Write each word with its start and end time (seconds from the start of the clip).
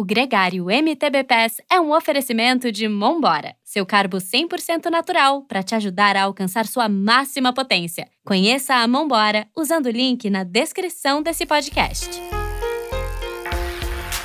O 0.00 0.04
Gregário 0.04 0.70
MTB 0.70 1.24
Pass 1.24 1.60
é 1.70 1.78
um 1.78 1.94
oferecimento 1.94 2.72
de 2.72 2.88
Mombora, 2.88 3.54
seu 3.62 3.84
carbo 3.84 4.16
100% 4.16 4.86
natural 4.86 5.42
para 5.42 5.62
te 5.62 5.74
ajudar 5.74 6.16
a 6.16 6.22
alcançar 6.22 6.66
sua 6.66 6.88
máxima 6.88 7.52
potência. 7.52 8.08
Conheça 8.24 8.76
a 8.76 8.88
Mombora 8.88 9.46
usando 9.54 9.84
o 9.84 9.90
link 9.90 10.30
na 10.30 10.42
descrição 10.42 11.22
desse 11.22 11.44
podcast. 11.44 12.08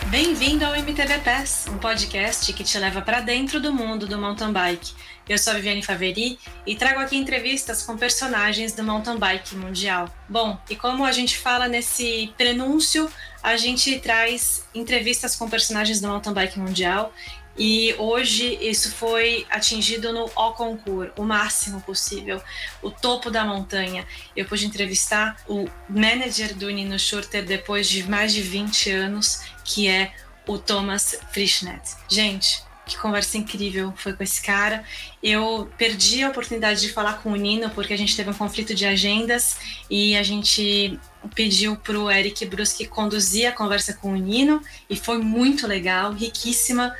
Bem-vindo 0.05 0.63
ao 0.63 0.77
MTB 0.77 1.19
Pass, 1.25 1.66
um 1.70 1.78
podcast 1.78 2.54
que 2.54 2.64
te 2.64 2.80
leva 2.80 3.02
para 3.02 3.20
dentro 3.20 3.60
do 3.60 3.73
mundo 3.73 4.07
do 4.07 4.18
mountain 4.18 4.54
bike. 4.54 4.94
Eu 5.28 5.38
sou 5.38 5.52
a 5.52 5.55
Viviane 5.57 5.82
Faveri 5.82 6.39
e 6.66 6.73
trago 6.73 7.02
aqui 7.02 7.18
entrevistas 7.18 7.84
com 7.84 7.98
personagens 7.98 8.71
do 8.71 8.82
mountain 8.82 9.18
bike 9.18 9.55
mundial. 9.55 10.07
Bom, 10.30 10.57
e 10.70 10.76
como 10.78 11.04
a 11.04 11.12
gente 11.12 11.38
fala 11.38 11.68
nesse 11.68 12.32
prenúncio, 12.38 13.12
a 13.46 13.57
gente 13.57 14.00
traz 14.00 14.66
entrevistas 14.73 15.36
com 15.36 15.48
personagens 15.48 16.02
do 16.02 16.07
mountain 16.07 16.34
bike 16.34 16.57
mundial 16.57 17.14
e 17.55 17.93
hoje 18.00 18.57
isso 18.60 18.92
foi 18.92 19.46
atingido 19.52 20.11
no 20.11 20.28
Au 20.36 20.56
Concours, 20.56 21.11
o 21.15 21.24
máximo 21.24 21.79
possível, 21.82 22.42
o 22.82 22.89
topo 22.89 23.29
da 23.29 23.46
montanha. 23.46 24.04
Eu 24.36 24.46
pude 24.46 24.66
entrevistar 24.66 25.38
o 25.47 25.69
manager 25.88 26.55
do 26.55 26.71
Nino 26.71 26.97
Schurter 26.97 27.46
depois 27.46 27.88
de 27.88 28.10
mais 28.10 28.33
de 28.33 28.42
20 28.42 28.89
anos, 28.89 29.42
que 29.64 29.88
é 29.88 30.11
o 30.47 30.57
Thomas 30.57 31.16
Frischnet. 31.32 31.83
Gente, 32.09 32.64
que 32.86 32.97
conversa 32.97 33.38
incrível 33.38 33.94
foi 33.95 34.14
com 34.14 34.23
esse 34.23 34.41
cara. 34.41 34.83
Eu 35.22 35.69
perdi 35.77 36.23
a 36.23 36.30
oportunidade 36.30 36.81
de 36.81 36.91
falar 36.91 37.22
com 37.22 37.31
o 37.31 37.36
Nino 37.36 37.69
porque 37.69 37.94
a 37.94 37.97
gente 37.97 38.16
teve 38.16 38.31
um 38.31 38.33
conflito 38.33 38.73
de 38.73 38.88
agendas 38.88 39.58
e 39.88 40.17
a 40.17 40.23
gente 40.23 41.00
pediu 41.34 41.75
para 41.75 42.00
o 42.00 42.09
Eric 42.09 42.45
Bruschi 42.45 42.86
conduzir 42.86 43.47
a 43.47 43.52
conversa 43.52 43.94
com 43.94 44.14
o 44.14 44.16
Nino 44.16 44.61
e 44.89 44.95
foi 44.95 45.17
muito 45.17 45.67
legal, 45.67 46.11
riquíssima. 46.14 46.95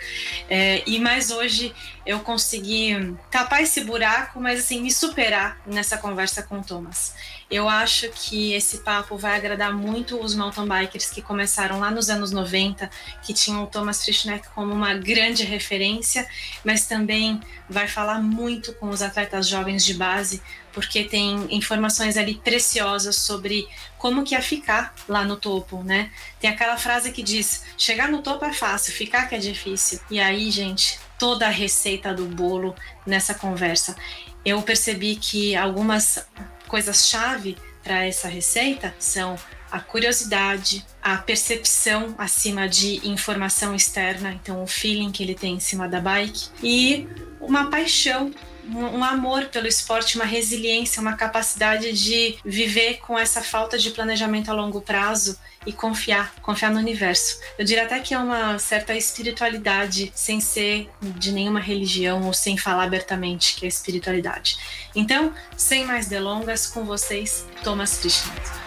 É, 0.50 0.84
e 0.88 1.00
mais 1.00 1.32
hoje 1.32 1.74
eu 2.06 2.20
consegui 2.20 3.16
tapar 3.32 3.62
esse 3.62 3.84
buraco, 3.84 4.40
mas 4.40 4.60
assim 4.60 4.82
me 4.82 4.91
superar 4.91 5.60
nessa 5.66 5.98
conversa 5.98 6.44
com 6.44 6.60
o 6.60 6.64
Thomas. 6.64 7.14
Eu 7.49 7.70
acho 7.70 8.10
que 8.10 8.54
esse 8.54 8.79
papo 8.79 9.18
vai 9.18 9.35
agradar 9.35 9.71
muito 9.71 10.20
os 10.20 10.34
mountain 10.34 10.68
bikers 10.68 11.12
que 11.12 11.21
começaram 11.21 11.79
lá 11.79 11.91
nos 11.91 12.10
anos 12.10 12.32
90, 12.32 12.90
que 13.24 13.35
tinham 13.35 13.63
o 13.63 13.68
Thomas 13.68 14.04
Frischneck 14.04 14.49
como 14.49 14.74
uma 14.74 14.96
grande 14.96 15.43
referência, 15.43 16.27
mas 16.63 16.87
também 16.87 17.40
vai 17.70 17.87
falar 17.87 18.20
muito 18.20 18.74
com 18.74 18.90
os 18.90 19.04
atletas 19.04 19.48
jovens 19.48 19.85
de 19.85 19.93
base, 19.93 20.41
porque 20.74 21.04
tem 21.04 21.48
informações 21.55 22.18
ali 22.18 22.35
preciosas 22.35 23.15
sobre 23.15 23.68
como 23.98 24.24
que 24.24 24.34
é 24.34 24.41
ficar 24.41 24.96
lá 25.07 25.24
no 25.24 25.37
topo, 25.37 25.84
né? 25.84 26.12
Tem 26.40 26.49
aquela 26.49 26.77
frase 26.77 27.12
que 27.12 27.21
diz: 27.21 27.63
chegar 27.77 28.09
no 28.09 28.24
topo 28.24 28.43
é 28.43 28.54
fácil, 28.54 28.91
ficar 28.91 29.27
que 29.27 29.35
é 29.35 29.40
difícil. 29.40 29.99
E 30.09 30.20
aí, 30.20 30.49
gente, 30.49 30.99
toda 31.20 31.46
a 31.46 31.52
receita 31.52 32.12
do 32.12 32.26
bolo 32.26 32.76
nessa 33.05 33.35
conversa. 33.35 33.96
Eu 34.43 34.62
percebi 34.62 35.15
que 35.15 35.55
algumas 35.55 36.24
coisas-chave 36.68 37.58
para 37.84 38.05
essa 38.05 38.27
receita 38.27 38.94
são 38.99 39.38
a 39.71 39.80
curiosidade, 39.80 40.85
a 41.02 41.18
percepção 41.18 42.16
acima 42.18 42.68
de 42.68 43.08
informação 43.08 43.76
externa, 43.76 44.32
então 44.32 44.63
o 44.63 44.68
feeling 44.68 45.12
que 45.12 45.21
ele 45.21 45.36
tem 45.36 45.55
em 45.55 45.60
cima 45.60 45.88
da 45.88 45.99
bike 45.99 46.49
e 46.63 47.08
uma 47.40 47.70
paixão 47.70 48.32
um 48.74 49.04
amor 49.04 49.46
pelo 49.46 49.68
esporte, 49.68 50.16
uma 50.16 50.26
resiliência, 50.26 51.02
uma 51.02 51.16
capacidade 51.16 51.91
de 51.91 52.38
viver 52.44 52.99
com 52.99 53.18
essa 53.18 53.41
falta 53.41 53.77
de 53.77 53.91
planejamento 53.91 54.49
a 54.49 54.54
longo 54.54 54.82
prazo 54.82 55.38
e 55.66 55.74
confiar, 55.74 56.34
confiar 56.41 56.71
no 56.71 56.80
universo. 56.80 57.40
Eu 57.58 57.66
diria 57.66 57.84
até 57.84 57.99
que 57.99 58.13
é 58.13 58.18
uma 58.18 58.58
certa 58.60 58.96
espiritualidade 58.96 60.12
sem 60.16 60.40
ser 60.40 60.90
de 61.02 61.32
nenhuma 61.32 61.60
religião 61.60 62.24
ou 62.24 62.34
sem 62.34 62.58
falar 62.58 62.84
abertamente 62.84 63.55
que 63.55 63.66
é 63.66 63.68
espiritualidade. 63.68 64.58
Então, 64.96 65.34
sem 65.58 65.86
mais 65.86 66.08
delongas, 66.08 66.68
com 66.68 66.84
vocês, 66.86 67.46
Thomas 67.64 67.97
Frischmann. 67.97 68.65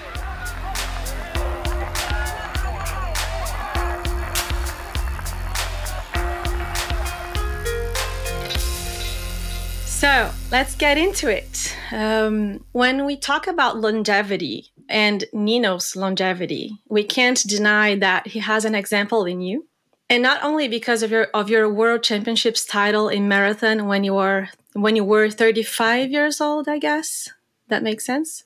So 9.98 10.31
let's 10.53 10.76
get 10.76 10.97
into 10.97 11.26
it. 11.26 11.76
Um, 11.91 12.64
when 12.70 13.04
we 13.04 13.16
talk 13.16 13.48
about 13.48 13.81
longevity 13.81 14.70
and 14.88 15.25
Nino's 15.32 15.97
longevity, 15.97 16.78
we 16.88 17.03
can't 17.03 17.42
deny 17.48 17.97
that 17.97 18.28
he 18.28 18.38
has 18.38 18.64
an 18.64 18.76
example 18.76 19.25
in 19.25 19.41
you. 19.41 19.66
And 20.09 20.22
not 20.22 20.44
only 20.44 20.69
because 20.69 21.03
of 21.03 21.10
your 21.10 21.25
of 21.34 21.50
your 21.50 21.69
world 21.69 22.04
championships 22.04 22.64
title 22.64 23.09
in 23.09 23.26
marathon 23.26 23.88
when 23.88 24.04
you 24.04 24.14
were 24.14 24.50
when 24.72 24.94
you 24.94 25.03
were 25.03 25.31
35 25.31 26.12
years 26.12 26.41
old, 26.41 26.69
I 26.69 26.78
guess. 26.78 27.30
That 27.66 27.82
makes 27.82 28.06
sense. 28.06 28.44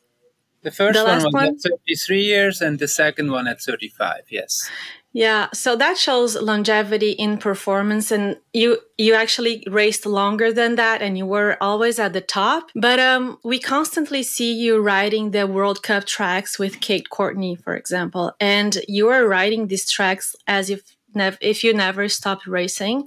The 0.62 0.70
first 0.70 0.98
the 0.98 1.04
one 1.04 1.22
was 1.22 1.32
one? 1.34 1.48
at 1.48 1.60
33 1.60 2.22
years 2.22 2.62
and 2.62 2.78
the 2.78 2.88
second 2.88 3.30
one 3.30 3.46
at 3.46 3.60
35, 3.60 4.22
yes. 4.30 4.70
Yeah, 5.14 5.48
so 5.52 5.76
that 5.76 5.98
shows 5.98 6.36
longevity 6.36 7.10
in 7.10 7.36
performance 7.36 8.10
and 8.10 8.38
you 8.54 8.78
you 8.96 9.14
actually 9.14 9.62
raced 9.70 10.06
longer 10.06 10.52
than 10.52 10.76
that 10.76 11.02
and 11.02 11.18
you 11.18 11.26
were 11.26 11.58
always 11.60 11.98
at 11.98 12.14
the 12.14 12.22
top. 12.22 12.70
But 12.74 12.98
um 12.98 13.38
we 13.44 13.58
constantly 13.58 14.22
see 14.22 14.52
you 14.54 14.80
riding 14.80 15.30
the 15.30 15.46
World 15.46 15.82
Cup 15.82 16.06
tracks 16.06 16.58
with 16.58 16.80
Kate 16.80 17.10
Courtney, 17.10 17.56
for 17.56 17.76
example, 17.76 18.32
and 18.40 18.78
you 18.88 19.08
are 19.08 19.28
riding 19.28 19.66
these 19.66 19.90
tracks 19.90 20.34
as 20.46 20.70
if 20.70 20.80
nev- 21.14 21.38
if 21.42 21.62
you 21.62 21.74
never 21.74 22.08
stop 22.08 22.46
racing. 22.46 23.06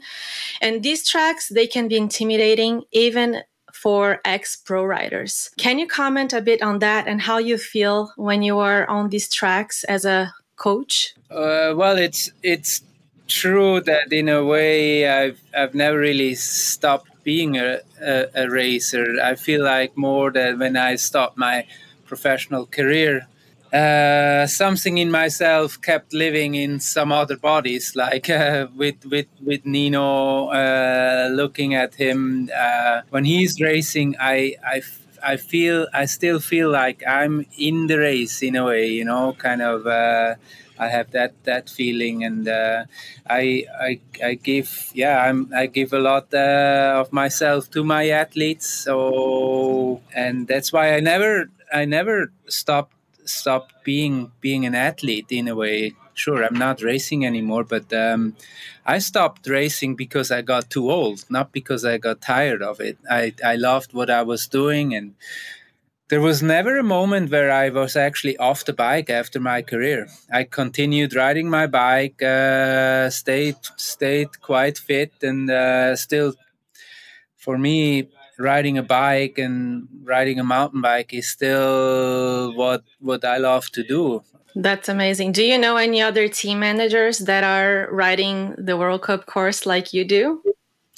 And 0.62 0.84
these 0.84 1.08
tracks 1.08 1.50
they 1.50 1.66
can 1.66 1.88
be 1.88 1.98
intimidating 1.98 2.84
even 2.92 3.42
for 3.74 4.22
ex 4.24 4.56
pro 4.56 4.86
riders. 4.86 5.50
Can 5.58 5.80
you 5.80 5.88
comment 5.88 6.34
a 6.34 6.42
bit 6.42 6.62
on 6.62 6.80
that 6.80 7.08
and 7.08 7.22
how 7.22 7.40
you 7.40 7.58
feel 7.58 8.12
when 8.16 8.44
you 8.44 8.60
are 8.60 8.88
on 8.88 9.10
these 9.10 9.28
tracks 9.28 9.84
as 9.86 10.06
a 10.06 10.34
coach? 10.56 11.16
Uh, 11.30 11.74
well, 11.76 11.98
it's 11.98 12.32
it's 12.44 12.82
true 13.28 13.82
that 13.82 14.12
in 14.14 14.30
a 14.30 14.44
way 14.44 15.08
I've 15.10 15.42
I've 15.58 15.74
never 15.76 15.98
really 15.98 16.36
stopped 16.36 17.10
being 17.24 17.58
a, 17.58 17.80
a, 18.02 18.28
a 18.36 18.50
racer. 18.50 19.16
I 19.22 19.36
feel 19.36 19.64
like 19.64 19.98
more 19.98 20.32
that 20.32 20.58
when 20.58 20.78
I 20.78 20.96
stopped 20.96 21.38
my 21.38 21.66
professional 22.06 22.68
career, 22.68 23.28
uh, 23.74 24.46
something 24.48 25.00
in 25.00 25.10
myself 25.12 25.82
kept 25.82 26.14
living 26.14 26.56
in 26.56 26.80
some 26.80 27.12
other 27.12 27.36
bodies, 27.36 27.96
like 28.06 28.30
uh, 28.30 28.68
with 28.76 29.06
with 29.06 29.28
with 29.44 29.66
Nino. 29.66 30.48
Uh, 30.50 31.30
looking 31.32 31.74
at 31.74 31.96
him 31.96 32.50
uh, 32.56 33.02
when 33.10 33.26
he's 33.26 33.60
racing, 33.60 34.16
I 34.20 34.56
I. 34.66 34.82
I 35.26 35.38
feel 35.38 35.88
I 35.94 36.06
still 36.06 36.40
feel 36.40 36.70
like 36.70 37.04
I'm 37.08 37.46
in 37.58 37.88
the 37.88 37.98
race 38.00 38.44
in 38.44 38.56
a 38.56 38.64
way, 38.66 38.88
you 38.88 39.06
know, 39.06 39.34
kind 39.34 39.62
of 39.62 39.88
uh, 39.88 40.36
I 40.78 40.88
have 40.90 41.12
that 41.12 41.34
that 41.46 41.70
feeling, 41.70 42.24
and 42.24 42.48
uh, 42.48 42.86
I, 43.30 43.66
I 43.80 44.00
I 44.24 44.34
give 44.36 44.92
yeah 44.94 45.22
I'm 45.26 45.52
I 45.56 45.66
give 45.68 45.94
a 45.94 46.00
lot 46.00 46.34
uh, 46.34 47.02
of 47.02 47.12
myself 47.12 47.70
to 47.72 47.84
my 47.84 48.10
athletes. 48.10 48.68
So 48.70 50.02
and 50.14 50.48
that's 50.48 50.72
why 50.74 50.96
I 50.96 51.00
never 51.00 51.50
I 51.74 51.86
never 51.86 52.32
stopped 52.48 52.94
stopped 53.26 53.74
being 53.84 54.32
being 54.42 54.66
an 54.66 54.76
athlete 54.76 55.28
in 55.32 55.48
a 55.48 55.56
way. 55.56 55.94
Sure, 56.16 56.44
I'm 56.44 56.56
not 56.58 56.82
racing 56.82 57.26
anymore, 57.26 57.64
but 57.66 57.92
um, 57.94 58.36
I 58.86 59.00
stopped 59.00 59.48
racing 59.48 59.96
because 59.96 60.32
I 60.32 60.42
got 60.42 60.70
too 60.70 60.90
old, 60.90 61.26
not 61.30 61.52
because 61.52 61.84
I 61.86 61.98
got 61.98 62.22
tired 62.22 62.64
of 62.64 62.80
it. 62.80 62.98
I 63.10 63.34
I 63.44 63.56
loved 63.58 63.94
what 63.94 64.10
I 64.10 64.22
was 64.24 64.48
doing 64.48 64.96
and 64.96 65.14
there 66.10 66.22
was 66.22 66.44
never 66.44 66.78
a 66.78 66.84
moment 66.84 67.32
where 67.32 67.52
I 67.52 67.70
was 67.70 67.96
actually 67.96 68.38
off 68.38 68.66
the 68.66 68.74
bike 68.74 69.10
after 69.10 69.40
my 69.40 69.62
career. 69.64 70.08
I 70.32 70.44
continued 70.44 71.16
riding 71.16 71.50
my 71.50 71.68
bike, 71.68 72.22
uh, 72.22 73.10
stayed 73.10 73.58
stayed 73.78 74.40
quite 74.42 74.78
fit, 74.78 75.14
and 75.24 75.50
uh, 75.50 75.96
still, 75.96 76.34
for 77.38 77.58
me, 77.58 78.10
riding 78.38 78.78
a 78.78 78.84
bike 78.84 79.38
and 79.38 79.88
riding 80.04 80.40
a 80.40 80.44
mountain 80.44 80.82
bike 80.82 81.14
is 81.14 81.30
still 81.30 82.54
what 82.56 82.84
what 83.00 83.24
I 83.26 83.38
love 83.38 83.70
to 83.72 83.84
do. 83.84 84.24
That's 84.56 84.88
amazing. 84.88 85.34
Do 85.34 85.44
you 85.44 85.58
know 85.58 85.76
any 85.76 86.02
other 86.02 86.30
team 86.30 86.60
managers 86.60 87.20
that 87.20 87.44
are 87.44 87.90
riding 87.92 88.56
the 88.58 88.78
World 88.78 89.02
Cup 89.02 89.26
course 89.26 89.66
like 89.66 89.94
you 89.94 90.06
do? 90.06 90.42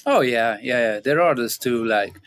Oh 0.06 0.22
yeah, 0.22 0.58
yeah, 0.62 0.94
yeah. 0.94 1.00
There 1.00 1.20
are 1.20 1.32
others 1.32 1.58
too. 1.58 1.84
Like 1.84 2.22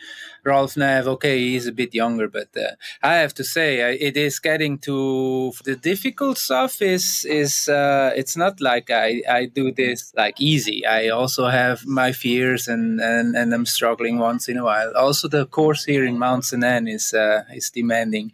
Ralph 0.45 0.75
Näf, 0.75 1.07
okay, 1.07 1.39
he's 1.39 1.67
a 1.67 1.73
bit 1.73 1.95
younger, 1.95 2.29
but 2.29 2.49
uh, 2.57 2.75
I 3.03 3.15
have 3.17 3.35
to 3.35 3.45
say, 3.45 3.97
it 3.99 4.17
is 4.17 4.39
getting 4.39 4.79
to 4.79 5.53
the 5.65 5.77
difficult 5.77 6.39
stuff. 6.39 6.83
Is 6.83 7.25
is 7.29 7.69
uh, 7.69 8.13
it's 8.17 8.37
not 8.37 8.61
like 8.61 8.91
I, 8.91 9.23
I 9.29 9.47
do 9.47 9.73
this 9.73 10.13
like 10.17 10.41
easy. 10.41 10.87
I 10.87 11.09
also 11.09 11.47
have 11.47 11.87
my 11.87 12.13
fears, 12.13 12.69
and, 12.69 13.01
and, 13.01 13.37
and 13.37 13.53
I'm 13.53 13.67
struggling 13.67 14.19
once 14.19 14.49
in 14.49 14.57
a 14.57 14.65
while. 14.65 14.93
Also, 14.97 15.29
the 15.29 15.47
course 15.47 15.85
here 15.85 16.05
in 16.05 16.19
Mont-Sainte-Anne 16.19 16.89
is 16.89 17.13
uh, 17.15 17.45
is 17.55 17.71
demanding. 17.71 18.33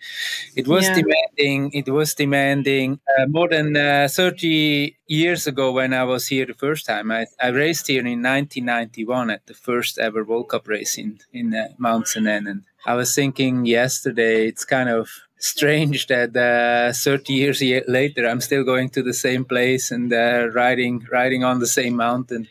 It 0.55 0.69
was 0.69 0.85
yeah. 0.85 0.95
demanding. 0.95 1.73
It 1.73 1.89
was 1.89 2.15
demanding 2.15 3.01
uh, 3.19 3.27
more 3.27 3.49
than 3.49 3.77
uh, 3.77 4.09
30 4.11 4.97
years 5.07 5.47
ago 5.47 5.73
when 5.73 5.93
I 5.93 6.05
was 6.05 6.27
here 6.27 6.47
the 6.47 6.55
first 6.55 6.87
time. 6.87 7.11
I, 7.11 7.27
I 7.41 7.49
raced 7.49 7.87
here 7.87 8.01
in 8.01 8.23
1991 8.23 9.31
at 9.31 9.47
the 9.47 9.55
first 9.55 9.99
ever 9.99 10.25
World 10.25 10.49
Cup 10.49 10.69
race 10.69 10.99
in 10.99 11.19
in 11.33 11.55
uh, 11.55 11.69
Mount 11.79 11.96
Sainte-Anne, 12.05 12.47
and 12.47 12.63
I 12.87 12.95
was 12.95 13.15
thinking 13.15 13.67
yesterday 13.67 14.47
it's 14.49 14.65
kind 14.65 14.89
of 14.89 15.09
strange 15.39 16.07
that 16.07 16.37
uh, 16.37 16.93
30 16.93 17.33
years 17.33 17.63
later 17.89 18.27
I'm 18.27 18.41
still 18.41 18.65
going 18.65 18.91
to 18.91 19.03
the 19.03 19.15
same 19.15 19.45
place 19.45 19.91
and 19.91 20.13
uh, 20.13 20.49
riding 20.53 21.07
riding 21.11 21.45
on 21.45 21.61
the 21.61 21.67
same 21.67 21.97
mountain. 21.97 22.49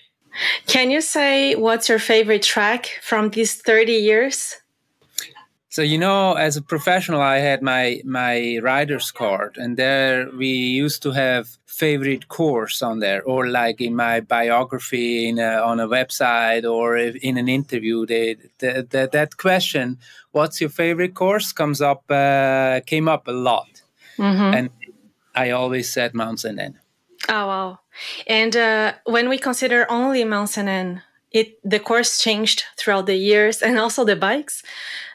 Can 0.68 0.92
you 0.92 1.02
say 1.02 1.56
what's 1.56 1.90
your 1.90 2.00
favorite 2.00 2.44
track 2.44 3.00
from 3.02 3.30
these 3.30 3.56
30 3.56 3.94
years? 3.94 4.56
So 5.76 5.82
you 5.82 5.98
know, 5.98 6.36
as 6.36 6.56
a 6.56 6.62
professional, 6.62 7.20
I 7.20 7.40
had 7.40 7.62
my 7.62 8.02
my 8.06 8.60
rider's 8.64 9.12
card, 9.12 9.58
and 9.58 9.76
there 9.76 10.30
we 10.32 10.48
used 10.48 11.04
to 11.04 11.12
have 11.12 11.50
favorite 11.66 12.30
course 12.30 12.82
on 12.82 13.00
there, 13.00 13.22
or 13.24 13.50
like 13.50 13.82
in 13.82 13.94
my 13.94 14.22
biography 14.22 15.28
in 15.28 15.38
a, 15.38 15.60
on 15.70 15.82
a 15.82 15.88
website 15.90 16.64
or 16.64 16.96
in 16.96 17.38
an 17.38 17.50
interview. 17.50 18.06
They, 18.06 18.38
the, 18.60 18.88
the, 18.90 19.10
that 19.12 19.36
question, 19.36 20.00
"What's 20.32 20.62
your 20.62 20.70
favorite 20.70 21.14
course?" 21.14 21.52
comes 21.52 21.82
up 21.82 22.10
uh, 22.10 22.80
came 22.86 23.10
up 23.10 23.28
a 23.28 23.34
lot, 23.34 23.84
mm-hmm. 24.18 24.56
and 24.58 24.70
I 25.36 25.50
always 25.50 25.92
said 25.92 26.14
Mont-Sainte-Anne. 26.14 26.80
Oh 27.28 27.48
wow! 27.48 27.80
And 28.28 28.56
uh, 28.56 28.94
when 29.04 29.28
we 29.28 29.38
consider 29.38 29.86
only 29.92 30.24
Mont-Sainte-Anne, 30.24 31.02
it 31.36 31.60
the 31.64 31.80
course 31.80 32.22
changed 32.22 32.64
throughout 32.78 33.06
the 33.06 33.16
years, 33.16 33.62
and 33.62 33.78
also 33.78 34.06
the 34.06 34.16
bikes. 34.16 34.64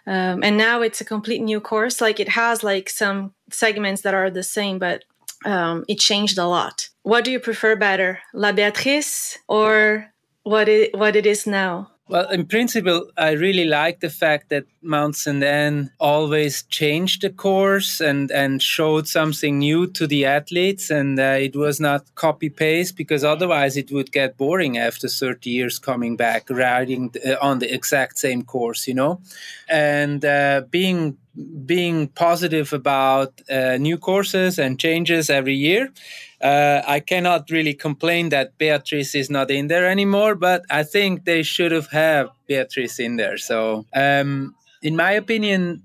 Um, 0.07 0.43
and 0.43 0.57
now 0.57 0.83
it's 0.83 1.01
a 1.01 1.05
complete 1.05 1.43
new 1.43 1.61
course. 1.61 2.01
Like 2.01 2.21
it 2.21 2.31
has 2.31 2.63
like 2.63 2.91
some 2.91 3.33
segments 3.51 4.03
that 4.03 4.15
are 4.15 4.31
the 4.31 4.43
same 4.43 4.79
but 4.79 5.05
um, 5.45 5.85
it 5.89 5.99
changed 5.99 6.39
a 6.39 6.47
lot. 6.47 6.89
What 7.03 7.25
do 7.25 7.31
you 7.31 7.41
prefer 7.41 7.75
better 7.77 8.21
la 8.35 8.53
beatrice 8.53 9.39
or 9.49 10.13
what 10.43 10.69
it, 10.69 10.95
what 10.95 11.17
it 11.17 11.27
is 11.27 11.47
now 11.47 11.91
well, 12.11 12.29
in 12.29 12.47
principle, 12.47 13.09
I 13.17 13.31
really 13.33 13.65
like 13.65 14.01
the 14.01 14.11
fact 14.11 14.49
that 14.49 14.65
Mont-Sainte-Anne 14.83 15.93
always 16.01 16.65
changed 16.65 17.23
the 17.23 17.31
course 17.31 18.01
and, 18.01 18.33
and 18.33 18.61
showed 18.61 19.07
something 19.07 19.61
new 19.61 19.87
to 19.93 20.09
the 20.09 20.27
athletes. 20.27 20.91
And 20.91 21.21
uh, 21.21 21.39
it 21.39 21.55
was 21.55 21.79
not 21.79 22.13
copy 22.17 22.51
paste 22.51 22.97
because 22.97 23.23
otherwise 23.23 23.77
it 23.77 23.93
would 23.93 24.11
get 24.11 24.37
boring 24.37 24.77
after 24.77 25.07
30 25.07 25.51
years 25.51 25.79
coming 25.79 26.17
back 26.17 26.51
riding 26.51 27.15
uh, 27.25 27.37
on 27.41 27.61
the 27.61 27.73
exact 27.73 28.19
same 28.19 28.43
course, 28.43 28.89
you 28.89 28.95
know? 28.95 29.21
And 29.69 30.25
uh, 30.25 30.63
being 30.69 31.17
being 31.65 32.09
positive 32.09 32.73
about 32.73 33.41
uh, 33.49 33.77
new 33.77 33.97
courses 33.97 34.59
and 34.59 34.81
changes 34.81 35.31
every 35.31 35.55
year 35.55 35.93
uh, 36.41 36.83
I 36.87 37.01
cannot 37.01 37.51
really 37.51 37.75
complain 37.75 38.31
that 38.31 38.57
Beatrice 38.59 39.15
is 39.15 39.31
not 39.31 39.51
in 39.51 39.69
there 39.69 39.87
anymore, 39.87 40.35
but 40.35 40.65
I 40.71 40.85
think 40.85 41.25
they 41.25 41.43
should 41.43 41.73
have 41.73 41.89
had 41.89 42.29
Beatrice 42.47 42.99
in 42.99 43.17
there. 43.17 43.37
So, 43.37 43.85
um, 43.95 44.55
in 44.83 44.97
my 44.97 45.13
opinion, 45.13 45.83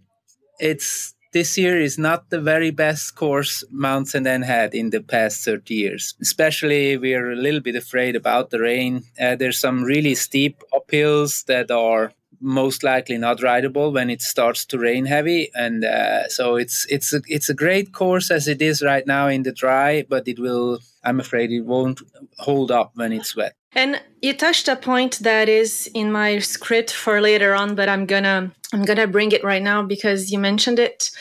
it's 0.60 1.13
this 1.34 1.57
year 1.57 1.81
is 1.81 1.98
not 1.98 2.30
the 2.30 2.40
very 2.40 2.72
best 2.72 3.16
course 3.16 3.62
Mount 3.69 4.07
Saint 4.07 4.46
had 4.46 4.74
in 4.74 4.92
the 4.92 5.02
past 5.02 5.44
30 5.44 5.75
years. 5.75 6.16
Especially, 6.22 6.96
we're 6.96 7.34
a 7.34 7.36
little 7.36 7.60
bit 7.60 7.75
afraid 7.75 8.16
about 8.16 8.51
the 8.51 8.62
rain. 8.62 9.04
Uh, 9.19 9.36
there's 9.36 9.60
some 9.60 9.84
really 9.84 10.16
steep 10.16 10.63
uphills 10.74 11.44
that 11.48 11.69
are 11.72 12.13
most 12.46 12.84
likely 12.84 13.18
not 13.18 13.42
rideable 13.42 13.92
when 13.92 14.10
it 14.10 14.22
starts 14.22 14.66
to 14.66 14.78
rain 14.78 15.06
heavy. 15.06 15.50
And 15.56 15.84
uh, 15.84 16.30
so 16.30 16.56
it's 16.56 16.86
it's 16.90 17.12
a, 17.12 17.22
it's 17.28 17.50
a 17.50 17.54
great 17.56 17.92
course 17.92 18.30
as 18.30 18.48
it 18.48 18.62
is 18.62 18.84
right 18.84 19.06
now 19.08 19.28
in 19.28 19.44
the 19.44 19.52
dry 19.52 20.06
but 20.08 20.28
it 20.28 20.40
will 20.40 20.80
i'm 21.04 21.20
afraid 21.20 21.52
it 21.52 21.66
won't 21.66 22.02
hold 22.38 22.72
up 22.72 22.92
when 22.96 23.12
it's 23.12 23.36
wet. 23.36 23.56
And 23.74 24.02
you 24.22 24.34
touched 24.34 24.68
a 24.68 24.76
point 24.76 25.20
that 25.20 25.50
is 25.50 25.90
in 25.94 26.12
my 26.12 26.40
script 26.40 26.92
for 26.92 27.20
later 27.20 27.54
on 27.56 27.76
but 27.76 27.90
i'm 27.90 28.06
gonna 28.06 28.52
i'm 28.74 28.86
gonna 28.86 29.08
bring 29.08 29.32
it 29.32 29.44
right 29.44 29.64
now 29.64 29.82
because 29.84 30.32
you 30.32 30.40
mentioned 30.40 30.80
it. 30.80 31.12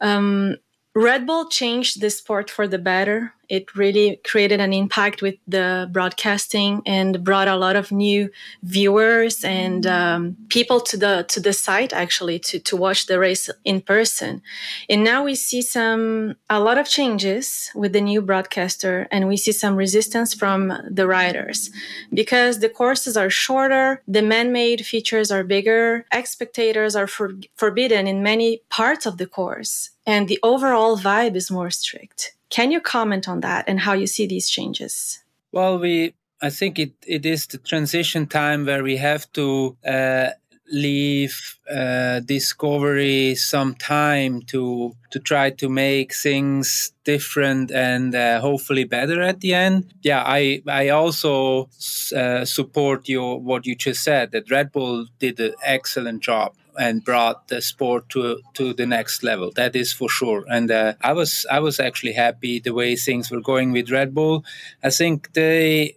Um, 0.00 0.56
red 0.94 1.26
bull 1.26 1.48
changed 1.48 2.00
the 2.00 2.10
sport 2.10 2.50
for 2.50 2.68
the 2.68 2.78
better. 2.78 3.32
It 3.48 3.76
really 3.76 4.18
created 4.24 4.60
an 4.60 4.72
impact 4.72 5.20
with 5.20 5.34
the 5.46 5.86
broadcasting 5.92 6.80
and 6.86 7.22
brought 7.22 7.48
a 7.48 7.56
lot 7.56 7.76
of 7.76 7.92
new 7.92 8.30
viewers 8.62 9.44
and 9.44 9.86
um, 9.86 10.36
people 10.48 10.80
to 10.80 10.96
the 10.96 11.26
to 11.28 11.40
the 11.40 11.52
site 11.52 11.92
actually 11.92 12.38
to 12.38 12.58
to 12.60 12.76
watch 12.76 13.06
the 13.06 13.18
race 13.18 13.50
in 13.64 13.82
person. 13.82 14.40
And 14.88 15.04
now 15.04 15.22
we 15.24 15.34
see 15.34 15.60
some 15.60 16.36
a 16.48 16.60
lot 16.60 16.78
of 16.78 16.88
changes 16.88 17.70
with 17.74 17.92
the 17.92 18.00
new 18.00 18.22
broadcaster, 18.22 19.06
and 19.10 19.28
we 19.28 19.36
see 19.36 19.52
some 19.52 19.76
resistance 19.76 20.32
from 20.32 20.72
the 20.90 21.06
riders. 21.06 21.70
Because 22.12 22.60
the 22.60 22.70
courses 22.70 23.16
are 23.16 23.30
shorter, 23.30 24.02
the 24.08 24.22
man-made 24.22 24.86
features 24.86 25.30
are 25.30 25.44
bigger, 25.44 26.06
spectators 26.24 26.96
are 26.96 27.06
for, 27.06 27.34
forbidden 27.56 28.06
in 28.06 28.22
many 28.22 28.62
parts 28.70 29.04
of 29.04 29.18
the 29.18 29.26
course, 29.26 29.90
and 30.06 30.28
the 30.28 30.38
overall 30.42 30.98
vibe 30.98 31.36
is 31.36 31.50
more 31.50 31.70
strict. 31.70 32.34
Can 32.50 32.70
you 32.70 32.80
comment 32.80 33.28
on 33.28 33.40
that 33.40 33.64
and 33.66 33.80
how 33.80 33.92
you 33.94 34.06
see 34.06 34.26
these 34.26 34.50
changes? 34.50 35.22
Well, 35.52 35.78
we 35.78 36.14
I 36.42 36.50
think 36.50 36.78
it, 36.78 36.92
it 37.06 37.24
is 37.24 37.46
the 37.46 37.58
transition 37.58 38.26
time 38.26 38.66
where 38.66 38.82
we 38.82 38.96
have 38.96 39.32
to 39.34 39.76
uh, 39.86 40.30
leave 40.72 41.58
uh, 41.70 42.20
discovery 42.20 43.34
some 43.34 43.74
time 43.74 44.42
to 44.42 44.96
to 45.10 45.18
try 45.20 45.50
to 45.50 45.68
make 45.68 46.14
things 46.14 46.92
different 47.04 47.70
and 47.70 48.14
uh, 48.14 48.40
hopefully 48.40 48.84
better 48.84 49.20
at 49.20 49.40
the 49.40 49.54
end. 49.54 49.92
Yeah, 50.02 50.24
I 50.26 50.62
I 50.66 50.88
also 50.88 51.68
uh, 52.16 52.44
support 52.44 53.08
your 53.08 53.40
what 53.40 53.66
you 53.66 53.76
just 53.76 54.02
said 54.02 54.32
that 54.32 54.50
Red 54.50 54.72
Bull 54.72 55.06
did 55.18 55.38
an 55.38 55.54
excellent 55.62 56.22
job 56.22 56.54
and 56.78 57.04
brought 57.04 57.48
the 57.48 57.60
sport 57.60 58.08
to 58.10 58.40
to 58.54 58.72
the 58.72 58.86
next 58.86 59.22
level. 59.22 59.50
That 59.54 59.76
is 59.76 59.92
for 59.92 60.08
sure. 60.08 60.44
And 60.48 60.70
uh, 60.70 60.94
I 61.02 61.12
was 61.12 61.46
I 61.50 61.60
was 61.60 61.78
actually 61.78 62.12
happy 62.12 62.60
the 62.60 62.74
way 62.74 62.96
things 62.96 63.30
were 63.30 63.40
going 63.40 63.72
with 63.72 63.90
Red 63.90 64.14
Bull. 64.14 64.44
I 64.82 64.90
think 64.90 65.32
they 65.34 65.96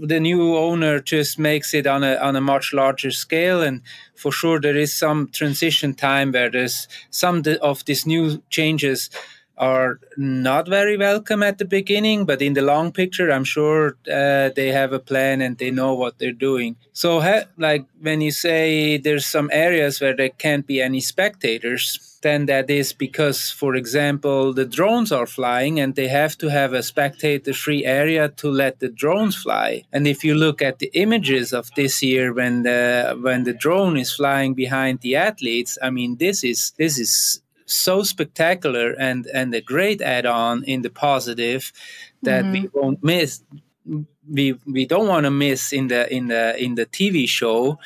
the 0.00 0.20
new 0.20 0.56
owner 0.56 1.00
just 1.00 1.38
makes 1.38 1.74
it 1.74 1.86
on 1.86 2.02
a 2.02 2.16
on 2.16 2.36
a 2.36 2.40
much 2.40 2.72
larger 2.72 3.10
scale. 3.10 3.62
And 3.62 3.82
for 4.14 4.32
sure 4.32 4.60
there 4.60 4.76
is 4.76 4.94
some 4.94 5.28
transition 5.28 5.94
time 5.94 6.32
where 6.32 6.50
there's 6.50 6.88
some 7.10 7.42
of 7.60 7.84
these 7.84 8.06
new 8.06 8.42
changes 8.50 9.10
are 9.58 10.00
not 10.16 10.68
very 10.68 10.96
welcome 10.96 11.42
at 11.42 11.58
the 11.58 11.64
beginning, 11.64 12.24
but 12.24 12.42
in 12.42 12.54
the 12.54 12.62
long 12.62 12.92
picture, 12.92 13.30
I'm 13.30 13.44
sure 13.44 13.96
uh, 14.10 14.50
they 14.56 14.72
have 14.72 14.92
a 14.92 14.98
plan 14.98 15.40
and 15.40 15.58
they 15.58 15.70
know 15.70 15.94
what 15.94 16.18
they're 16.18 16.32
doing. 16.32 16.76
So, 16.92 17.20
ha- 17.20 17.44
like 17.58 17.86
when 18.00 18.20
you 18.20 18.32
say 18.32 18.96
there's 18.96 19.26
some 19.26 19.50
areas 19.52 20.00
where 20.00 20.16
there 20.16 20.30
can't 20.30 20.66
be 20.66 20.80
any 20.80 21.00
spectators, 21.00 22.12
then 22.22 22.46
that 22.46 22.70
is 22.70 22.92
because, 22.92 23.50
for 23.50 23.74
example, 23.74 24.52
the 24.52 24.64
drones 24.64 25.12
are 25.12 25.26
flying 25.26 25.80
and 25.80 25.94
they 25.94 26.08
have 26.08 26.38
to 26.38 26.48
have 26.48 26.72
a 26.72 26.82
spectator 26.82 27.52
free 27.52 27.84
area 27.84 28.28
to 28.28 28.48
let 28.48 28.78
the 28.80 28.88
drones 28.88 29.36
fly. 29.36 29.82
And 29.92 30.06
if 30.06 30.24
you 30.24 30.34
look 30.34 30.62
at 30.62 30.78
the 30.78 30.90
images 30.94 31.52
of 31.52 31.70
this 31.74 32.02
year 32.02 32.32
when 32.32 32.62
the 32.62 33.18
when 33.20 33.44
the 33.44 33.52
drone 33.52 33.96
is 33.96 34.14
flying 34.14 34.54
behind 34.54 35.00
the 35.00 35.16
athletes, 35.16 35.76
I 35.82 35.90
mean 35.90 36.16
this 36.16 36.44
is 36.44 36.72
this 36.78 36.98
is 36.98 37.41
so 37.66 38.02
spectacular 38.02 38.92
and 38.92 39.26
and 39.26 39.54
a 39.54 39.60
great 39.60 40.00
add-on 40.00 40.64
in 40.64 40.82
the 40.82 40.90
positive 40.90 41.72
that 42.22 42.44
mm-hmm. 42.44 42.52
we 42.52 42.70
won't 42.74 43.02
miss 43.02 43.42
we 44.30 44.58
we 44.66 44.86
don't 44.86 45.08
want 45.08 45.24
to 45.24 45.30
miss 45.30 45.72
in 45.72 45.88
the 45.88 46.12
in 46.12 46.28
the 46.28 46.62
in 46.62 46.74
the 46.74 46.86
TV 46.86 47.28
show 47.28 47.78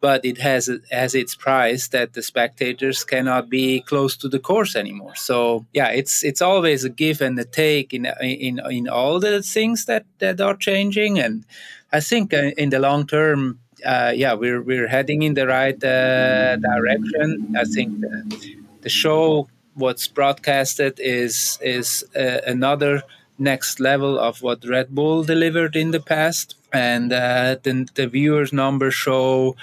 but 0.00 0.24
it 0.24 0.38
has 0.38 0.68
has 0.90 1.14
its 1.14 1.34
price 1.34 1.88
that 1.88 2.12
the 2.12 2.22
spectators 2.22 3.04
cannot 3.04 3.48
be 3.48 3.80
close 3.80 4.16
to 4.16 4.28
the 4.28 4.38
course 4.38 4.76
anymore 4.76 5.14
so 5.14 5.64
yeah 5.72 5.88
it's 5.88 6.24
it's 6.24 6.42
always 6.42 6.84
a 6.84 6.90
give 6.90 7.20
and 7.20 7.38
a 7.38 7.44
take 7.44 7.94
in 7.94 8.06
in 8.20 8.60
in 8.70 8.88
all 8.88 9.20
the 9.20 9.42
things 9.42 9.86
that 9.86 10.04
that 10.18 10.40
are 10.40 10.56
changing 10.56 11.18
and 11.18 11.44
i 11.92 12.00
think 12.00 12.34
uh, 12.34 12.50
in 12.58 12.70
the 12.70 12.78
long 12.78 13.06
term 13.06 13.58
uh, 13.84 14.12
yeah, 14.14 14.34
we're 14.34 14.62
we're 14.62 14.88
heading 14.88 15.22
in 15.22 15.34
the 15.34 15.46
right 15.46 15.82
uh, 15.84 16.56
direction. 16.56 17.54
I 17.56 17.64
think 17.64 18.00
the, 18.00 18.56
the 18.84 18.90
show 18.90 19.48
what's 19.74 20.06
broadcasted 20.06 21.00
is 21.00 21.58
is 21.60 22.04
uh, 22.14 22.40
another 22.46 23.02
next 23.38 23.80
level 23.80 24.18
of 24.18 24.42
what 24.42 24.64
Red 24.64 24.94
Bull 24.94 25.24
delivered 25.24 25.74
in 25.74 25.90
the 25.90 26.00
past. 26.00 26.54
And 26.72 27.12
uh, 27.12 27.56
the, 27.62 27.88
the 27.94 28.06
viewers' 28.06 28.52
numbers 28.52 28.94
show 28.94 29.56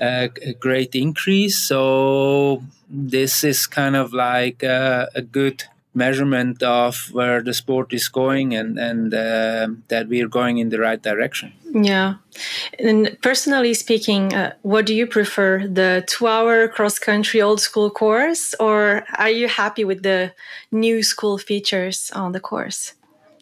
uh, 0.00 0.28
a 0.42 0.52
great 0.54 0.94
increase. 0.94 1.56
So 1.66 2.62
this 2.88 3.44
is 3.44 3.66
kind 3.66 3.96
of 3.96 4.12
like 4.12 4.62
uh, 4.64 5.06
a 5.14 5.22
good 5.22 5.64
measurement 5.98 6.62
of 6.62 7.08
where 7.12 7.42
the 7.42 7.52
sport 7.52 7.92
is 7.92 8.08
going 8.08 8.54
and 8.54 8.78
and 8.78 9.12
uh, 9.12 9.68
that 9.88 10.08
we 10.08 10.22
are 10.22 10.28
going 10.40 10.58
in 10.58 10.68
the 10.70 10.78
right 10.78 11.02
direction. 11.02 11.52
Yeah, 11.74 12.14
and 12.78 13.16
personally 13.20 13.74
speaking, 13.74 14.32
uh, 14.32 14.52
what 14.62 14.86
do 14.86 14.94
you 14.94 15.06
prefer, 15.06 15.66
the 15.66 16.04
two-hour 16.06 16.68
cross-country 16.68 17.42
old 17.42 17.60
school 17.60 17.90
course, 17.90 18.54
or 18.58 19.04
are 19.18 19.34
you 19.40 19.48
happy 19.48 19.84
with 19.84 20.02
the 20.02 20.32
new 20.70 21.02
school 21.02 21.36
features 21.38 22.10
on 22.14 22.32
the 22.32 22.40
course? 22.40 22.94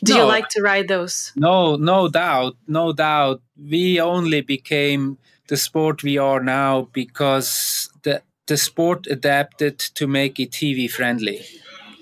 Do 0.05 0.15
no, 0.15 0.21
you 0.21 0.25
like 0.27 0.49
to 0.51 0.63
ride 0.63 0.89
those? 0.89 1.33
No, 1.37 1.77
no 1.77 2.09
doubt, 2.09 2.57
no 2.67 2.93
doubt. 2.93 3.41
We 3.57 4.01
only 4.01 4.41
became 4.43 5.19
the 5.49 5.57
sport 5.57 6.03
we 6.03 6.19
are 6.19 6.43
now 6.43 6.89
because 6.93 7.89
the 8.03 8.23
the 8.47 8.57
sport 8.57 9.07
adapted 9.11 9.79
to 9.79 10.07
make 10.07 10.39
it 10.39 10.53
TV 10.53 10.89
friendly. 10.91 11.45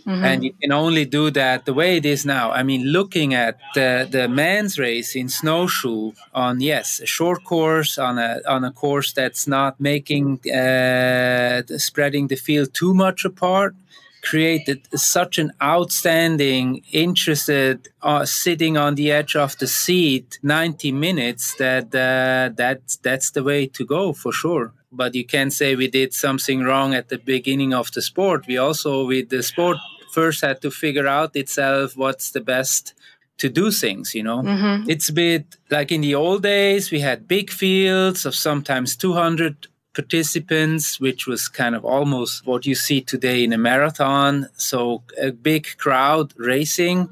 Mm-hmm. 0.06 0.24
And 0.24 0.44
you 0.44 0.52
can 0.60 0.70
only 0.70 1.06
do 1.06 1.30
that 1.30 1.64
the 1.64 1.72
way 1.72 1.96
it 1.96 2.04
is 2.04 2.26
now. 2.26 2.50
I 2.50 2.62
mean, 2.62 2.84
looking 2.92 3.32
at 3.32 3.58
the, 3.74 4.06
the 4.10 4.28
men's 4.28 4.78
race 4.78 5.16
in 5.16 5.30
snowshoe 5.30 6.12
on 6.34 6.60
yes, 6.60 7.00
a 7.00 7.06
short 7.06 7.42
course 7.44 7.96
on 7.96 8.18
a 8.18 8.40
on 8.46 8.64
a 8.64 8.70
course 8.70 9.12
that's 9.12 9.46
not 9.46 9.80
making 9.80 10.40
uh, 10.50 11.62
spreading 11.78 12.28
the 12.28 12.36
field 12.36 12.74
too 12.74 12.92
much 12.92 13.24
apart, 13.24 13.74
created 14.22 14.86
such 14.94 15.38
an 15.38 15.52
outstanding, 15.62 16.82
interested, 16.92 17.88
uh, 18.02 18.26
sitting 18.26 18.76
on 18.76 18.96
the 18.96 19.10
edge 19.10 19.34
of 19.34 19.56
the 19.56 19.66
seat, 19.66 20.38
ninety 20.42 20.92
minutes 20.92 21.54
that 21.54 21.94
uh, 21.94 22.52
that's 22.54 22.96
that's 22.96 23.30
the 23.30 23.42
way 23.42 23.66
to 23.66 23.86
go 23.86 24.12
for 24.12 24.32
sure 24.32 24.74
but 24.94 25.14
you 25.14 25.24
can't 25.24 25.52
say 25.52 25.74
we 25.74 25.88
did 25.88 26.14
something 26.14 26.62
wrong 26.62 26.94
at 26.94 27.08
the 27.08 27.18
beginning 27.18 27.74
of 27.74 27.90
the 27.92 28.02
sport. 28.02 28.46
We 28.46 28.56
also, 28.58 29.06
with 29.06 29.28
the 29.28 29.42
sport, 29.42 29.78
first 30.14 30.40
had 30.40 30.62
to 30.62 30.70
figure 30.70 31.08
out 31.08 31.34
itself 31.34 31.96
what's 31.96 32.30
the 32.30 32.40
best 32.40 32.94
to 33.36 33.48
do 33.48 33.70
things 33.70 34.14
you 34.14 34.22
know 34.22 34.40
mm-hmm. 34.42 34.88
it's 34.88 35.08
a 35.08 35.12
bit 35.12 35.44
like 35.70 35.90
in 35.90 36.02
the 36.02 36.14
old 36.14 36.42
days 36.42 36.92
we 36.92 37.00
had 37.00 37.26
big 37.26 37.50
fields 37.50 38.24
of 38.24 38.34
sometimes 38.34 38.96
200 38.96 39.66
participants 39.92 41.00
which 41.00 41.26
was 41.26 41.48
kind 41.48 41.74
of 41.74 41.84
almost 41.84 42.46
what 42.46 42.64
you 42.64 42.76
see 42.76 43.00
today 43.00 43.42
in 43.42 43.52
a 43.52 43.58
marathon 43.58 44.48
so 44.56 45.02
a 45.20 45.32
big 45.32 45.66
crowd 45.78 46.32
racing 46.36 47.08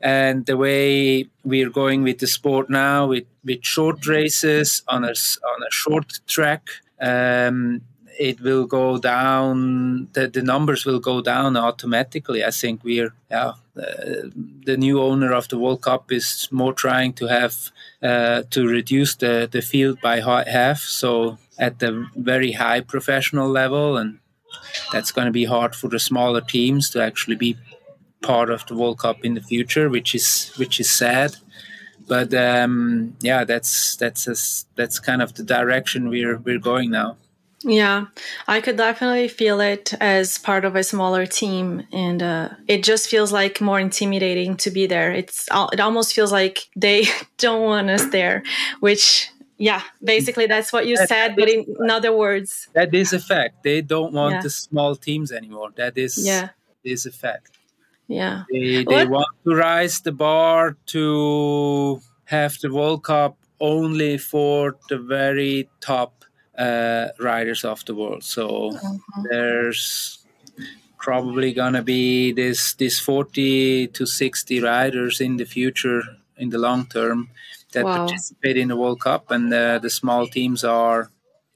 and 0.00 0.46
the 0.46 0.56
way 0.56 1.26
we're 1.44 1.70
going 1.70 2.02
with 2.02 2.18
the 2.18 2.26
sport 2.26 2.68
now 2.68 3.06
with, 3.06 3.24
with 3.44 3.64
short 3.64 4.06
races 4.06 4.82
on 4.88 5.04
a, 5.04 5.14
on 5.52 5.62
a 5.62 5.70
short 5.70 6.20
track 6.26 6.68
um, 7.02 7.82
it 8.18 8.40
will 8.40 8.66
go 8.66 8.98
down. 8.98 10.08
The, 10.12 10.28
the 10.28 10.42
numbers 10.42 10.84
will 10.86 11.00
go 11.00 11.20
down 11.20 11.56
automatically. 11.56 12.44
I 12.44 12.50
think 12.50 12.84
we're 12.84 13.14
yeah. 13.30 13.54
Uh, 13.74 14.28
the 14.66 14.76
new 14.76 15.00
owner 15.00 15.32
of 15.32 15.48
the 15.48 15.58
World 15.58 15.80
Cup 15.80 16.12
is 16.12 16.46
more 16.50 16.74
trying 16.74 17.14
to 17.14 17.26
have 17.26 17.70
uh, 18.02 18.42
to 18.50 18.68
reduce 18.68 19.16
the, 19.16 19.48
the 19.50 19.62
field 19.62 19.98
by 20.02 20.20
half. 20.20 20.80
So 20.80 21.38
at 21.58 21.78
the 21.78 22.06
very 22.14 22.52
high 22.52 22.82
professional 22.82 23.48
level, 23.48 23.96
and 23.96 24.18
that's 24.92 25.10
going 25.10 25.24
to 25.24 25.32
be 25.32 25.46
hard 25.46 25.74
for 25.74 25.88
the 25.88 25.98
smaller 25.98 26.42
teams 26.42 26.90
to 26.90 27.02
actually 27.02 27.36
be 27.36 27.56
part 28.20 28.50
of 28.50 28.66
the 28.66 28.76
World 28.76 28.98
Cup 28.98 29.24
in 29.24 29.34
the 29.34 29.40
future, 29.40 29.88
which 29.88 30.14
is 30.14 30.52
which 30.56 30.78
is 30.78 30.90
sad 30.90 31.36
but 32.12 32.34
um, 32.34 33.16
yeah, 33.22 33.42
that's 33.42 33.96
that's 33.96 34.28
a, 34.28 34.36
that's 34.76 35.00
kind 35.00 35.22
of 35.22 35.32
the 35.32 35.42
direction 35.42 36.10
we're 36.10 36.36
we're 36.36 36.58
going 36.58 36.90
now. 36.90 37.16
Yeah, 37.64 38.08
I 38.46 38.60
could 38.60 38.76
definitely 38.76 39.28
feel 39.28 39.60
it 39.60 39.94
as 39.98 40.36
part 40.36 40.66
of 40.66 40.76
a 40.76 40.84
smaller 40.84 41.24
team, 41.24 41.84
and 41.90 42.22
uh, 42.22 42.50
it 42.68 42.82
just 42.82 43.08
feels 43.08 43.32
like 43.32 43.62
more 43.62 43.80
intimidating 43.80 44.58
to 44.58 44.70
be 44.70 44.86
there. 44.86 45.10
It's 45.10 45.48
it 45.72 45.80
almost 45.80 46.12
feels 46.12 46.32
like 46.32 46.68
they 46.76 47.06
don't 47.38 47.62
want 47.62 47.88
us 47.88 48.04
there, 48.10 48.42
which 48.80 49.30
yeah, 49.56 49.80
basically 50.04 50.44
that's 50.44 50.70
what 50.70 50.86
you 50.86 50.98
that, 50.98 51.08
said, 51.08 51.34
but 51.34 51.48
in, 51.48 51.64
in, 51.80 51.90
other 51.90 52.14
words, 52.14 52.68
that 52.74 52.94
is 52.94 53.14
a 53.14 53.20
fact. 53.20 53.62
They 53.62 53.80
don't 53.80 54.12
want 54.12 54.34
yeah. 54.34 54.42
the 54.42 54.50
small 54.50 54.96
teams 54.96 55.32
anymore. 55.32 55.70
That 55.76 55.96
is 55.96 56.18
yeah, 56.18 56.50
is 56.84 57.06
a 57.06 57.10
fact. 57.10 57.52
Yeah. 58.12 58.44
They, 58.50 58.84
they 58.84 59.06
want 59.06 59.28
to 59.44 59.54
rise 59.54 60.00
the 60.00 60.12
bar 60.12 60.76
to 60.86 62.00
have 62.24 62.58
the 62.60 62.72
World 62.72 63.04
Cup 63.04 63.36
only 63.60 64.18
for 64.18 64.76
the 64.88 64.98
very 64.98 65.70
top 65.80 66.24
uh, 66.58 67.08
riders 67.18 67.64
of 67.64 67.84
the 67.86 67.94
world. 67.94 68.24
So 68.24 68.72
mm-hmm. 68.72 69.22
there's 69.30 70.18
probably 70.98 71.52
gonna 71.52 71.82
be 71.82 72.32
this 72.32 72.74
this 72.74 73.00
40 73.00 73.88
to 73.88 74.06
60 74.06 74.60
riders 74.60 75.20
in 75.20 75.36
the 75.36 75.44
future 75.44 76.02
in 76.36 76.50
the 76.50 76.58
long 76.58 76.86
term 76.86 77.28
that 77.72 77.84
wow. 77.84 78.06
participate 78.06 78.56
in 78.56 78.68
the 78.68 78.76
World 78.76 79.00
Cup, 79.00 79.30
and 79.30 79.52
uh, 79.52 79.78
the 79.78 79.90
small 79.90 80.26
teams 80.26 80.64
are 80.64 81.10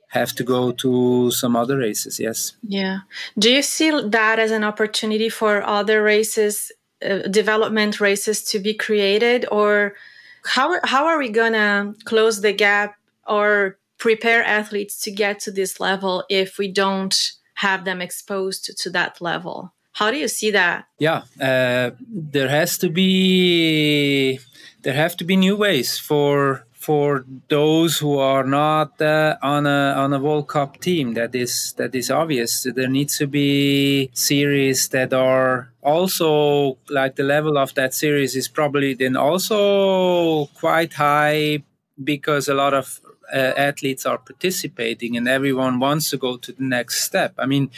have 0.09 0.33
to 0.35 0.45
go 0.45 0.73
to 0.73 1.31
some 1.31 1.57
other 1.57 1.77
races 1.79 2.21
yes. 2.21 2.53
Yeah. 2.63 3.01
Do 3.39 3.51
you 3.51 3.63
see 3.63 3.91
that 3.91 4.39
as 4.39 4.51
an 4.51 4.65
opportunity 4.65 5.29
for 5.29 5.63
other 5.63 6.03
races 6.03 6.73
uh, 7.05 7.19
development 7.29 8.01
races 8.01 8.43
to 8.45 8.59
be 8.59 8.73
created? 8.75 9.47
Or 9.51 9.95
how, 10.45 10.79
how 10.85 11.07
are 11.07 11.19
we 11.19 11.29
gonna 11.29 11.95
close 12.05 12.41
the 12.41 12.53
gap 12.53 12.97
or 13.27 13.79
prepare 13.99 14.45
athletes 14.45 15.01
to 15.03 15.11
get 15.11 15.41
to 15.41 15.51
this 15.51 15.81
level 15.81 16.25
if 16.31 16.59
we 16.59 16.69
don't 16.69 17.33
have 17.55 17.85
them 17.85 18.01
exposed 18.01 18.77
to 18.79 18.91
that 18.91 19.21
level? 19.21 19.73
How 19.93 20.11
do 20.11 20.19
you 20.19 20.29
see 20.29 20.51
that? 20.51 20.87
Yeah 20.99 21.23
uh, 21.41 21.91
there 22.09 22.49
has 22.49 22.79
to 22.79 22.89
be 22.89 24.39
there 24.83 24.95
have 24.95 25.17
to 25.17 25.25
be 25.25 25.37
new 25.37 25.57
ways 25.57 25.99
for 25.99 26.66
for 26.87 27.27
those 27.49 27.99
who 27.99 28.17
are 28.17 28.45
not 28.45 29.03
uh, 29.03 29.37
on 29.43 29.67
a 29.67 29.93
on 30.03 30.13
a 30.13 30.21
World 30.21 30.47
Cup 30.47 30.79
team. 30.79 31.15
That 31.15 31.35
is 31.35 31.75
that 31.79 31.97
is 31.97 32.13
obvious. 32.13 32.63
There 32.63 32.89
needs 32.89 33.19
to 33.19 33.27
be 33.27 34.09
series 34.15 34.89
that 34.91 35.13
are 35.13 35.73
also 35.83 36.79
like 36.89 37.17
the 37.17 37.25
level 37.25 37.59
of 37.59 37.75
that 37.75 37.93
series 37.93 38.37
is 38.37 38.47
probably 38.47 38.95
then 38.95 39.17
also 39.17 40.47
quite 40.63 40.93
high 40.93 41.65
because 42.05 42.47
a 42.47 42.55
lot 42.55 42.73
of 42.73 43.01
uh, 43.35 43.53
athletes 43.69 44.07
are 44.07 44.19
participating 44.19 45.17
and 45.17 45.27
everyone 45.27 45.81
wants 45.81 46.11
to 46.11 46.17
go 46.17 46.37
to 46.37 46.53
the 46.53 46.63
next 46.63 47.01
step. 47.01 47.35
I 47.37 47.47
mean, 47.47 47.71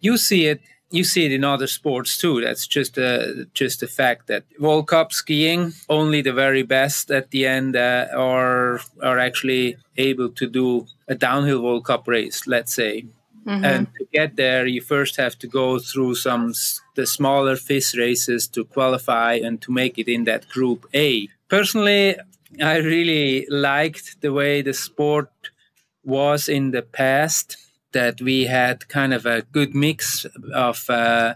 you 0.00 0.18
see 0.18 0.44
it 0.46 0.60
you 0.90 1.04
see 1.04 1.24
it 1.26 1.32
in 1.32 1.44
other 1.44 1.66
sports 1.66 2.18
too. 2.18 2.40
That's 2.40 2.66
just 2.66 2.98
a 2.98 3.46
just 3.54 3.82
a 3.82 3.86
fact 3.86 4.26
that 4.26 4.44
World 4.58 4.88
Cup 4.88 5.12
skiing 5.12 5.72
only 5.88 6.20
the 6.22 6.32
very 6.32 6.62
best 6.62 7.10
at 7.10 7.30
the 7.30 7.46
end 7.46 7.76
uh, 7.76 8.08
are 8.14 8.80
are 9.02 9.18
actually 9.18 9.76
able 9.96 10.30
to 10.30 10.46
do 10.46 10.86
a 11.08 11.14
downhill 11.14 11.62
World 11.62 11.84
Cup 11.84 12.08
race. 12.08 12.46
Let's 12.46 12.74
say. 12.74 13.06
Mm-hmm. 13.46 13.64
And 13.64 13.86
to 13.94 14.06
get 14.12 14.36
there, 14.36 14.66
you 14.66 14.82
first 14.82 15.16
have 15.16 15.38
to 15.38 15.46
go 15.46 15.78
through 15.78 16.14
some 16.16 16.52
the 16.94 17.06
smaller 17.06 17.56
FIS 17.56 17.96
races 17.96 18.46
to 18.48 18.64
qualify 18.64 19.34
and 19.34 19.62
to 19.62 19.72
make 19.72 19.98
it 19.98 20.08
in 20.08 20.24
that 20.24 20.46
Group 20.48 20.86
A. 20.92 21.26
Personally, 21.48 22.16
I 22.62 22.76
really 22.76 23.46
liked 23.48 24.20
the 24.20 24.32
way 24.32 24.60
the 24.60 24.74
sport 24.74 25.30
was 26.04 26.48
in 26.48 26.72
the 26.72 26.82
past 26.82 27.56
that 27.92 28.20
we 28.20 28.44
had 28.44 28.88
kind 28.88 29.12
of 29.12 29.26
a 29.26 29.42
good 29.52 29.74
mix 29.74 30.26
of 30.54 30.88
uh, 30.88 31.34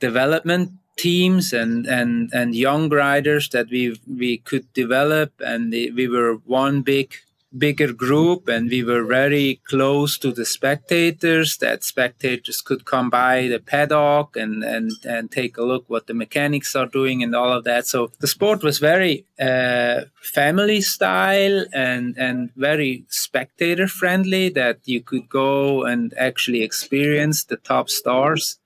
development 0.00 0.72
teams 0.96 1.52
and, 1.52 1.86
and, 1.86 2.30
and 2.34 2.54
young 2.54 2.88
riders 2.88 3.48
that 3.50 3.70
we 3.70 3.98
we 4.06 4.38
could 4.38 4.70
develop, 4.72 5.32
and 5.40 5.70
we 5.70 6.08
were 6.08 6.34
one 6.44 6.82
big 6.82 7.14
bigger 7.56 7.92
group 7.92 8.46
and 8.48 8.68
we 8.68 8.82
were 8.82 9.04
very 9.04 9.60
close 9.64 10.18
to 10.18 10.32
the 10.32 10.44
spectators 10.44 11.56
that 11.58 11.82
spectators 11.82 12.60
could 12.60 12.84
come 12.84 13.08
by 13.08 13.46
the 13.48 13.58
paddock 13.58 14.36
and 14.36 14.62
and 14.62 14.92
and 15.04 15.30
take 15.30 15.56
a 15.56 15.62
look 15.62 15.84
what 15.88 16.06
the 16.06 16.14
mechanics 16.14 16.76
are 16.76 16.86
doing 16.86 17.22
and 17.22 17.34
all 17.34 17.52
of 17.52 17.64
that. 17.64 17.86
So 17.86 18.10
the 18.20 18.26
sport 18.26 18.62
was 18.62 18.78
very 18.78 19.24
uh, 19.40 20.02
family 20.20 20.82
style 20.82 21.64
and 21.72 22.16
and 22.18 22.50
very 22.54 23.04
spectator 23.08 23.88
friendly 23.88 24.50
that 24.50 24.80
you 24.84 25.00
could 25.00 25.28
go 25.28 25.84
and 25.84 26.12
actually 26.18 26.62
experience 26.62 27.44
the 27.44 27.56
top 27.56 27.88
stars. 27.88 28.58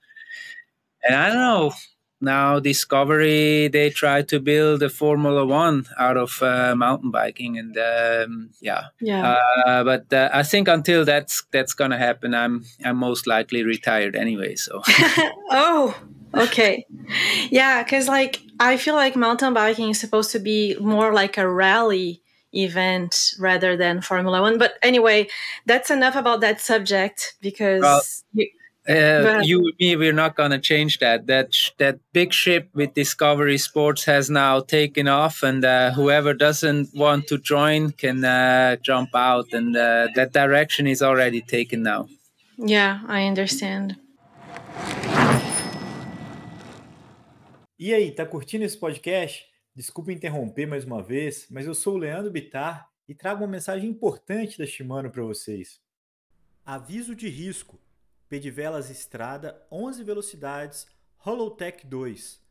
And 1.05 1.15
i 1.15 1.27
don't 1.27 1.37
know 1.37 1.73
now 2.23 2.59
discovery 2.59 3.67
they 3.67 3.89
try 3.89 4.21
to 4.21 4.39
build 4.39 4.81
a 4.81 4.89
formula 4.89 5.45
one 5.45 5.85
out 5.99 6.17
of 6.17 6.41
uh, 6.41 6.75
mountain 6.75 7.11
biking 7.11 7.57
and 7.57 7.77
um, 7.77 8.49
yeah 8.61 8.85
yeah 9.01 9.37
uh, 9.65 9.83
but 9.83 10.11
uh, 10.13 10.29
i 10.33 10.43
think 10.43 10.67
until 10.67 11.05
that's 11.05 11.43
that's 11.51 11.73
gonna 11.73 11.97
happen 11.97 12.33
i'm 12.33 12.63
i'm 12.83 12.97
most 12.97 13.27
likely 13.27 13.63
retired 13.63 14.15
anyway 14.15 14.55
so 14.55 14.81
oh 15.51 15.95
okay. 16.33 16.85
Yeah, 17.49 17.83
because 17.83 18.07
like 18.07 18.41
I 18.59 18.77
feel 18.77 18.95
like 18.95 19.15
mountain 19.15 19.53
biking 19.53 19.89
is 19.89 19.99
supposed 19.99 20.31
to 20.31 20.39
be 20.39 20.75
more 20.79 21.13
like 21.13 21.37
a 21.37 21.47
rally 21.47 22.21
event 22.53 23.33
rather 23.39 23.75
than 23.77 24.01
Formula 24.01 24.41
One. 24.41 24.57
But 24.57 24.73
anyway, 24.81 25.27
that's 25.65 25.89
enough 25.89 26.15
about 26.15 26.41
that 26.41 26.59
subject 26.61 27.35
because 27.41 27.81
well, 27.81 28.01
you, 28.33 28.49
uh, 28.87 29.41
you 29.43 29.59
and 29.59 29.73
me, 29.79 29.95
we're 29.95 30.13
not 30.13 30.35
going 30.35 30.51
to 30.51 30.59
change 30.59 30.99
that. 30.99 31.27
That 31.27 31.55
that 31.77 31.99
big 32.11 32.33
ship 32.33 32.69
with 32.73 32.93
Discovery 32.93 33.57
Sports 33.57 34.03
has 34.05 34.29
now 34.29 34.59
taken 34.59 35.07
off, 35.07 35.43
and 35.43 35.63
uh, 35.63 35.91
whoever 35.91 36.33
doesn't 36.33 36.93
want 36.93 37.27
to 37.27 37.37
join 37.37 37.91
can 37.91 38.25
uh, 38.25 38.75
jump 38.81 39.15
out, 39.15 39.53
and 39.53 39.75
uh, 39.77 40.07
that 40.15 40.33
direction 40.33 40.87
is 40.87 41.01
already 41.01 41.41
taken 41.41 41.83
now. 41.83 42.07
Yeah, 42.57 42.99
I 43.07 43.25
understand. 43.27 43.97
E 47.79 47.93
aí, 47.93 48.11
tá 48.11 48.25
curtindo 48.25 48.63
esse 48.63 48.77
podcast? 48.77 49.45
Desculpa 49.75 50.11
interromper 50.11 50.67
mais 50.67 50.85
uma 50.85 51.01
vez, 51.01 51.47
mas 51.49 51.65
eu 51.65 51.73
sou 51.73 51.95
o 51.95 51.97
Leandro 51.97 52.31
Bitar 52.31 52.87
e 53.07 53.15
trago 53.15 53.43
uma 53.43 53.49
mensagem 53.49 53.89
importante 53.89 54.57
da 54.57 54.65
Shimano 54.65 55.09
para 55.09 55.23
vocês. 55.23 55.81
Aviso 56.65 57.15
de 57.15 57.27
risco 57.27 57.82
Pedivelas 58.33 58.89
Estrada 58.89 59.63
11 59.71 60.03
velocidades 60.03 60.87
Holotech 61.23 61.85
2. 61.85 62.41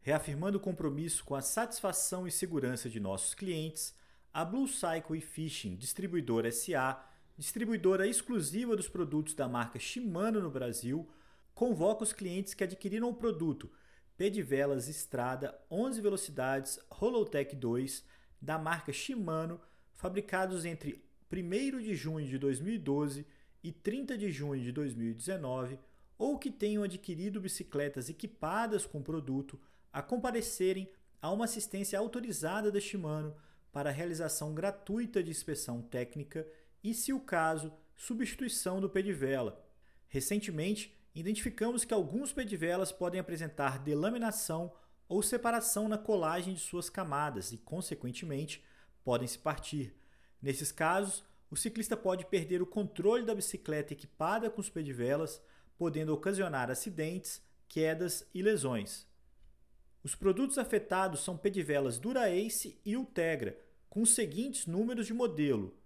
Reafirmando 0.00 0.58
o 0.58 0.60
compromisso 0.60 1.24
com 1.24 1.36
a 1.36 1.40
satisfação 1.40 2.26
e 2.26 2.30
segurança 2.32 2.90
de 2.90 2.98
nossos 2.98 3.34
clientes, 3.34 3.94
a 4.34 4.44
Blue 4.44 4.66
Cycle 4.66 5.16
e 5.16 5.20
Fishing 5.20 5.76
Distribuidora 5.76 6.50
SA, 6.50 7.00
distribuidora 7.36 8.04
exclusiva 8.04 8.74
dos 8.74 8.88
produtos 8.88 9.32
da 9.32 9.46
marca 9.46 9.78
Shimano 9.78 10.40
no 10.40 10.50
Brasil, 10.50 11.08
convoca 11.54 12.02
os 12.02 12.12
clientes 12.12 12.52
que 12.52 12.64
adquiriram 12.64 13.08
o 13.08 13.14
produto 13.14 13.70
Pedivelas 14.16 14.88
Estrada 14.88 15.56
11 15.70 16.00
velocidades 16.00 16.80
Holotech 16.90 17.54
2 17.54 18.04
da 18.42 18.58
marca 18.58 18.92
Shimano, 18.92 19.60
fabricados 19.94 20.64
entre 20.64 21.00
1 21.32 21.78
de 21.80 21.94
junho 21.94 22.26
de 22.26 22.38
2012 22.38 23.24
e 23.62 23.72
30 23.72 24.16
de 24.16 24.30
junho 24.30 24.62
de 24.62 24.72
2019, 24.72 25.78
ou 26.16 26.38
que 26.38 26.50
tenham 26.50 26.82
adquirido 26.82 27.40
bicicletas 27.40 28.08
equipadas 28.08 28.84
com 28.84 28.98
o 28.98 29.04
produto, 29.04 29.60
a 29.92 30.02
comparecerem 30.02 30.90
a 31.20 31.30
uma 31.30 31.44
assistência 31.44 31.98
autorizada 31.98 32.70
da 32.70 32.80
Shimano 32.80 33.34
para 33.72 33.90
realização 33.90 34.54
gratuita 34.54 35.22
de 35.22 35.30
inspeção 35.30 35.82
técnica 35.82 36.46
e, 36.82 36.94
se 36.94 37.12
o 37.12 37.20
caso, 37.20 37.72
substituição 37.96 38.80
do 38.80 38.88
pedivela. 38.88 39.64
Recentemente, 40.08 40.96
identificamos 41.14 41.84
que 41.84 41.92
alguns 41.92 42.32
pedivelas 42.32 42.92
podem 42.92 43.20
apresentar 43.20 43.78
delaminação 43.78 44.72
ou 45.08 45.22
separação 45.22 45.88
na 45.88 45.98
colagem 45.98 46.54
de 46.54 46.60
suas 46.60 46.88
camadas 46.88 47.52
e, 47.52 47.58
consequentemente, 47.58 48.64
podem 49.02 49.26
se 49.26 49.38
partir. 49.38 49.94
Nesses 50.40 50.70
casos, 50.70 51.24
o 51.50 51.56
ciclista 51.56 51.96
pode 51.96 52.26
perder 52.26 52.60
o 52.60 52.66
controle 52.66 53.24
da 53.24 53.34
bicicleta 53.34 53.92
equipada 53.92 54.50
com 54.50 54.60
os 54.60 54.68
pedivelas, 54.68 55.40
podendo 55.76 56.12
ocasionar 56.12 56.70
acidentes, 56.70 57.42
quedas 57.68 58.28
e 58.34 58.42
lesões. 58.42 59.06
Os 60.02 60.14
produtos 60.14 60.58
afetados 60.58 61.20
são 61.20 61.36
pedivelas 61.36 61.98
Dura-Ace 61.98 62.78
e 62.84 62.96
Ultegra, 62.96 63.58
com 63.88 64.02
os 64.02 64.14
seguintes 64.14 64.66
números 64.66 65.06
de 65.06 65.14
modelo: 65.14 65.76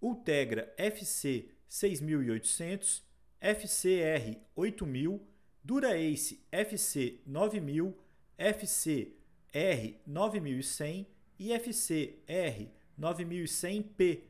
Ultegra 0.00 0.72
FC 0.76 1.50
6800, 1.68 3.02
FCR 3.40 4.38
8000, 4.54 5.26
Dura-Ace 5.64 6.44
FC 6.52 7.20
9000, 7.26 7.96
FCR 8.36 10.00
9100 10.06 11.06
e 11.38 11.52
FCR 11.52 12.68
9100P 12.98 14.29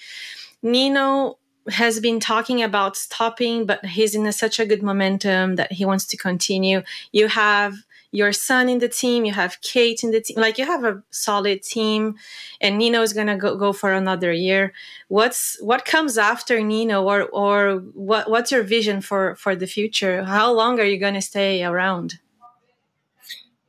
Nino 0.62 1.38
has 1.68 2.00
been 2.00 2.20
talking 2.20 2.62
about 2.62 2.96
stopping, 2.96 3.66
but 3.66 3.84
he's 3.84 4.14
in 4.14 4.26
a, 4.26 4.32
such 4.32 4.58
a 4.58 4.66
good 4.66 4.82
momentum 4.82 5.56
that 5.56 5.72
he 5.72 5.84
wants 5.84 6.06
to 6.06 6.16
continue. 6.16 6.82
You 7.12 7.28
have 7.28 7.74
your 8.12 8.32
son 8.32 8.68
in 8.68 8.78
the 8.78 8.88
team, 8.88 9.24
you 9.24 9.32
have 9.32 9.60
Kate 9.62 10.02
in 10.02 10.10
the 10.10 10.20
team, 10.20 10.36
like 10.38 10.58
you 10.58 10.66
have 10.66 10.84
a 10.84 11.02
solid 11.10 11.62
team, 11.62 12.16
and 12.60 12.78
Nino 12.78 13.02
is 13.02 13.12
gonna 13.12 13.36
go, 13.36 13.56
go 13.56 13.72
for 13.72 13.92
another 13.92 14.32
year. 14.32 14.72
What's 15.08 15.56
what 15.60 15.84
comes 15.84 16.18
after 16.18 16.60
Nino, 16.60 17.04
or 17.04 17.22
or 17.24 17.76
what 17.94 18.30
what's 18.30 18.50
your 18.50 18.62
vision 18.62 19.00
for 19.00 19.36
for 19.36 19.54
the 19.54 19.66
future? 19.66 20.24
How 20.24 20.52
long 20.52 20.80
are 20.80 20.84
you 20.84 20.98
gonna 20.98 21.22
stay 21.22 21.64
around? 21.64 22.18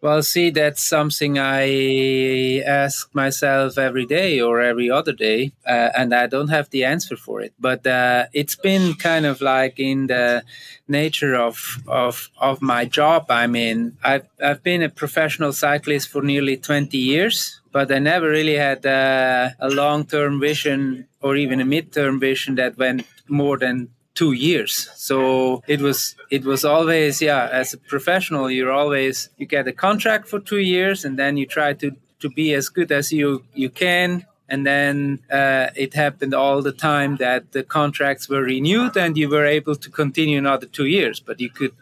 Well, 0.01 0.23
see, 0.23 0.49
that's 0.49 0.81
something 0.83 1.37
I 1.37 2.61
ask 2.65 3.13
myself 3.13 3.77
every 3.77 4.07
day 4.07 4.41
or 4.41 4.59
every 4.59 4.89
other 4.89 5.11
day, 5.13 5.51
uh, 5.63 5.89
and 5.95 6.11
I 6.11 6.25
don't 6.25 6.47
have 6.47 6.71
the 6.71 6.83
answer 6.85 7.15
for 7.15 7.39
it. 7.39 7.53
But 7.59 7.85
uh, 7.85 8.25
it's 8.33 8.55
been 8.55 8.95
kind 8.95 9.27
of 9.27 9.41
like 9.41 9.79
in 9.79 10.07
the 10.07 10.43
nature 10.87 11.35
of 11.35 11.77
of 11.87 12.29
of 12.39 12.63
my 12.63 12.85
job. 12.85 13.29
I 13.29 13.45
mean, 13.45 13.95
I've 14.03 14.27
I've 14.43 14.63
been 14.63 14.81
a 14.81 14.89
professional 14.89 15.53
cyclist 15.53 16.09
for 16.09 16.23
nearly 16.23 16.57
twenty 16.57 16.97
years, 16.97 17.61
but 17.71 17.91
I 17.91 17.99
never 17.99 18.27
really 18.27 18.55
had 18.55 18.83
uh, 18.83 19.49
a 19.59 19.69
long 19.69 20.05
term 20.05 20.39
vision 20.39 21.05
or 21.21 21.35
even 21.35 21.61
a 21.61 21.65
mid 21.65 21.93
term 21.93 22.19
vision 22.19 22.55
that 22.55 22.75
went 22.75 23.05
more 23.27 23.59
than 23.59 23.89
two 24.21 24.33
years. 24.33 24.73
So 25.09 25.63
it 25.73 25.81
was 25.81 26.15
it 26.29 26.43
was 26.51 26.61
always 26.63 27.13
yeah 27.29 27.43
as 27.61 27.73
a 27.73 27.79
professional 27.93 28.45
you're 28.55 28.75
always 28.81 29.15
you 29.39 29.47
get 29.55 29.67
a 29.73 29.75
contract 29.87 30.27
for 30.31 30.39
two 30.39 30.63
years 30.75 31.05
and 31.05 31.13
then 31.21 31.37
you 31.39 31.47
try 31.47 31.69
to 31.81 31.87
to 32.23 32.27
be 32.29 32.47
as 32.59 32.69
good 32.77 32.91
as 32.91 33.11
you 33.11 33.27
you 33.63 33.69
can. 33.83 34.09
And 34.51 34.61
then 34.71 34.95
uh, 35.39 35.67
it 35.85 35.91
happened 36.03 36.33
all 36.43 36.61
the 36.61 36.77
time 36.89 37.11
that 37.25 37.41
the 37.55 37.63
contracts 37.63 38.25
were 38.31 38.43
renewed 38.55 38.95
and 39.03 39.17
you 39.17 39.27
were 39.35 39.47
able 39.59 39.75
to 39.83 39.89
continue 39.89 40.37
another 40.37 40.67
two 40.77 40.89
years. 40.97 41.17
But 41.27 41.39
you 41.43 41.49
could 41.57 41.73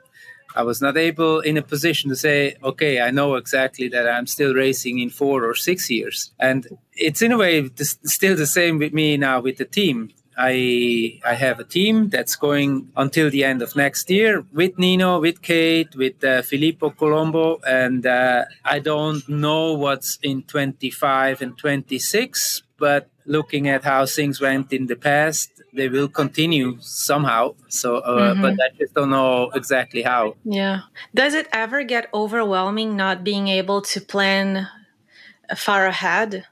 i 0.62 0.63
was 0.63 0.80
not 0.86 0.95
able 0.97 1.34
in 1.49 1.58
a 1.58 1.69
position 1.73 2.10
to 2.10 2.15
say 2.15 2.39
okay 2.69 2.93
i 3.08 3.12
know 3.17 3.30
exactly 3.41 3.88
that 3.88 4.06
i'm 4.13 4.28
still 4.36 4.54
racing 4.65 4.95
in 5.04 5.10
four 5.21 5.38
or 5.49 5.56
six 5.69 5.78
years. 5.97 6.17
And 6.47 6.60
it's 7.08 7.21
in 7.25 7.32
a 7.32 7.38
way 7.43 7.54
still 8.17 8.36
the 8.36 8.54
same 8.60 8.75
with 8.84 8.93
me 8.99 9.08
now 9.17 9.38
with 9.47 9.58
the 9.58 9.69
team 9.80 9.99
I 10.39 11.19
I 11.25 11.34
have 11.34 11.60
a 11.60 11.65
team 11.65 12.08
that's 12.08 12.36
going 12.38 12.91
until 12.95 13.30
the 13.30 13.43
end 13.43 13.62
of 13.62 13.75
next 13.75 14.10
year 14.10 14.45
with 14.54 14.80
Nino, 14.80 15.19
with 15.19 15.41
Kate, 15.41 15.93
with 15.95 16.23
uh, 16.23 16.41
Filippo 16.41 16.91
Colombo, 16.91 17.60
and 17.67 18.06
uh, 18.08 18.45
I 18.63 18.80
don't 18.80 19.28
know 19.28 19.73
what's 19.73 20.17
in 20.23 20.43
25 20.43 21.41
and 21.41 21.58
26, 21.58 22.63
but 22.78 23.10
looking 23.25 23.67
at 23.67 23.84
how 23.84 24.06
things 24.06 24.39
went 24.39 24.71
in 24.71 24.88
the 24.88 24.95
past, 24.95 25.62
they 25.73 25.89
will 25.89 26.08
continue 26.08 26.78
somehow. 26.80 27.56
So, 27.67 27.97
uh, 27.97 28.34
mm-hmm. 28.34 28.41
but 28.41 28.54
I 28.54 28.75
just 28.78 28.93
don't 28.93 29.12
know 29.12 29.52
exactly 29.54 30.02
how. 30.02 30.36
Yeah. 30.45 30.82
Does 31.13 31.34
it 31.34 31.47
ever 31.52 31.84
get 31.84 32.08
overwhelming 32.13 32.95
not 32.95 33.23
being 33.23 33.49
able 33.49 33.82
to 33.93 34.02
plan 34.02 34.67
far 35.56 35.86
ahead? 35.86 36.47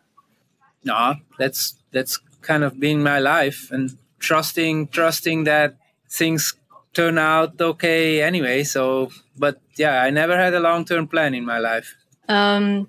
No, 0.84 1.16
that's 1.40 1.76
that's 1.92 2.20
kind 2.48 2.64
of 2.64 2.80
been 2.80 3.04
my 3.04 3.20
life 3.20 3.70
and 3.72 3.98
trusting 4.20 4.88
trusting 4.88 5.44
that 5.44 5.76
things 6.10 6.56
turn 6.94 7.18
out 7.20 7.62
okay 7.62 8.24
anyway. 8.24 8.64
So, 8.64 9.12
but 9.38 9.62
yeah, 9.78 10.02
I 10.02 10.10
never 10.10 10.36
had 10.36 10.54
a 10.54 10.60
long 10.60 10.86
term 10.86 11.08
plan 11.08 11.36
in 11.36 11.46
my 11.46 11.60
life. 11.60 11.96
Um, 12.28 12.88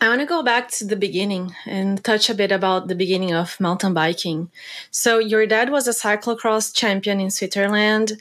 I 0.00 0.08
want 0.08 0.20
to 0.20 0.26
go 0.26 0.42
back 0.42 0.70
to 0.78 0.84
the 0.84 0.96
beginning 0.96 1.54
and 1.66 2.02
touch 2.04 2.30
a 2.30 2.34
bit 2.34 2.52
about 2.52 2.88
the 2.88 2.94
beginning 2.94 3.34
of 3.34 3.58
mountain 3.58 3.94
biking. 3.94 4.50
So, 4.90 5.18
your 5.18 5.46
dad 5.46 5.70
was 5.70 5.88
a 5.88 5.92
cyclocross 5.92 6.74
champion 6.74 7.20
in 7.20 7.30
Switzerland. 7.30 8.20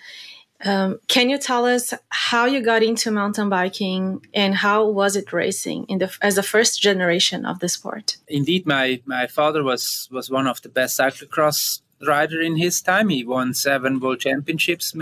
Um, 0.65 0.99
can 1.07 1.29
you 1.29 1.37
tell 1.37 1.65
us 1.65 1.93
how 2.09 2.45
you 2.45 2.61
got 2.61 2.83
into 2.83 3.11
mountain 3.11 3.49
biking 3.49 4.25
and 4.33 4.55
how 4.55 4.87
was 4.87 5.15
it 5.15 5.31
racing 5.31 5.85
in 5.85 5.99
the 5.99 6.15
as 6.21 6.35
the 6.35 6.43
first 6.43 6.81
generation 6.81 7.45
of 7.45 7.59
the 7.59 7.69
sport? 7.69 8.17
Indeed, 8.27 8.65
my 8.65 9.01
my 9.05 9.27
father 9.27 9.63
was 9.63 10.09
was 10.11 10.29
one 10.29 10.47
of 10.47 10.61
the 10.61 10.69
best 10.69 10.99
cyclocross 10.99 11.81
rider 12.05 12.41
in 12.41 12.57
his 12.57 12.81
time. 12.81 13.09
He 13.09 13.23
won 13.23 13.53
seven 13.53 13.99
world 13.99 14.19
championships, 14.19 14.93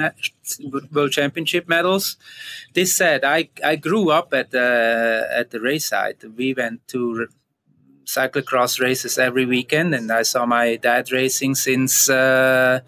world 0.92 1.12
championship 1.12 1.68
medals. 1.68 2.18
This 2.74 2.96
said, 2.96 3.24
I 3.24 3.50
I 3.64 3.78
grew 3.78 4.12
up 4.12 4.34
at 4.34 4.52
the 4.52 5.28
at 5.32 5.50
the 5.50 5.60
race 5.60 5.88
site. 5.88 6.24
We 6.36 6.54
went 6.54 6.88
to 6.90 7.28
cyclocross 8.08 8.80
races 8.80 9.18
every 9.18 9.46
weekend, 9.46 9.94
and 9.94 10.12
I 10.12 10.24
saw 10.24 10.46
my 10.46 10.78
dad 10.78 11.12
racing 11.12 11.56
since 11.56 12.10
uh, 12.10 12.80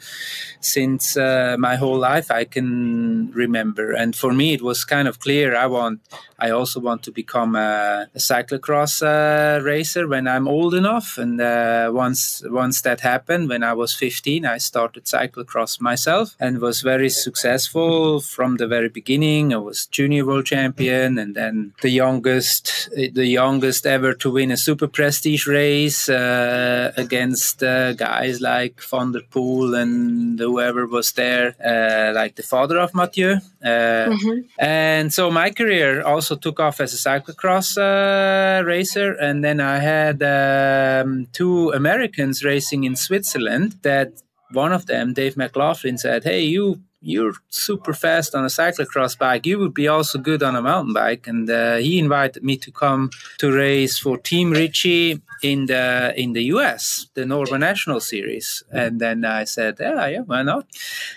since 0.61 1.15
uh, 1.15 1.55
my 1.57 1.75
whole 1.75 1.97
life 1.97 2.31
I 2.31 2.43
can 2.45 3.31
remember. 3.31 3.91
And 3.91 4.15
for 4.15 4.33
me, 4.33 4.53
it 4.53 4.61
was 4.61 4.83
kind 4.83 5.07
of 5.07 5.19
clear. 5.19 5.55
I 5.55 5.67
want, 5.67 6.01
I 6.37 6.49
also 6.51 6.79
want 6.79 7.03
to 7.03 7.11
become 7.11 7.55
a, 7.55 8.07
a 8.13 8.19
cyclocross 8.19 9.01
uh, 9.01 9.63
racer 9.63 10.07
when 10.07 10.27
I'm 10.27 10.47
old 10.47 10.73
enough. 10.73 11.17
And 11.17 11.39
uh, 11.39 11.91
once 11.93 12.43
once 12.45 12.81
that 12.81 13.01
happened, 13.01 13.49
when 13.49 13.63
I 13.63 13.73
was 13.73 13.93
15, 13.93 14.45
I 14.45 14.57
started 14.57 15.05
cyclocross 15.05 15.79
myself 15.79 16.35
and 16.39 16.59
was 16.59 16.81
very 16.81 17.09
successful 17.09 18.19
from 18.19 18.57
the 18.57 18.67
very 18.67 18.89
beginning. 18.89 19.53
I 19.53 19.57
was 19.57 19.85
junior 19.85 20.25
world 20.25 20.45
champion, 20.45 21.17
and 21.17 21.35
then 21.35 21.73
the 21.81 21.89
youngest, 21.89 22.89
the 22.91 23.25
youngest 23.25 23.85
ever 23.85 24.13
to 24.13 24.31
win 24.31 24.51
a 24.51 24.57
super 24.57 24.87
prestige 25.09 25.47
race 25.47 26.07
uh, 26.07 26.93
against 26.95 27.63
uh, 27.63 27.93
guys 27.93 28.39
like 28.41 28.79
Van 28.91 29.11
der 29.11 29.25
Poel 29.33 29.73
and 29.81 30.37
whoever 30.37 30.85
was 30.85 31.13
there, 31.13 31.47
uh, 31.71 32.13
like 32.13 32.35
the 32.35 32.43
father 32.43 32.77
of 32.77 32.93
Mathieu. 32.93 33.33
Uh, 33.63 34.07
mm-hmm. 34.13 34.39
And 34.59 35.11
so 35.11 35.31
my 35.31 35.49
career 35.49 36.03
also 36.03 36.35
took 36.35 36.59
off 36.59 36.79
as 36.79 36.93
a 36.93 37.01
cyclocross 37.09 37.69
uh, 37.77 38.63
racer. 38.63 39.13
And 39.13 39.43
then 39.43 39.59
I 39.59 39.79
had 39.79 40.17
um, 40.21 41.25
two 41.31 41.71
Americans 41.71 42.43
racing 42.43 42.83
in 42.83 42.95
Switzerland 42.95 43.77
that 43.81 44.09
one 44.51 44.71
of 44.71 44.85
them, 44.85 45.13
Dave 45.13 45.35
McLaughlin, 45.35 45.97
said, 45.97 46.23
Hey, 46.23 46.43
you 46.43 46.81
you're 47.01 47.33
super 47.49 47.93
fast 47.93 48.35
on 48.35 48.43
a 48.43 48.47
cyclocross 48.47 49.17
bike. 49.17 49.45
You 49.45 49.59
would 49.59 49.73
be 49.73 49.87
also 49.87 50.19
good 50.19 50.43
on 50.43 50.55
a 50.55 50.61
mountain 50.61 50.93
bike. 50.93 51.27
And 51.27 51.49
uh, 51.49 51.77
he 51.77 51.97
invited 51.97 52.43
me 52.43 52.57
to 52.57 52.71
come 52.71 53.09
to 53.37 53.51
race 53.51 53.97
for 53.97 54.17
Team 54.17 54.51
Ritchey 54.51 55.21
in 55.41 55.67
the 55.67 56.13
in 56.17 56.33
the 56.33 56.43
US, 56.55 57.07
the 57.13 57.23
Norba 57.23 57.57
National 57.59 58.01
Series. 58.01 58.63
And 58.71 58.99
then 58.99 59.23
I 59.23 59.45
said, 59.45 59.77
yeah, 59.79 60.07
yeah, 60.07 60.21
why 60.21 60.43
not? 60.43 60.67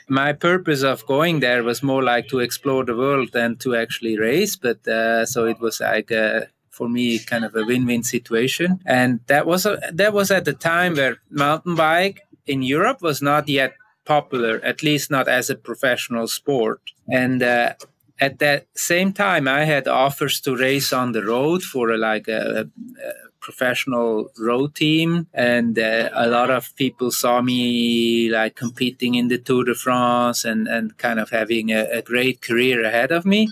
My 0.08 0.32
purpose 0.32 0.82
of 0.82 1.04
going 1.06 1.40
there 1.40 1.64
was 1.64 1.82
more 1.82 2.02
like 2.02 2.28
to 2.28 2.38
explore 2.38 2.84
the 2.84 2.96
world 2.96 3.32
than 3.32 3.56
to 3.56 3.74
actually 3.74 4.18
race. 4.18 4.56
But 4.56 4.86
uh, 4.86 5.26
so 5.26 5.46
it 5.46 5.60
was 5.60 5.80
like. 5.80 6.12
Uh, 6.12 6.42
for 6.70 6.88
me, 6.88 7.18
kind 7.18 7.44
of 7.44 7.54
a 7.54 7.66
win-win 7.66 8.02
situation, 8.02 8.80
and 8.86 9.20
that 9.26 9.46
was 9.46 9.66
a, 9.66 9.78
that 9.92 10.14
was 10.14 10.30
at 10.30 10.46
the 10.46 10.54
time 10.54 10.94
where 10.94 11.18
mountain 11.28 11.74
bike 11.74 12.22
in 12.46 12.62
Europe 12.62 13.02
was 13.02 13.20
not 13.20 13.46
yet 13.46 13.74
popular, 14.04 14.60
at 14.62 14.82
least 14.82 15.10
not 15.10 15.28
as 15.28 15.50
a 15.50 15.54
professional 15.54 16.26
sport. 16.26 16.80
And 17.08 17.42
uh, 17.42 17.74
at 18.20 18.38
that 18.38 18.66
same 18.74 19.12
time, 19.12 19.48
I 19.48 19.64
had 19.64 19.88
offers 19.88 20.40
to 20.42 20.56
race 20.56 20.92
on 20.92 21.12
the 21.12 21.24
road 21.24 21.62
for 21.62 21.90
a, 21.90 21.98
like 21.98 22.28
a, 22.28 22.62
a, 22.62 23.12
professional 23.40 24.30
road 24.38 24.72
team, 24.76 25.26
and 25.34 25.76
uh, 25.76 26.08
a 26.12 26.28
lot 26.28 26.48
of 26.48 26.74
people 26.76 27.10
saw 27.10 27.42
me 27.42 28.30
like 28.30 28.54
competing 28.54 29.16
in 29.16 29.26
the 29.26 29.36
Tour 29.36 29.64
de 29.64 29.74
France 29.74 30.44
and 30.44 30.68
and 30.68 30.96
kind 30.96 31.18
of 31.18 31.30
having 31.30 31.72
a, 31.72 31.82
a 31.98 32.02
great 32.02 32.40
career 32.40 32.84
ahead 32.84 33.10
of 33.10 33.26
me. 33.26 33.48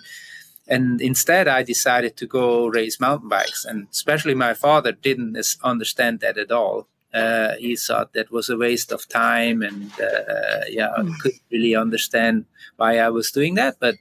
And 0.69 1.01
instead, 1.01 1.49
I 1.49 1.65
decided 1.65 2.17
to 2.19 2.27
go 2.27 2.69
race 2.69 3.01
mountain 3.01 3.29
bikes, 3.29 3.65
and 3.65 3.89
especially 3.91 4.37
my 4.37 4.55
father 4.55 4.93
didn't 4.93 5.37
understand 5.65 6.21
that 6.21 6.39
at 6.39 6.53
all 6.53 6.87
uh, 7.13 7.55
he 7.57 7.77
thought 7.77 8.13
that 8.13 8.31
was 8.31 8.49
a 8.49 8.57
waste 8.57 8.93
of 8.93 9.09
time 9.09 9.63
and 9.63 9.93
uh, 10.01 10.65
yeah 10.69 10.93
mm. 10.99 11.19
couldn't 11.19 11.43
really 11.51 11.75
understand 11.75 12.45
why 12.77 12.99
i 12.99 13.09
was 13.09 13.31
doing 13.31 13.55
that 13.55 13.77
but 13.81 13.97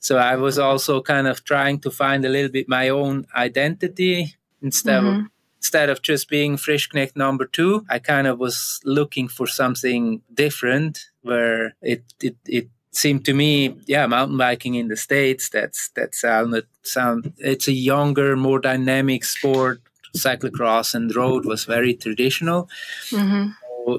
so 0.00 0.16
i 0.16 0.34
was 0.36 0.58
also 0.58 1.02
kind 1.02 1.26
of 1.26 1.44
trying 1.44 1.78
to 1.78 1.90
find 1.90 2.24
a 2.24 2.28
little 2.28 2.50
bit 2.50 2.68
my 2.68 2.88
own 2.88 3.26
identity 3.34 4.36
instead 4.62 5.02
mm-hmm. 5.02 5.20
of 5.20 5.30
instead 5.58 5.90
of 5.90 6.00
just 6.02 6.28
being 6.28 6.56
frischknecht 6.56 7.16
number 7.16 7.44
two 7.44 7.84
i 7.90 7.98
kind 7.98 8.26
of 8.26 8.38
was 8.38 8.80
looking 8.84 9.28
for 9.28 9.46
something 9.46 10.22
different 10.32 11.06
where 11.22 11.74
it 11.82 12.02
it, 12.22 12.36
it 12.46 12.68
seemed 12.90 13.24
to 13.24 13.34
me 13.34 13.76
yeah 13.86 14.06
mountain 14.06 14.38
biking 14.38 14.74
in 14.74 14.88
the 14.88 14.96
states 14.96 15.48
that's 15.50 15.90
that 15.90 16.14
sounded 16.14 16.66
sound 16.82 17.32
it's 17.38 17.68
a 17.68 17.72
younger 17.72 18.36
more 18.36 18.58
dynamic 18.58 19.24
sport 19.24 19.80
cyclocross 20.16 20.94
and 20.94 21.14
road 21.14 21.44
was 21.44 21.64
very 21.64 21.94
traditional. 21.94 22.68
Mm-hmm 23.10 23.50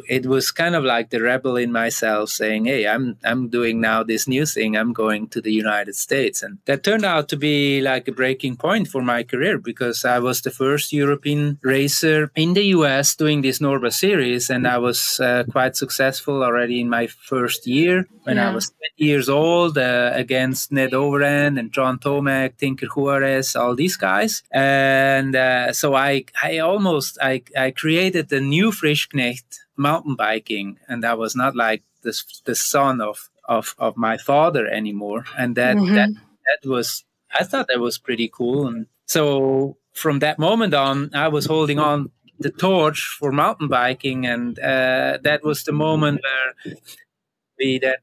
it 0.08 0.26
was 0.26 0.52
kind 0.52 0.76
of 0.76 0.84
like 0.84 1.10
the 1.10 1.22
rebel 1.22 1.56
in 1.58 1.72
myself 1.72 2.30
saying, 2.30 2.66
"Hey, 2.66 2.88
I'm 2.88 3.18
I'm 3.24 3.50
doing 3.50 3.82
now 3.82 4.04
this 4.04 4.28
new 4.28 4.46
thing. 4.46 4.76
I'm 4.76 4.94
going 4.94 5.28
to 5.30 5.42
the 5.42 5.52
United 5.52 5.96
States," 5.96 6.44
and 6.44 6.60
that 6.66 6.84
turned 6.84 7.06
out 7.06 7.30
to 7.30 7.38
be 7.38 7.82
like 7.82 8.08
a 8.08 8.18
breaking 8.22 8.58
point 8.58 8.88
for 8.88 9.02
my 9.02 9.24
career 9.24 9.58
because 9.58 10.06
I 10.06 10.20
was 10.20 10.42
the 10.42 10.52
first 10.52 10.94
European 10.94 11.60
racer 11.64 12.32
in 12.36 12.54
the 12.54 12.66
U.S. 12.78 13.16
doing 13.16 13.42
this 13.42 13.60
Norba 13.60 13.92
series, 13.92 14.50
and 14.50 14.68
I 14.68 14.78
was 14.78 15.20
uh, 15.20 15.44
quite 15.52 15.76
successful 15.76 16.44
already 16.44 16.82
in 16.82 16.90
my 16.90 17.08
first 17.08 17.68
year 17.68 18.08
when 18.24 18.38
yeah. 18.38 18.50
I 18.50 18.54
was 18.54 18.70
20 18.98 19.10
years 19.10 19.30
old 19.30 19.78
uh, 19.78 20.12
against 20.14 20.72
Ned 20.72 20.92
Overend 20.92 21.60
and 21.60 21.72
John 21.72 22.00
Tomac, 22.00 22.58
Tinker 22.58 22.88
Juarez, 22.88 23.56
all 23.56 23.76
these 23.76 23.98
guys, 23.98 24.44
and 24.52 25.36
uh, 25.36 25.74
so 25.74 25.96
I 25.96 26.26
I 26.42 26.60
almost 26.60 27.18
I 27.22 27.42
I 27.58 27.72
created 27.72 28.32
a 28.32 28.42
new 28.42 28.72
Frischknecht 28.72 29.50
mountain 29.80 30.16
biking, 30.16 30.78
and 30.88 31.04
I 31.06 31.14
was 31.16 31.36
not 31.36 31.56
like 31.56 31.84
the 32.04 32.14
the 32.46 32.56
son 32.56 33.02
of 33.02 33.30
of 33.46 33.76
of 33.78 33.98
my 33.98 34.18
father 34.18 34.68
anymore, 34.68 35.26
and 35.38 35.56
that 35.56 35.78
mm-hmm. 35.78 35.96
that 35.96 36.10
that 36.10 36.70
was 36.70 37.06
I 37.40 37.44
thought 37.44 37.68
that 37.70 37.80
was 37.80 37.98
pretty 37.98 38.30
cool, 38.32 38.68
and 38.68 38.86
so 39.06 39.78
from 39.94 40.20
that 40.20 40.40
moment 40.40 40.74
on, 40.74 41.10
I 41.14 41.30
was 41.30 41.46
holding 41.46 41.80
on 41.80 42.12
the 42.40 42.52
torch 42.52 43.18
for 43.20 43.32
mountain 43.32 43.68
biking, 43.68 44.26
and 44.26 44.58
uh, 44.60 45.18
that 45.24 45.44
was 45.44 45.64
the 45.64 45.74
moment 45.74 46.22
where 46.24 46.76
we 47.58 47.80
that 47.80 48.00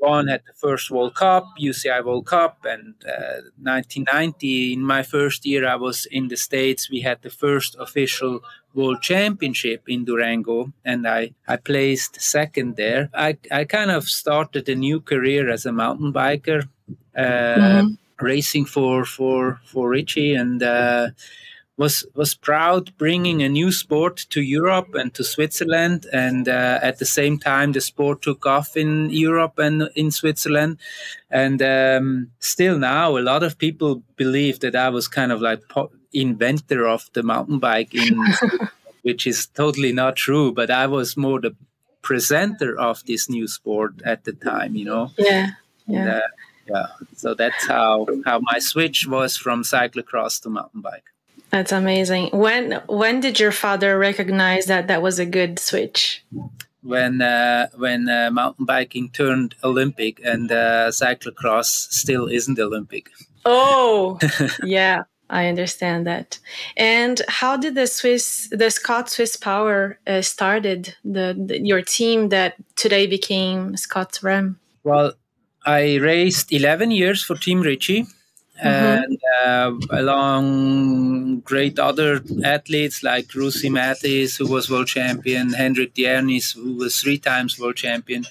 91 0.00 0.28
at 0.28 0.46
the 0.46 0.52
first 0.52 0.90
World 0.90 1.14
Cup, 1.14 1.46
UCI 1.60 2.04
World 2.04 2.26
Cup, 2.26 2.64
and 2.64 2.94
uh, 3.06 3.42
1990, 3.62 4.72
in 4.72 4.82
my 4.82 5.02
first 5.02 5.46
year, 5.46 5.66
I 5.66 5.76
was 5.76 6.06
in 6.10 6.28
the 6.28 6.36
States. 6.36 6.90
We 6.90 7.00
had 7.00 7.22
the 7.22 7.30
first 7.30 7.76
official 7.78 8.40
World 8.74 9.02
Championship 9.02 9.82
in 9.88 10.04
Durango, 10.04 10.72
and 10.84 11.06
I, 11.06 11.32
I 11.46 11.56
placed 11.56 12.20
second 12.20 12.76
there. 12.76 13.10
I, 13.14 13.36
I 13.50 13.64
kind 13.64 13.90
of 13.90 14.08
started 14.08 14.68
a 14.68 14.74
new 14.74 15.00
career 15.00 15.50
as 15.50 15.66
a 15.66 15.72
mountain 15.72 16.12
biker, 16.12 16.68
uh, 17.16 17.20
mm-hmm. 17.20 18.24
racing 18.24 18.66
for, 18.66 19.04
for, 19.04 19.60
for 19.64 19.88
Ritchey, 19.90 20.34
and 20.34 20.62
uh, 20.62 21.08
was 21.80 21.94
was 22.14 22.34
proud 22.34 22.82
bringing 22.98 23.42
a 23.42 23.48
new 23.48 23.70
sport 23.72 24.16
to 24.30 24.40
Europe 24.40 24.94
and 24.94 25.12
to 25.14 25.24
Switzerland, 25.24 26.06
and 26.12 26.48
uh, 26.48 26.78
at 26.82 26.98
the 26.98 27.06
same 27.18 27.38
time 27.38 27.72
the 27.72 27.80
sport 27.80 28.22
took 28.22 28.46
off 28.46 28.76
in 28.76 29.10
Europe 29.10 29.58
and 29.58 29.88
in 29.94 30.10
Switzerland, 30.10 30.78
and 31.30 31.62
um, 31.62 32.30
still 32.38 32.78
now 32.78 33.16
a 33.16 33.26
lot 33.32 33.42
of 33.42 33.58
people 33.58 34.02
believe 34.16 34.60
that 34.60 34.76
I 34.76 34.90
was 34.90 35.08
kind 35.08 35.32
of 35.32 35.40
like 35.40 35.60
po- 35.68 35.92
inventor 36.12 36.86
of 36.86 37.08
the 37.14 37.22
mountain 37.22 37.58
bike 37.58 37.94
in. 37.94 38.16
which 39.02 39.26
is 39.26 39.46
totally 39.46 39.94
not 39.94 40.14
true 40.14 40.52
but 40.52 40.70
i 40.70 40.86
was 40.86 41.16
more 41.16 41.40
the 41.40 41.56
presenter 42.02 42.78
of 42.78 43.04
this 43.06 43.28
new 43.28 43.46
sport 43.46 43.94
at 44.04 44.24
the 44.24 44.32
time. 44.32 44.74
You 44.74 44.84
know. 44.84 45.10
Yeah. 45.18 45.50
Yeah. 45.86 45.98
And, 45.98 46.08
uh, 46.08 46.20
yeah. 46.68 46.86
So 47.16 47.34
that's 47.34 47.66
how 47.66 48.06
how 48.24 48.40
my 48.40 48.58
switch 48.58 49.06
was 49.06 49.36
from 49.36 49.62
cyclocross 49.62 50.42
to 50.42 50.50
mountain 50.50 50.80
bike. 50.80 51.04
That's 51.50 51.72
amazing. 51.72 52.30
When 52.32 52.80
when 52.88 53.20
did 53.20 53.40
your 53.40 53.52
father 53.52 53.98
recognize 53.98 54.66
that 54.66 54.88
that 54.88 55.02
was 55.02 55.18
a 55.18 55.26
good 55.26 55.58
switch? 55.58 56.24
When 56.82 57.20
uh, 57.20 57.68
when 57.76 58.08
uh, 58.08 58.30
mountain 58.30 58.64
biking 58.64 59.10
turned 59.10 59.54
Olympic 59.62 60.20
and 60.24 60.50
uh, 60.50 60.88
cyclocross 60.90 61.66
still 61.66 62.26
isn't 62.26 62.58
Olympic. 62.58 63.10
Oh, 63.44 64.18
yeah, 64.62 65.04
I 65.30 65.46
understand 65.46 66.06
that. 66.06 66.38
And 66.76 67.22
how 67.28 67.56
did 67.56 67.74
the 67.74 67.86
Swiss, 67.86 68.48
the 68.50 68.70
Scott 68.70 69.08
Swiss 69.08 69.36
Power 69.36 69.98
uh, 70.06 70.22
started 70.22 70.96
the, 71.04 71.34
the, 71.38 71.60
your 71.60 71.82
team 71.82 72.28
that 72.30 72.56
today 72.76 73.06
became 73.06 73.76
Scott 73.76 74.12
SRAM? 74.12 74.56
Well, 74.82 75.12
I 75.64 75.96
raced 75.96 76.52
11 76.52 76.90
years 76.90 77.22
for 77.22 77.36
Team 77.36 77.60
Ritchey 77.60 78.06
Mm-hmm. 78.62 79.02
and 79.04 79.18
uh, 79.42 79.72
along 79.96 81.40
great 81.40 81.78
other 81.78 82.20
athletes 82.44 83.02
like 83.02 83.34
Ruthie 83.34 83.70
Matthes, 83.70 84.36
who 84.36 84.46
was 84.46 84.70
world 84.70 84.88
champion, 84.88 85.54
Henrik 85.54 85.94
Djernis, 85.94 86.54
who 86.54 86.74
was 86.76 87.00
three 87.00 87.18
times 87.18 87.58
world 87.58 87.76
champion. 87.76 88.24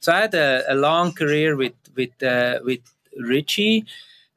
So 0.00 0.12
I 0.12 0.20
had 0.22 0.34
a, 0.34 0.64
a 0.68 0.74
long 0.74 1.12
career 1.12 1.56
with 1.56 1.74
with 1.94 2.22
uh, 2.22 2.60
with 2.64 2.80
Ritchey, 3.20 3.84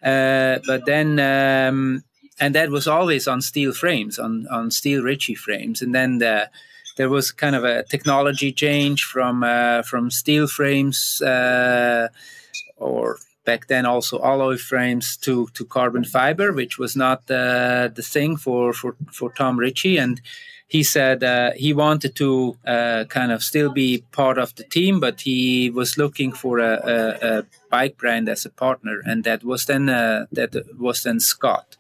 uh, 0.04 0.60
but 0.68 0.86
then 0.86 1.20
um, 1.20 2.04
and 2.40 2.54
that 2.56 2.70
was 2.70 2.88
always 2.88 3.28
on 3.28 3.42
steel 3.42 3.74
frames, 3.74 4.20
on 4.20 4.48
on 4.50 4.72
steel 4.72 5.02
Ritchey 5.02 5.36
frames, 5.36 5.82
and 5.82 5.96
then 5.96 6.18
the, 6.20 6.50
there 6.98 7.10
was 7.10 7.32
kind 7.32 7.56
of 7.56 7.64
a 7.64 7.84
technology 7.84 8.52
change 8.52 9.04
from 9.04 9.44
uh, 9.44 9.82
from 9.84 10.12
steel 10.12 10.48
frames 10.48 11.22
uh, 11.22 12.10
or 12.78 13.18
back 13.48 13.68
then 13.68 13.86
also 13.86 14.16
alloy 14.32 14.58
frames 14.58 15.18
to 15.18 15.48
to 15.54 15.66
carbon 15.66 16.04
fiber, 16.04 16.52
which 16.52 16.78
was 16.78 16.96
not 16.96 17.20
uh, 17.32 17.88
the 17.98 18.06
thing 18.14 18.38
for 18.38 18.74
for 18.74 18.92
for 19.18 19.32
Tom 19.32 19.58
Ritchey, 19.58 19.98
and 20.04 20.22
he 20.68 20.84
said 20.84 21.24
uh, 21.24 21.52
he 21.56 21.74
wanted 21.74 22.14
to 22.16 22.58
uh, 22.68 23.06
kind 23.18 23.32
of 23.32 23.42
still 23.42 23.72
be 23.72 24.04
part 24.12 24.38
of 24.38 24.54
the 24.56 24.64
team, 24.64 25.00
but 25.00 25.22
he 25.22 25.70
was 25.70 25.98
looking 25.98 26.34
for 26.34 26.60
a, 26.60 26.74
a, 26.96 27.28
a 27.30 27.44
bike 27.72 27.96
brand 27.98 28.30
as 28.30 28.46
a 28.46 28.50
partner, 28.50 29.02
and 29.06 29.24
that 29.24 29.44
was 29.44 29.66
then 29.66 29.90
uh, 29.90 30.26
that 30.32 30.52
was 30.78 31.02
then 31.04 31.20
Scott. 31.20 31.78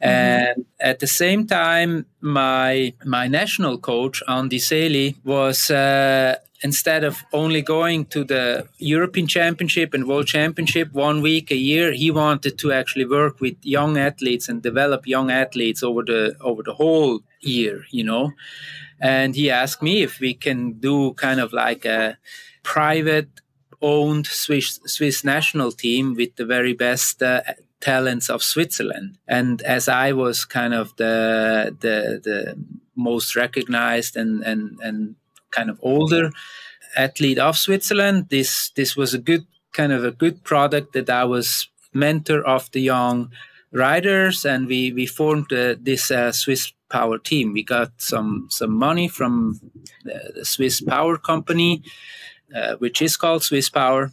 Mm-hmm. 0.00 0.08
And 0.08 0.64
at 0.78 0.98
the 1.00 1.06
same 1.06 1.46
time, 1.46 2.06
my 2.20 2.94
my 3.04 3.28
national 3.28 3.78
coach 3.78 4.22
Andy 4.28 4.58
Seeli 4.58 5.16
was 5.24 5.70
uh, 5.70 6.36
instead 6.62 7.04
of 7.04 7.24
only 7.32 7.62
going 7.62 8.04
to 8.06 8.24
the 8.24 8.68
European 8.78 9.26
Championship 9.26 9.94
and 9.94 10.06
World 10.06 10.26
Championship 10.26 10.92
one 10.92 11.22
week 11.22 11.50
a 11.50 11.56
year, 11.56 11.92
he 11.92 12.10
wanted 12.10 12.58
to 12.58 12.72
actually 12.72 13.06
work 13.06 13.40
with 13.40 13.56
young 13.62 13.96
athletes 13.96 14.48
and 14.48 14.62
develop 14.62 15.06
young 15.06 15.30
athletes 15.30 15.82
over 15.82 16.02
the 16.02 16.36
over 16.40 16.62
the 16.62 16.74
whole 16.74 17.20
year, 17.40 17.84
you 17.90 18.04
know. 18.04 18.32
And 19.00 19.34
he 19.34 19.50
asked 19.50 19.82
me 19.82 20.02
if 20.02 20.20
we 20.20 20.34
can 20.34 20.72
do 20.72 21.14
kind 21.14 21.40
of 21.40 21.52
like 21.52 21.84
a 21.84 22.18
private 22.62 23.28
owned 23.80 24.26
Swiss 24.26 24.80
Swiss 24.86 25.24
national 25.24 25.72
team 25.72 26.14
with 26.14 26.36
the 26.36 26.44
very 26.44 26.74
best 26.74 27.22
uh, 27.22 27.42
talents 27.80 28.28
of 28.28 28.42
Switzerland. 28.42 29.18
And 29.26 29.62
as 29.62 29.88
I 29.88 30.12
was 30.12 30.44
kind 30.44 30.74
of 30.74 30.94
the 30.96 31.74
the 31.80 32.20
the 32.22 32.56
most 32.94 33.34
recognized 33.34 34.16
and 34.16 34.44
and 34.44 34.78
and 34.82 35.16
kind 35.50 35.70
of 35.70 35.78
older 35.82 36.30
athlete 36.96 37.38
of 37.38 37.56
Switzerland. 37.56 38.28
This 38.30 38.70
this 38.70 38.96
was 38.96 39.14
a 39.14 39.18
good 39.18 39.46
kind 39.72 39.92
of 39.92 40.04
a 40.04 40.10
good 40.10 40.42
product 40.44 40.92
that 40.92 41.10
I 41.10 41.24
was 41.24 41.68
mentor 41.92 42.42
of 42.46 42.70
the 42.72 42.80
young 42.80 43.30
riders, 43.72 44.44
and 44.44 44.66
we 44.66 44.92
we 44.92 45.06
formed 45.06 45.52
uh, 45.52 45.76
this 45.80 46.10
uh, 46.10 46.32
Swiss 46.32 46.72
Power 46.88 47.18
team. 47.18 47.52
We 47.52 47.62
got 47.62 47.90
some 47.98 48.48
some 48.50 48.72
money 48.72 49.08
from 49.08 49.60
the, 50.04 50.32
the 50.34 50.44
Swiss 50.44 50.80
Power 50.80 51.16
company, 51.16 51.82
uh, 52.54 52.76
which 52.76 53.00
is 53.02 53.16
called 53.16 53.44
Swiss 53.44 53.70
Power. 53.70 54.12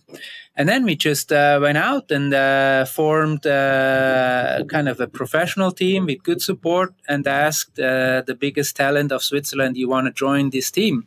And 0.57 0.67
then 0.67 0.85
we 0.85 0.95
just 0.95 1.31
uh, 1.31 1.59
went 1.61 1.77
out 1.77 2.09
and 2.09 2.33
uh, 2.33 2.85
formed 2.85 3.45
uh, 3.45 4.63
kind 4.67 4.89
of 4.89 4.99
a 4.99 5.05
professional 5.05 5.71
team 5.71 6.07
with 6.07 6.23
good 6.23 6.41
support 6.41 6.95
and 7.07 7.27
asked 7.27 7.79
uh, 7.79 8.23
the 8.25 8.33
biggest 8.33 8.75
talent 8.75 9.11
of 9.11 9.23
Switzerland, 9.23 9.77
you 9.77 9.87
want 9.87 10.07
to 10.07 10.11
join 10.11 10.49
this 10.49 10.71
team? 10.71 11.05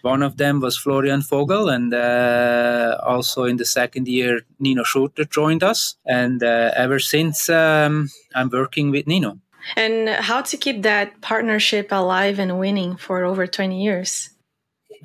One 0.00 0.22
of 0.22 0.38
them 0.38 0.60
was 0.60 0.78
Florian 0.78 1.20
Vogel, 1.20 1.68
and 1.68 1.92
uh, 1.92 2.96
also 3.04 3.44
in 3.44 3.58
the 3.58 3.66
second 3.66 4.08
year, 4.08 4.42
Nino 4.58 4.82
Schurter 4.82 5.28
joined 5.28 5.62
us. 5.62 5.96
And 6.06 6.42
uh, 6.42 6.70
ever 6.74 6.98
since, 6.98 7.50
um, 7.50 8.08
I'm 8.34 8.48
working 8.48 8.90
with 8.90 9.06
Nino. 9.06 9.38
And 9.76 10.08
how 10.08 10.40
to 10.42 10.56
keep 10.56 10.82
that 10.82 11.20
partnership 11.20 11.88
alive 11.90 12.38
and 12.38 12.58
winning 12.58 12.96
for 12.96 13.24
over 13.24 13.46
20 13.46 13.82
years? 13.82 14.30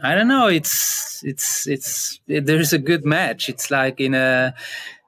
I 0.04 0.16
don't 0.16 0.28
know. 0.28 0.48
It's 0.48 1.24
it's 1.24 1.68
it's 1.68 2.20
it, 2.28 2.46
there's 2.46 2.74
a 2.74 2.80
good 2.80 3.06
match. 3.06 3.50
It's 3.50 3.70
like 3.70 4.00
in 4.00 4.14
a 4.14 4.54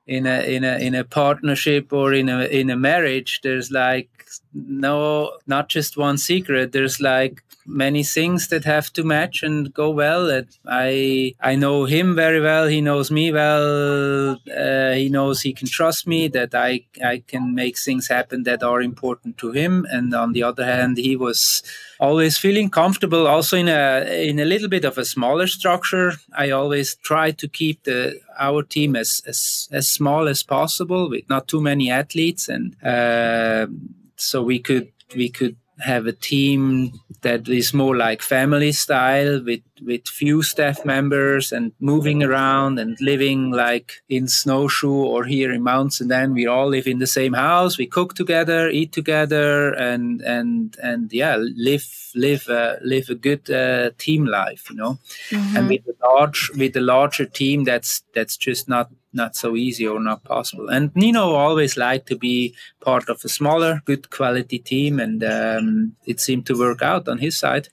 in 0.07 0.25
a 0.25 0.41
in 0.41 0.63
a 0.63 0.77
in 0.77 0.95
a 0.95 1.03
partnership 1.03 1.91
or 1.91 2.13
in 2.13 2.29
a 2.29 2.45
in 2.45 2.69
a 2.69 2.75
marriage. 2.75 3.39
There's 3.43 3.71
like 3.71 4.09
no 4.53 5.37
not 5.47 5.69
just 5.69 5.97
one 5.97 6.17
secret. 6.17 6.71
There's 6.71 6.99
like 6.99 7.43
many 7.65 8.03
things 8.03 8.47
that 8.47 8.65
have 8.65 8.91
to 8.93 9.03
match 9.03 9.43
and 9.43 9.73
go 9.73 9.89
well. 9.89 10.43
I 10.65 11.33
I 11.39 11.55
know 11.55 11.85
him 11.85 12.15
very 12.15 12.41
well. 12.41 12.67
He 12.67 12.81
knows 12.81 13.11
me 13.11 13.31
well. 13.31 14.37
Uh, 14.55 14.91
he 14.91 15.09
knows 15.09 15.41
he 15.41 15.53
can 15.53 15.67
trust 15.67 16.07
me. 16.07 16.27
That 16.27 16.53
I 16.53 16.85
I 17.03 17.23
can 17.27 17.55
make 17.55 17.77
things 17.77 18.07
happen 18.07 18.43
that 18.43 18.63
are 18.63 18.81
important 18.81 19.37
to 19.37 19.51
him. 19.51 19.85
And 19.89 20.13
on 20.13 20.33
the 20.33 20.43
other 20.43 20.65
hand, 20.65 20.97
he 20.97 21.15
was 21.15 21.63
always 21.99 22.37
feeling 22.37 22.69
comfortable. 22.69 23.27
Also 23.27 23.57
in 23.57 23.67
a 23.67 24.29
in 24.29 24.39
a 24.39 24.45
little 24.45 24.69
bit 24.69 24.85
of 24.85 24.97
a 24.97 25.05
smaller 25.05 25.47
structure. 25.47 26.13
I 26.35 26.51
always 26.51 26.95
try 26.95 27.31
to 27.31 27.47
keep 27.47 27.83
the 27.83 28.19
our 28.39 28.63
team 28.63 28.95
as 28.95 29.21
as, 29.27 29.67
as 29.71 29.89
small 29.89 30.27
as 30.27 30.43
possible 30.43 31.09
with 31.09 31.29
not 31.29 31.47
too 31.47 31.61
many 31.61 31.89
athletes 31.91 32.49
and. 32.49 32.75
Uh, 32.83 33.67
so 34.15 34.41
we 34.41 34.59
could 34.59 34.91
we 35.15 35.29
could 35.29 35.55
have 35.79 36.05
a 36.05 36.13
team 36.13 36.93
that 37.21 37.47
is 37.47 37.73
more 37.73 37.95
like 37.95 38.21
family 38.21 38.71
style 38.71 39.43
with 39.43 39.61
with 39.81 40.07
few 40.07 40.43
staff 40.43 40.85
members 40.85 41.51
and 41.51 41.71
moving 41.79 42.23
around 42.23 42.79
and 42.79 42.97
living 43.01 43.51
like 43.51 44.03
in 44.07 44.27
snowshoe 44.27 45.03
or 45.13 45.25
here 45.25 45.51
in 45.51 45.63
mountains 45.63 45.99
and 45.99 46.11
then 46.11 46.33
we 46.33 46.45
all 46.45 46.67
live 46.67 46.87
in 46.87 46.99
the 46.99 47.07
same 47.07 47.33
house 47.33 47.77
we 47.77 47.87
cook 47.87 48.13
together 48.13 48.69
eat 48.69 48.91
together 48.91 49.73
and 49.73 50.21
and 50.21 50.77
and 50.83 51.11
yeah 51.11 51.35
live 51.55 52.11
live 52.15 52.47
uh, 52.49 52.75
live 52.81 53.09
a 53.09 53.15
good 53.15 53.49
uh, 53.49 53.89
team 53.97 54.25
life 54.25 54.69
you 54.69 54.75
know 54.75 54.99
mm-hmm. 55.29 55.57
and 55.57 55.69
with 55.69 55.81
a 55.87 56.05
large 56.05 56.51
with 56.55 56.75
a 56.75 56.81
larger 56.81 57.25
team 57.25 57.63
that's 57.63 58.03
that's 58.13 58.37
just 58.37 58.69
not 58.69 58.91
not 59.13 59.35
so 59.35 59.55
easy 59.55 59.87
or 59.87 59.99
not 59.99 60.23
possible. 60.23 60.69
And 60.69 60.93
Nino 60.95 61.33
always 61.33 61.77
liked 61.77 62.07
to 62.07 62.17
be 62.17 62.55
part 62.81 63.09
of 63.09 63.23
a 63.23 63.29
smaller, 63.29 63.81
good 63.85 64.09
quality 64.09 64.59
team, 64.59 64.99
and 64.99 65.23
um, 65.23 65.95
it 66.05 66.19
seemed 66.19 66.47
to 66.47 66.57
work 66.57 66.81
out 66.81 67.07
on 67.07 67.19
his 67.19 67.37
side. 67.37 67.69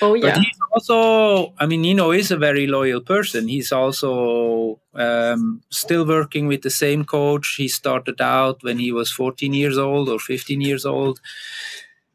Oh 0.00 0.14
yeah. 0.14 0.34
But 0.34 0.38
he's 0.38 0.58
also, 0.72 1.54
I 1.58 1.66
mean, 1.66 1.82
Nino 1.82 2.10
is 2.10 2.30
a 2.30 2.36
very 2.36 2.66
loyal 2.66 3.00
person. 3.00 3.48
He's 3.48 3.72
also 3.72 4.80
um, 4.94 5.62
still 5.70 6.06
working 6.06 6.46
with 6.46 6.62
the 6.62 6.70
same 6.70 7.04
coach. 7.04 7.54
He 7.56 7.68
started 7.68 8.20
out 8.20 8.62
when 8.62 8.78
he 8.78 8.92
was 8.92 9.10
14 9.10 9.52
years 9.54 9.78
old 9.78 10.08
or 10.08 10.18
15 10.18 10.60
years 10.60 10.84
old. 10.84 11.20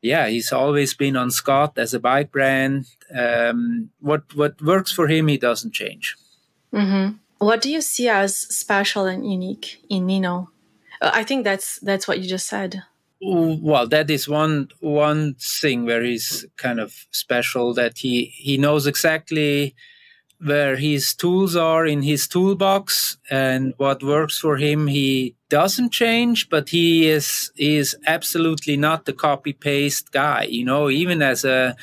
Yeah, 0.02 0.28
he's 0.28 0.52
always 0.52 0.94
been 0.94 1.16
on 1.16 1.30
Scott 1.32 1.78
as 1.78 1.94
a 1.94 2.00
bike 2.00 2.32
brand. 2.32 2.88
Um, 3.14 3.92
what 4.00 4.24
what 4.36 4.62
works 4.62 4.92
for 4.92 5.08
him, 5.08 5.28
he 5.28 5.38
doesn't 5.38 5.74
change. 5.74 6.16
Mm-hmm. 6.74 7.18
What 7.38 7.62
do 7.62 7.72
you 7.72 7.82
see 7.82 8.08
as 8.08 8.36
special 8.38 9.06
and 9.06 9.30
unique 9.30 9.84
in 9.90 10.06
Nino? 10.06 10.50
Uh, 11.02 11.12
I 11.14 11.24
think 11.24 11.44
that's 11.44 11.80
that's 11.80 12.08
what 12.08 12.20
you 12.20 12.28
just 12.28 12.48
said. 12.48 12.84
Well, 13.24 13.88
that 13.90 14.10
is 14.10 14.28
one 14.28 14.70
one 14.80 15.36
thing 15.36 15.86
where 15.86 16.04
he's 16.04 16.46
kind 16.58 16.80
of 16.80 16.94
special 17.12 17.74
that 17.76 18.00
he 18.00 18.26
he 18.26 18.58
knows 18.58 18.88
exactly 18.88 19.76
where 20.40 20.76
his 20.78 21.14
tools 21.16 21.56
are 21.56 21.86
in 21.86 22.02
his 22.04 22.28
toolbox 22.28 23.18
and 23.30 23.74
what 23.78 24.04
works 24.04 24.40
for 24.40 24.58
him. 24.58 24.88
He 24.88 25.36
doesn't 25.52 25.92
change 25.92 26.50
but 26.50 26.70
he 26.70 27.10
is 27.10 27.52
is 27.58 27.94
absolutely 28.08 28.78
not 28.78 29.04
the 29.04 29.12
copy 29.12 29.52
paste 29.52 30.10
guy 30.14 30.44
you 30.44 30.64
know 30.64 30.90
even 30.90 31.22
as 31.22 31.44
a 31.44 31.76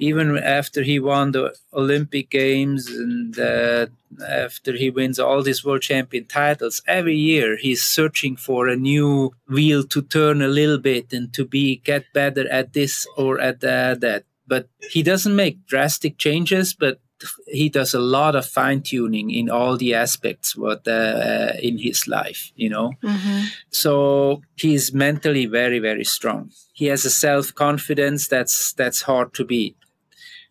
even 0.00 0.36
after 0.36 0.82
he 0.82 0.98
won 0.98 1.30
the 1.30 1.54
olympic 1.72 2.28
games 2.30 2.88
and 2.88 3.38
uh, 3.38 3.86
after 4.28 4.72
he 4.72 4.90
wins 4.90 5.20
all 5.20 5.40
these 5.40 5.64
world 5.64 5.82
champion 5.82 6.24
titles 6.24 6.82
every 6.88 7.16
year 7.16 7.56
he's 7.56 7.84
searching 7.98 8.34
for 8.34 8.66
a 8.66 8.82
new 8.90 9.30
wheel 9.48 9.84
to 9.84 10.02
turn 10.02 10.42
a 10.42 10.54
little 10.60 10.80
bit 10.90 11.12
and 11.12 11.32
to 11.32 11.44
be 11.44 11.76
get 11.84 12.04
better 12.12 12.44
at 12.50 12.72
this 12.72 13.06
or 13.16 13.38
at 13.38 13.62
uh, 13.62 13.94
that 13.94 14.24
but 14.48 14.68
he 14.90 15.00
doesn't 15.00 15.36
make 15.36 15.64
drastic 15.72 16.18
changes 16.18 16.74
but 16.74 16.98
he 17.46 17.68
does 17.68 17.94
a 17.94 17.98
lot 17.98 18.34
of 18.34 18.46
fine 18.46 18.82
tuning 18.82 19.30
in 19.30 19.48
all 19.50 19.76
the 19.76 19.94
aspects 19.94 20.56
what 20.56 20.86
uh, 20.86 21.52
in 21.60 21.78
his 21.78 22.06
life 22.06 22.52
you 22.56 22.68
know? 22.68 22.92
Mm-hmm. 23.02 23.44
so 23.70 24.42
he's 24.56 24.92
mentally 24.92 25.46
very 25.46 25.78
very 25.78 26.04
strong. 26.04 26.50
He 26.72 26.86
has 26.86 27.04
a 27.04 27.10
self 27.10 27.54
confidence 27.54 28.28
that's 28.28 28.72
that's 28.72 29.02
hard 29.02 29.34
to 29.34 29.44
beat. 29.44 29.76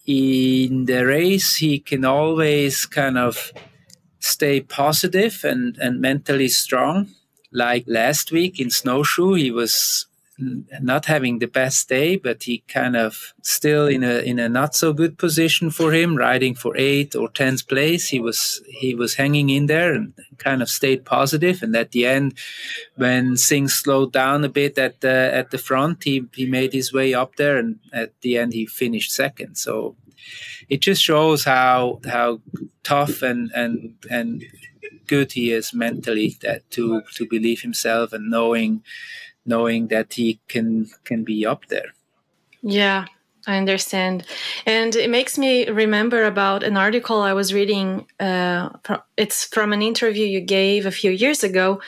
In 0.05 0.85
the 0.85 1.05
race 1.05 1.55
he 1.55 1.79
can 1.79 2.05
always 2.05 2.85
kind 2.85 3.17
of 3.17 3.51
stay 4.19 4.61
positive 4.61 5.43
and 5.43 5.77
and 5.77 5.99
mentally 5.99 6.49
strong. 6.49 7.09
Like 7.53 7.83
last 7.87 8.31
week 8.31 8.59
in 8.59 8.69
snowshoe 8.69 9.33
he 9.33 9.51
was 9.51 10.07
not 10.81 11.05
having 11.05 11.39
the 11.39 11.47
best 11.47 11.87
day, 11.87 12.15
but 12.15 12.43
he 12.43 12.63
kind 12.67 12.95
of 12.95 13.33
still 13.41 13.87
in 13.87 14.03
a 14.03 14.19
in 14.19 14.39
a 14.39 14.49
not 14.49 14.75
so 14.75 14.93
good 14.93 15.17
position 15.17 15.69
for 15.71 15.91
him, 15.93 16.15
riding 16.15 16.55
for 16.55 16.75
eighth 16.77 17.15
or 17.15 17.29
tenth 17.29 17.67
place. 17.67 18.09
He 18.09 18.19
was 18.19 18.61
he 18.67 18.95
was 18.95 19.15
hanging 19.15 19.49
in 19.49 19.67
there 19.67 19.93
and 19.93 20.13
kind 20.37 20.61
of 20.61 20.69
stayed 20.69 21.05
positive. 21.05 21.61
And 21.61 21.75
at 21.75 21.91
the 21.91 22.05
end, 22.05 22.37
when 22.95 23.35
things 23.35 23.73
slowed 23.73 24.11
down 24.11 24.43
a 24.43 24.49
bit 24.49 24.77
at 24.77 25.01
the 25.01 25.31
at 25.33 25.51
the 25.51 25.57
front, 25.57 26.03
he 26.03 26.25
he 26.33 26.45
made 26.45 26.73
his 26.73 26.91
way 26.91 27.13
up 27.13 27.35
there, 27.35 27.57
and 27.57 27.79
at 27.93 28.19
the 28.21 28.37
end 28.37 28.53
he 28.53 28.65
finished 28.65 29.11
second. 29.11 29.55
So 29.55 29.95
it 30.69 30.81
just 30.81 31.01
shows 31.01 31.43
how 31.43 31.99
how 32.05 32.41
tough 32.83 33.21
and 33.21 33.51
and 33.53 33.95
and 34.09 34.43
good 35.07 35.33
he 35.33 35.51
is 35.51 35.73
mentally 35.73 36.37
that 36.41 36.69
to 36.71 37.01
to 37.15 37.27
believe 37.27 37.61
himself 37.61 38.13
and 38.13 38.29
knowing 38.29 38.81
knowing 39.45 39.87
that 39.87 40.13
he 40.13 40.39
can 40.47 40.89
can 41.03 41.23
be 41.23 41.45
up 41.45 41.65
there 41.67 41.93
yeah 42.61 43.05
I 43.47 43.57
understand. 43.57 44.23
And 44.67 44.95
it 44.95 45.09
makes 45.09 45.37
me 45.37 45.67
remember 45.67 46.25
about 46.25 46.61
an 46.61 46.77
article 46.77 47.21
I 47.21 47.33
was 47.33 47.53
reading. 47.53 48.05
Uh, 48.19 48.69
it's 49.17 49.45
from 49.45 49.73
an 49.73 49.81
interview 49.81 50.25
you 50.27 50.41
gave 50.41 50.85
a 50.85 50.91
few 50.91 51.09
years 51.09 51.43
ago. 51.43 51.81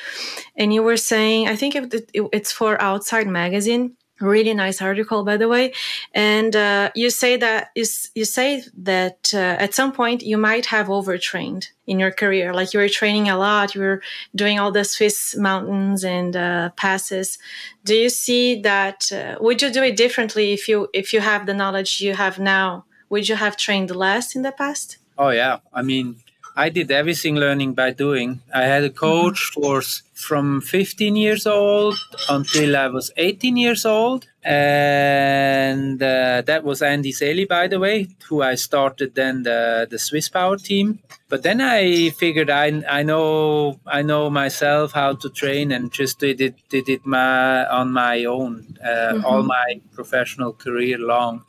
And 0.55 0.73
you 0.73 0.81
were 0.81 0.97
saying, 0.97 1.47
I 1.47 1.55
think 1.55 1.75
it, 1.75 1.93
it, 1.93 2.27
it's 2.33 2.51
for 2.51 2.81
Outside 2.81 3.27
Magazine 3.27 3.95
really 4.23 4.53
nice 4.53 4.81
article 4.81 5.23
by 5.23 5.37
the 5.37 5.47
way. 5.47 5.73
And 6.13 6.55
uh, 6.55 6.91
you 6.95 7.09
say 7.09 7.37
that 7.37 7.69
you, 7.75 7.85
you 8.15 8.25
say 8.25 8.63
that 8.77 9.31
uh, 9.33 9.37
at 9.37 9.73
some 9.73 9.91
point 9.91 10.23
you 10.23 10.37
might 10.37 10.67
have 10.67 10.89
overtrained 10.89 11.69
in 11.85 11.99
your 11.99 12.11
career. 12.11 12.53
Like 12.53 12.73
you 12.73 12.79
were 12.79 12.89
training 12.89 13.29
a 13.29 13.37
lot 13.37 13.75
you 13.75 13.81
were 13.81 14.01
doing 14.35 14.59
all 14.59 14.71
the 14.71 14.83
swiss 14.83 15.35
mountains 15.35 16.03
and 16.03 16.35
uh, 16.35 16.69
passes. 16.71 17.37
Do 17.83 17.95
you 17.95 18.09
see 18.09 18.61
that 18.61 19.11
uh, 19.11 19.35
would 19.41 19.61
you 19.61 19.71
do 19.71 19.83
it 19.83 19.97
differently 19.97 20.53
if 20.53 20.67
you 20.67 20.87
if 20.93 21.13
you 21.13 21.21
have 21.21 21.45
the 21.45 21.53
knowledge 21.53 22.01
you 22.01 22.13
have 22.13 22.39
now? 22.39 22.85
Would 23.09 23.29
you 23.29 23.35
have 23.35 23.57
trained 23.57 23.91
less 23.95 24.35
in 24.35 24.41
the 24.41 24.51
past? 24.51 24.97
Oh 25.17 25.29
yeah. 25.29 25.59
I 25.71 25.83
mean 25.83 26.22
I 26.55 26.69
did 26.69 26.91
everything 26.91 27.35
learning 27.35 27.73
by 27.73 27.91
doing. 27.91 28.41
I 28.53 28.63
had 28.63 28.83
a 28.83 28.89
coach 28.89 29.49
for 29.53 29.81
from 30.13 30.61
15 30.61 31.15
years 31.15 31.47
old 31.47 31.95
until 32.29 32.77
I 32.77 32.87
was 32.87 33.11
18 33.17 33.57
years 33.57 33.85
old, 33.85 34.27
and 34.43 36.01
uh, 36.01 36.43
that 36.45 36.63
was 36.63 36.81
Andy 36.83 37.11
Seeli, 37.11 37.47
by 37.47 37.67
the 37.67 37.79
way, 37.79 38.07
who 38.29 38.43
I 38.43 38.53
started 38.55 39.15
then 39.15 39.43
the 39.43 39.87
the 39.89 39.97
Swiss 39.97 40.29
Power 40.29 40.57
team. 40.57 40.99
But 41.27 41.41
then 41.41 41.59
I 41.59 42.11
figured 42.11 42.51
I 42.51 42.83
I 42.87 43.01
know 43.01 43.79
I 43.87 44.03
know 44.03 44.29
myself 44.29 44.91
how 44.91 45.13
to 45.15 45.29
train 45.29 45.71
and 45.71 45.91
just 45.91 46.19
did 46.19 46.39
it 46.39 46.55
did 46.69 46.87
it 46.87 47.03
my 47.05 47.65
on 47.65 47.91
my 47.91 48.25
own 48.25 48.77
uh, 48.83 48.87
mm-hmm. 48.87 49.25
all 49.25 49.41
my 49.41 49.81
professional 49.91 50.53
career 50.53 50.99
long, 50.99 51.45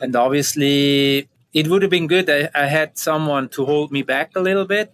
and 0.00 0.16
obviously 0.16 1.28
it 1.52 1.68
would 1.68 1.82
have 1.82 1.90
been 1.90 2.06
good. 2.06 2.30
I, 2.30 2.48
I, 2.54 2.66
had 2.66 2.96
someone 2.98 3.48
to 3.50 3.64
hold 3.64 3.92
me 3.92 4.02
back 4.02 4.32
a 4.36 4.40
little 4.40 4.64
bit 4.64 4.92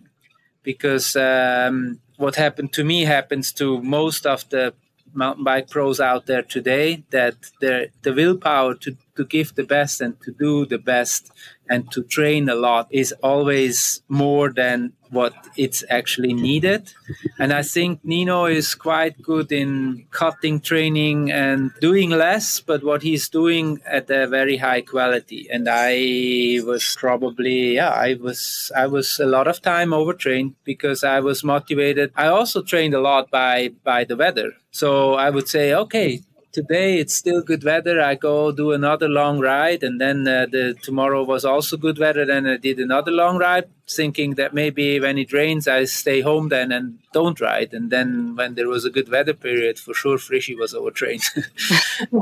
because 0.63 1.15
um, 1.17 2.01
what 2.17 2.35
happened 2.35 2.73
to 2.75 2.85
me 2.85 3.05
happens 3.05 3.53
to 3.55 3.81
most 3.83 4.27
of 4.27 4.49
the 4.51 4.75
mountain 5.15 5.45
bike 5.45 5.71
pros 5.71 6.01
out 6.01 6.27
there 6.27 6.43
today 6.43 7.05
that 7.11 7.37
the 7.61 7.91
willpower 8.05 8.75
to, 8.75 8.97
to 9.19 9.25
give 9.25 9.55
the 9.57 9.65
best 9.65 10.01
and 10.01 10.15
to 10.23 10.31
do 10.31 10.65
the 10.65 10.79
best 10.79 11.33
and 11.69 11.91
to 11.93 12.03
train 12.03 12.49
a 12.49 12.55
lot 12.55 12.87
is 12.91 13.13
always 13.23 14.01
more 14.09 14.49
than 14.51 14.93
what 15.11 15.35
it's 15.57 15.83
actually 15.91 16.33
needed. 16.33 16.93
And 17.39 17.53
I 17.53 17.63
think 17.63 18.01
Nino 18.05 18.45
is 18.47 18.75
quite 18.75 19.21
good 19.23 19.51
in 19.51 20.07
cutting 20.11 20.61
training 20.61 21.33
and 21.33 21.73
doing 21.81 22.11
less, 22.11 22.61
but 22.61 22.85
what 22.85 23.03
he's 23.03 23.29
doing 23.29 23.81
at 23.87 24.09
a 24.11 24.29
very 24.29 24.59
high 24.59 24.83
quality. 24.83 25.49
And 25.51 25.67
I 25.69 26.61
was 26.65 26.97
probably, 26.99 27.75
yeah, 27.75 27.91
I 27.91 28.15
was, 28.15 28.71
I 28.77 28.87
was 28.87 29.19
a 29.19 29.27
lot 29.27 29.49
of 29.49 29.61
time 29.61 29.93
overtrained 29.93 30.55
because 30.65 31.03
I 31.03 31.21
was 31.21 31.43
motivated. 31.43 32.13
I 32.15 32.29
also 32.29 32.63
trained 32.63 32.95
a 32.95 33.01
lot 33.01 33.31
by, 33.31 33.73
by 33.83 34.05
the 34.05 34.17
weather. 34.17 34.53
So 34.71 35.15
I 35.15 35.31
would 35.31 35.49
say, 35.49 35.75
okay, 35.75 36.21
today 36.53 36.99
it's 36.99 37.15
still 37.15 37.43
good 37.43 37.65
weather. 37.65 38.01
I 38.01 38.15
go 38.15 38.53
do 38.53 38.73
another 38.73 39.09
long 39.09 39.39
ride, 39.39 39.83
and 39.83 40.01
then 40.01 40.27
uh, 40.27 40.47
the 40.51 40.75
tomorrow 40.83 41.23
was 41.23 41.45
also 41.45 41.77
good 41.77 41.99
weather. 41.99 42.25
Then 42.25 42.47
I 42.47 42.57
did 42.57 42.79
another 42.79 43.11
long 43.11 43.39
ride, 43.39 43.69
thinking 43.89 44.35
that 44.35 44.55
maybe 44.55 45.01
when 45.01 45.19
it 45.19 45.33
rains, 45.33 45.69
I 45.69 45.85
stay 45.85 46.21
home 46.21 46.49
then 46.49 46.73
and 46.73 46.99
don't 47.13 47.41
ride. 47.41 47.73
And 47.73 47.91
then 47.91 48.37
when 48.37 48.55
there 48.55 48.69
was 48.69 48.85
a 48.85 48.91
good 48.91 49.11
weather 49.11 49.35
period, 49.35 49.79
for 49.79 49.95
sure, 49.95 50.19
Frischi 50.19 50.59
was 50.59 50.75
overtrained. 50.75 51.23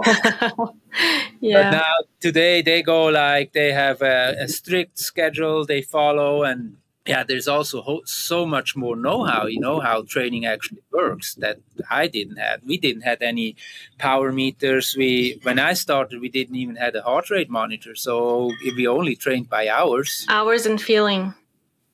yeah. 1.41 1.63
But 1.63 1.71
now 1.71 1.95
today 2.21 2.63
they 2.63 2.83
go 2.83 3.07
like 3.07 3.53
they 3.53 3.73
have 3.73 4.03
a, 4.03 4.37
a 4.41 4.49
strict 4.49 4.99
schedule 4.99 5.65
they 5.65 5.83
follow 5.83 6.43
and 6.43 6.77
yeah, 7.07 7.23
there's 7.25 7.49
also 7.49 7.83
ho- 7.83 8.03
so 8.05 8.45
much 8.47 8.77
more 8.77 8.97
know-how, 8.97 9.47
you 9.47 9.61
know, 9.61 9.81
how 9.81 10.03
training 10.03 10.47
actually 10.47 10.83
works 10.91 11.35
that 11.37 11.59
I 11.91 12.07
didn't 12.09 12.37
have. 12.37 12.61
We 12.65 12.79
didn't 12.79 13.03
have 13.03 13.23
any 13.23 13.57
power 13.99 14.33
meters. 14.33 14.95
We, 14.97 15.39
when 15.43 15.59
I 15.59 15.75
started, 15.75 16.21
we 16.21 16.29
didn't 16.29 16.57
even 16.57 16.77
have 16.77 16.95
a 16.95 17.03
heart 17.03 17.31
rate 17.31 17.51
monitor. 17.51 17.95
So 17.95 18.53
we 18.77 18.87
only 18.87 19.17
trained 19.17 19.49
by 19.49 19.69
hours. 19.69 20.27
Hours 20.29 20.67
and 20.67 20.81
feeling. 20.81 21.35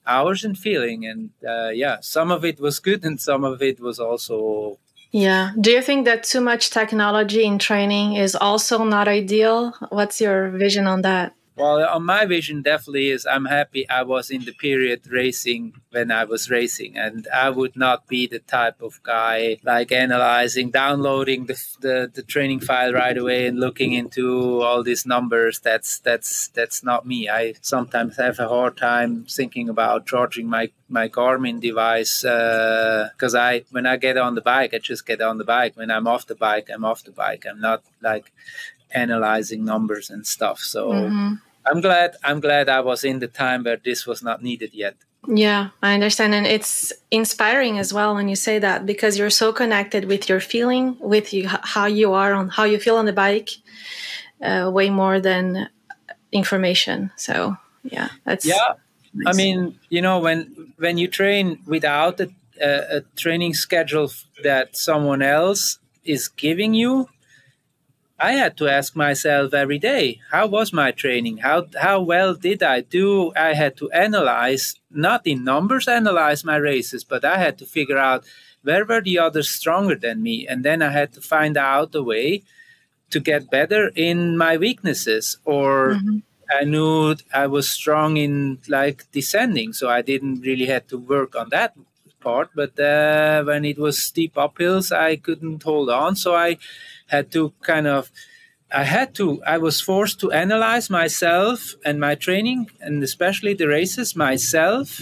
Hours 0.07 0.45
and 0.45 0.59
feeling, 0.59 1.07
and 1.07 1.31
uh, 1.49 1.69
yeah, 1.69 1.99
some 2.01 2.33
of 2.33 2.45
it 2.45 2.59
was 2.59 2.81
good, 2.81 3.05
and 3.05 3.21
some 3.21 3.45
of 3.45 3.63
it 3.63 3.79
was 3.79 4.01
also. 4.01 4.79
Yeah. 5.13 5.53
Do 5.61 5.71
you 5.71 5.81
think 5.81 6.07
that 6.07 6.25
too 6.25 6.41
much 6.41 6.71
technology 6.71 7.45
in 7.45 7.61
training 7.61 8.15
is 8.15 8.35
also 8.35 8.83
not 8.83 9.07
ideal? 9.07 9.73
What's 9.91 10.21
your 10.21 10.51
vision 10.51 10.89
on 10.89 11.03
that? 11.03 11.35
Well, 11.55 11.85
on 11.85 12.07
my 12.07 12.25
vision, 12.25 12.63
definitely 12.63 13.11
is 13.11 13.27
I'm 13.27 13.45
happy 13.45 13.89
I 13.89 14.05
was 14.05 14.31
in 14.31 14.47
the 14.47 14.53
period 14.53 15.07
racing 15.07 15.75
when 15.91 16.11
I 16.11 16.25
was 16.25 16.51
racing, 16.51 16.97
and 16.97 17.29
I 17.29 17.51
would 17.51 17.77
not 17.77 18.07
be 18.07 18.27
the 18.27 18.39
type 18.39 18.81
of 18.81 19.03
guy 19.03 19.59
like 19.63 19.93
analyzing, 19.93 20.71
downloading 20.71 21.45
the, 21.47 21.63
the, 21.81 22.11
the 22.13 22.23
training 22.23 22.61
file 22.61 22.95
right 22.95 23.19
away 23.19 23.47
and 23.47 23.61
looking 23.61 23.93
into 23.93 24.63
all 24.63 24.83
these 24.83 25.05
numbers. 25.05 25.61
That's 25.61 25.99
that's 25.99 26.49
that's 26.49 26.83
not 26.83 27.05
me. 27.07 27.29
I 27.29 27.55
sometimes 27.61 28.17
have 28.17 28.39
a 28.39 28.49
hard 28.49 28.79
time 28.79 29.27
thinking 29.29 29.69
about 29.69 30.07
charging 30.07 30.49
my 30.49 30.71
my 30.89 31.07
Garmin 31.07 31.61
device 31.61 32.23
because 32.23 33.35
uh, 33.35 33.39
I 33.39 33.65
when 33.71 33.85
I 33.85 33.99
get 33.99 34.17
on 34.17 34.37
the 34.37 34.41
bike, 34.41 34.73
I 34.73 34.79
just 34.79 35.07
get 35.07 35.21
on 35.21 35.37
the 35.37 35.45
bike. 35.45 35.77
When 35.77 35.91
I'm 35.91 36.07
off 36.07 36.27
the 36.27 36.35
bike, 36.35 36.69
I'm 36.73 36.85
off 36.85 37.05
the 37.05 37.13
bike. 37.13 37.45
I'm 37.47 37.61
not 37.61 37.83
like 38.01 38.33
analyzing 38.95 39.65
numbers 39.65 40.11
and 40.11 40.27
stuff. 40.27 40.61
So 40.61 40.91
mm-hmm. 40.91 41.35
I'm 41.67 41.81
glad 41.81 42.17
I'm 42.25 42.41
glad 42.41 42.69
I 42.69 42.81
was 42.81 43.05
in 43.05 43.19
the 43.19 43.29
time 43.29 43.65
where 43.65 43.77
this 43.77 44.07
was 44.07 44.23
not 44.23 44.43
needed 44.43 44.71
yet. 44.73 44.97
Yeah, 45.29 45.69
I 45.83 45.95
understand 45.95 46.35
and 46.35 46.47
it's 46.47 46.93
inspiring 47.11 47.79
as 47.79 47.93
well 47.93 48.15
when 48.15 48.29
you 48.29 48.35
say 48.35 48.59
that 48.59 48.87
because 48.87 49.17
you're 49.17 49.31
so 49.31 49.53
connected 49.53 50.07
with 50.07 50.29
your 50.29 50.41
feeling, 50.41 50.97
with 50.99 51.33
you 51.33 51.49
how 51.49 51.87
you 51.87 52.13
are 52.13 52.33
on 52.33 52.49
how 52.49 52.65
you 52.65 52.81
feel 52.81 52.97
on 52.97 53.07
the 53.07 53.13
bike 53.13 53.51
uh, 54.43 54.69
way 54.73 54.91
more 54.91 55.21
than 55.21 55.69
information. 56.33 57.13
So, 57.17 57.57
yeah, 57.85 58.09
that's 58.25 58.45
Yeah. 58.45 58.75
Nice. 59.15 59.35
I 59.35 59.37
mean, 59.37 59.79
you 59.91 60.01
know, 60.01 60.19
when 60.21 60.73
when 60.79 60.97
you 60.97 61.07
train 61.07 61.61
without 61.67 62.19
a, 62.21 62.31
a, 62.61 62.97
a 62.97 63.01
training 63.15 63.55
schedule 63.55 64.11
that 64.43 64.77
someone 64.77 65.21
else 65.23 65.79
is 66.03 66.29
giving 66.29 66.73
you, 66.75 67.09
I 68.23 68.33
had 68.35 68.57
to 68.59 68.69
ask 68.69 68.95
myself 68.95 69.53
every 69.53 69.81
day, 69.81 70.21
how 70.31 70.47
was 70.47 70.73
my 70.73 70.93
training? 70.93 71.39
How 71.39 71.67
how 71.81 72.01
well 72.01 72.35
did 72.35 72.63
I 72.63 72.81
do? 72.81 73.33
I 73.35 73.55
had 73.55 73.77
to 73.79 73.91
analyze, 73.91 74.77
not 74.93 75.27
in 75.27 75.43
numbers 75.43 75.89
analyze 75.89 76.45
my 76.45 76.57
races, 76.57 77.03
but 77.03 77.25
I 77.25 77.37
had 77.39 77.59
to 77.59 77.67
figure 77.67 77.99
out 77.99 78.25
where 78.63 78.85
were 78.85 79.03
the 79.03 79.19
others 79.19 79.51
stronger 79.51 79.97
than 79.97 80.23
me, 80.23 80.47
and 80.47 80.65
then 80.65 80.83
I 80.83 80.91
had 80.91 81.13
to 81.15 81.21
find 81.21 81.57
out 81.57 81.97
a 81.97 82.03
way 82.03 82.45
to 83.11 83.19
get 83.19 83.51
better 83.51 83.91
in 83.95 84.39
my 84.39 84.57
weaknesses 84.57 85.39
or. 85.45 85.95
Mm-hmm. 85.95 86.19
I 86.61 86.65
knew 86.65 87.17
I 87.33 87.47
was 87.47 87.71
strong 87.71 88.19
in 88.19 88.59
like 88.69 89.11
descending, 89.11 89.73
so 89.73 89.89
I 89.89 90.03
didn't 90.03 90.43
really 90.43 90.67
have 90.67 90.87
to 90.89 90.99
work 90.99 91.35
on 91.35 91.49
that 91.49 91.73
part. 92.21 92.51
But 92.55 92.79
uh, 92.79 93.43
when 93.45 93.65
it 93.65 93.79
was 93.79 94.05
steep 94.05 94.35
uphills, 94.35 94.93
I 94.93 95.17
couldn't 95.17 95.63
hold 95.63 95.89
on, 95.89 96.15
so 96.15 96.35
I 96.35 96.59
had 97.13 97.31
to 97.33 97.53
kind 97.63 97.87
of 97.87 98.11
I 98.75 98.85
had 98.85 99.15
to, 99.17 99.43
I 99.45 99.59
was 99.59 99.81
forced 99.81 100.19
to 100.21 100.33
analyze 100.33 100.89
myself 100.89 101.75
and 101.85 102.01
my 102.01 102.15
training, 102.15 102.71
and 102.81 103.03
especially 103.03 103.55
the 103.55 103.69
races 103.69 104.17
myself, 104.17 105.01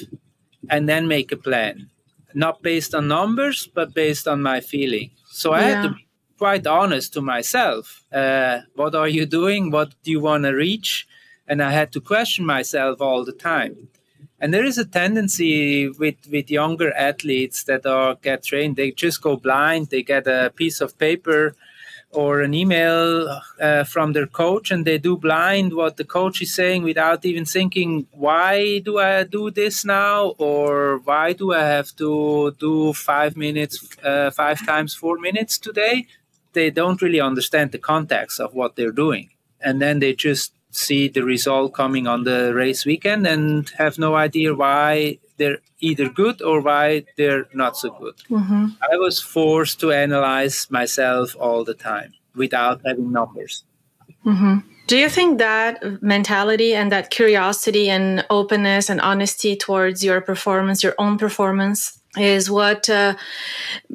and 0.69 0.89
then 0.89 1.07
make 1.07 1.31
a 1.31 1.37
plan. 1.37 1.91
Not 2.35 2.63
based 2.63 2.95
on 2.95 3.09
numbers, 3.09 3.69
but 3.73 3.95
based 3.95 4.27
on 4.27 4.43
my 4.43 4.61
feeling. 4.61 5.11
So 5.31 5.53
I 5.53 5.61
yeah. 5.61 5.69
had 5.69 5.83
to 5.83 5.89
be 5.91 6.07
quite 6.39 6.67
honest 6.67 7.13
to 7.15 7.21
myself. 7.21 8.03
Uh, 8.13 8.61
what 8.75 8.95
are 8.95 9.09
you 9.09 9.27
doing? 9.27 9.71
What 9.71 9.95
do 10.03 10.11
you 10.11 10.21
want 10.21 10.45
to 10.45 10.53
reach? 10.53 11.07
And 11.47 11.63
I 11.63 11.71
had 11.71 11.93
to 11.93 12.01
question 12.01 12.45
myself 12.45 13.01
all 13.01 13.25
the 13.25 13.33
time. 13.33 13.89
And 14.41 14.55
there 14.55 14.65
is 14.65 14.79
a 14.79 14.85
tendency 14.85 15.89
with, 15.89 16.17
with 16.31 16.51
younger 16.51 16.93
athletes 16.95 17.65
that 17.65 17.85
are 17.85 18.15
get 18.15 18.43
trained, 18.43 18.77
they 18.77 18.91
just 18.91 19.21
go 19.21 19.37
blind, 19.37 19.91
they 19.91 20.03
get 20.03 20.27
a 20.27 20.51
piece 20.57 20.81
of 20.81 20.99
paper 20.99 21.55
or 22.13 22.41
an 22.41 22.55
email 22.55 23.41
uh, 23.61 23.85
from 23.85 24.13
their 24.13 24.27
coach 24.27 24.71
and 24.71 24.85
they 24.85 24.99
do 24.99 25.17
blind 25.17 25.73
what 25.75 25.97
the 25.97 26.05
coach 26.05 26.43
is 26.43 26.53
saying 26.53 26.83
without 26.83 27.25
even 27.25 27.45
thinking 27.45 28.07
why 28.11 28.81
do 28.81 28.99
i 28.99 29.23
do 29.23 29.51
this 29.51 29.85
now? 29.85 30.35
Or 30.39 30.99
why 30.99 31.33
do 31.33 31.53
i 31.53 31.63
have 31.63 31.95
to 31.97 32.55
do 32.59 32.93
five 32.93 33.37
minutes 33.37 33.97
uh, 34.03 34.31
five 34.31 34.65
times 34.67 34.95
four 34.95 35.19
minutes 35.19 35.59
today? 35.59 36.07
They 36.53 36.71
don't 36.71 37.01
really 37.01 37.21
understand 37.21 37.71
the 37.71 37.79
context 37.79 38.41
of 38.41 38.55
what 38.55 38.75
they're 38.75 38.91
doing. 38.91 39.31
And 39.61 39.81
then 39.81 40.01
they 40.01 40.15
just 40.15 40.53
see 40.73 41.09
the 41.09 41.23
result 41.23 41.75
coming 41.75 42.07
on 42.07 42.25
the 42.25 42.53
race 42.55 42.85
weekend 42.85 43.27
and 43.27 43.71
have 43.79 43.99
no 43.99 44.15
idea 44.17 44.55
why 44.55 45.19
they're 45.41 45.59
either 45.80 46.09
good 46.11 46.43
or 46.43 46.61
why 46.61 47.05
they're 47.16 47.47
not 47.55 47.76
so 47.76 47.91
good. 47.99 48.16
Mm-hmm. 48.28 48.66
I 48.93 48.97
was 48.99 49.20
forced 49.20 49.80
to 49.80 49.91
analyze 49.91 50.70
myself 50.70 51.34
all 51.41 51.64
the 51.64 51.74
time 51.74 52.12
without 52.34 52.82
having 52.86 53.11
numbers. 53.11 53.64
Mm-hmm. 54.24 54.59
Do 54.86 54.99
you 54.99 55.09
think 55.09 55.38
that 55.38 56.03
mentality 56.03 56.74
and 56.74 56.93
that 56.93 57.11
curiosity 57.11 57.88
and 57.88 58.24
openness 58.28 58.91
and 58.91 59.01
honesty 59.01 59.57
towards 59.57 60.05
your 60.05 60.20
performance, 60.20 60.82
your 60.82 60.95
own 60.99 61.16
performance, 61.16 61.99
is 62.18 62.51
what 62.51 62.91
uh, 62.91 63.14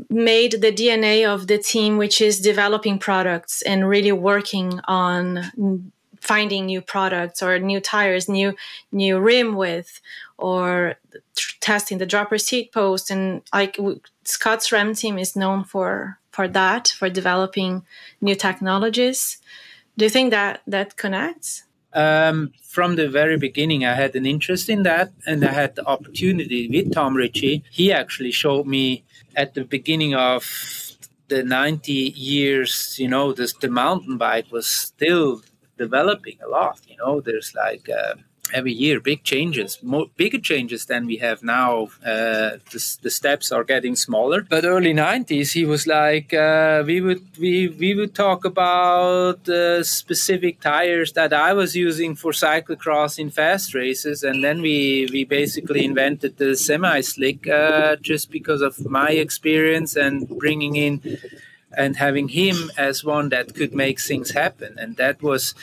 made 0.09 0.53
the 0.61 0.71
DNA 0.71 1.27
of 1.27 1.47
the 1.47 1.59
team, 1.59 1.97
which 1.97 2.21
is 2.21 2.39
developing 2.39 2.97
products 2.97 3.61
and 3.61 3.87
really 3.87 4.13
working 4.13 4.79
on 4.87 5.91
finding 6.25 6.65
new 6.65 6.81
products 6.81 7.43
or 7.43 7.59
new 7.59 7.79
tires, 7.79 8.27
new 8.27 8.55
new 8.91 9.19
rim 9.19 9.55
width, 9.55 10.01
or 10.37 10.95
testing 11.59 11.97
the 11.97 12.05
dropper 12.05 12.37
seat 12.37 12.71
post. 12.71 13.11
And 13.11 13.41
like 13.53 13.77
Scott's 14.23 14.69
SRAM 14.69 14.97
team 14.97 15.17
is 15.17 15.35
known 15.35 15.63
for 15.63 16.19
for 16.31 16.47
that, 16.49 16.89
for 16.89 17.09
developing 17.09 17.83
new 18.19 18.35
technologies. 18.35 19.37
Do 19.97 20.05
you 20.05 20.09
think 20.09 20.31
that 20.31 20.61
that 20.67 20.97
connects? 20.97 21.63
Um, 21.93 22.51
from 22.61 22.97
the 22.97 23.07
very 23.07 23.37
beginning, 23.37 23.85
I 23.85 23.93
had 23.93 24.17
an 24.17 24.25
interest 24.25 24.67
in 24.67 24.83
that, 24.83 25.13
and 25.25 25.45
I 25.45 25.53
had 25.53 25.75
the 25.75 25.85
opportunity 25.85 26.67
with 26.67 26.93
Tom 26.93 27.15
Ritchey. 27.15 27.63
He 27.71 27.93
actually 27.93 28.31
showed 28.31 28.67
me 28.67 29.05
at 29.33 29.53
the 29.53 29.63
beginning 29.63 30.13
of 30.13 30.43
the 31.29 31.41
90 31.41 31.93
years, 31.93 32.99
you 32.99 33.07
know, 33.07 33.31
this, 33.31 33.53
the 33.53 33.69
mountain 33.69 34.17
bike 34.17 34.51
was 34.51 34.67
still 34.67 35.41
developing 35.77 36.37
a 36.45 36.49
lot. 36.49 36.79
You 36.87 36.97
know, 36.97 37.21
there's 37.21 37.53
like 37.55 37.89
uh, 37.89 38.15
every 38.53 38.71
year 38.71 38.99
big 38.99 39.23
changes, 39.23 39.79
more 39.81 40.07
bigger 40.17 40.39
changes 40.39 40.85
than 40.85 41.05
we 41.05 41.17
have 41.17 41.43
now. 41.43 41.89
Uh, 42.05 42.57
the, 42.71 42.97
the, 43.01 43.09
steps 43.09 43.51
are 43.51 43.63
getting 43.63 43.95
smaller. 43.95 44.45
But 44.49 44.65
early 44.65 44.93
'90s, 44.93 45.53
he 45.53 45.65
was 45.65 45.87
like, 45.87 46.33
uh, 46.33 46.83
we 46.85 47.01
would 47.01 47.25
we 47.39 47.69
we 47.69 47.95
would 47.95 48.13
talk 48.13 48.45
about 48.45 49.47
uh, 49.49 49.83
specific 49.83 50.59
tires 50.61 51.13
that 51.13 51.33
I 51.33 51.53
was 51.53 51.75
using 51.75 52.15
for 52.15 52.31
cyclocross 52.31 53.17
in 53.17 53.29
fast 53.31 53.73
races, 53.73 54.23
and 54.23 54.43
then 54.43 54.61
we 54.61 55.09
we 55.11 55.23
basically 55.23 55.83
invented 55.85 56.37
the 56.37 56.55
semi 56.55 57.01
slick 57.01 57.47
uh, 57.47 57.95
just 57.97 58.31
because 58.31 58.61
of 58.61 58.85
my 58.85 59.11
experience 59.11 59.95
and 59.95 60.27
bringing 60.27 60.75
in 60.75 61.01
and 61.77 61.97
having 61.97 62.29
him 62.29 62.71
as 62.77 63.03
one 63.03 63.29
that 63.29 63.53
could 63.53 63.73
make 63.73 63.99
things 63.99 64.31
happen 64.31 64.77
and 64.79 64.95
that 64.95 65.21
was 65.21 65.53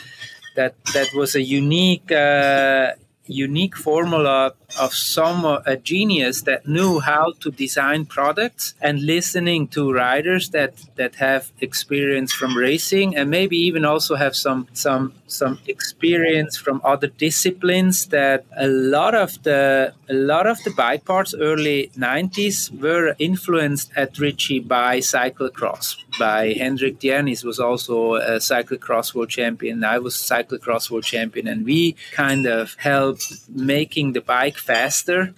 that 0.55 0.75
that 0.93 1.09
was 1.13 1.35
a 1.35 1.41
unique 1.41 2.11
uh, 2.11 2.91
unique 3.25 3.75
formula 3.75 4.53
of 4.79 4.93
some 4.93 5.45
a 5.45 5.77
genius 5.77 6.41
that 6.41 6.67
knew 6.67 6.99
how 6.99 7.31
to 7.39 7.51
design 7.51 8.05
products 8.05 8.73
and 8.81 9.01
listening 9.01 9.67
to 9.67 9.93
riders 9.93 10.49
that 10.49 10.73
that 10.95 11.15
have 11.15 11.51
experience 11.61 12.33
from 12.33 12.57
racing 12.57 13.15
and 13.15 13.29
maybe 13.29 13.55
even 13.57 13.85
also 13.85 14.15
have 14.15 14.35
some 14.35 14.67
some 14.73 15.13
some 15.27 15.57
experience 15.67 16.57
from 16.57 16.81
other 16.83 17.07
disciplines 17.07 18.07
that 18.07 18.45
a 18.57 18.67
lot 18.67 19.15
of 19.15 19.41
the 19.43 19.93
a 20.09 20.13
lot 20.13 20.45
of 20.45 20.61
the 20.63 20.71
bike 20.71 21.05
parts 21.05 21.33
early 21.33 21.91
90s 21.97 22.69
were 22.81 23.15
influenced 23.19 23.91
at 23.95 24.19
Ritchey 24.19 24.59
by 24.59 24.97
cyclocross 24.97 26.02
by 26.19 26.53
Henrik 26.53 26.99
Djernis 26.99 27.43
was 27.43 27.59
also 27.59 28.15
a 28.15 28.37
cyclocross 28.37 29.13
world 29.13 29.29
champion. 29.29 29.83
I 29.83 29.99
was 29.99 30.15
cyclocross 30.15 30.89
world 30.89 31.03
champion 31.03 31.47
and 31.47 31.65
we 31.65 31.95
kind 32.11 32.45
of 32.45 32.75
helped 32.77 33.25
making 33.49 34.13
the 34.13 34.21
bike 34.21 34.57
faster 34.57 35.33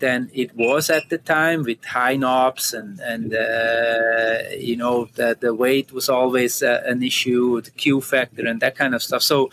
than 0.00 0.30
it 0.34 0.54
was 0.54 0.90
at 0.90 1.08
the 1.08 1.18
time 1.18 1.62
with 1.62 1.82
high 1.84 2.16
knobs 2.16 2.74
and 2.74 3.00
and 3.00 3.34
uh, 3.34 4.50
you 4.58 4.76
know 4.76 5.08
the, 5.14 5.36
the 5.40 5.54
weight 5.54 5.92
was 5.92 6.08
always 6.08 6.62
uh, 6.62 6.82
an 6.84 7.02
issue 7.02 7.60
the 7.62 7.70
q 7.70 8.00
factor 8.00 8.46
and 8.46 8.60
that 8.60 8.76
kind 8.76 8.94
of 8.94 9.02
stuff. 9.02 9.22
So 9.22 9.50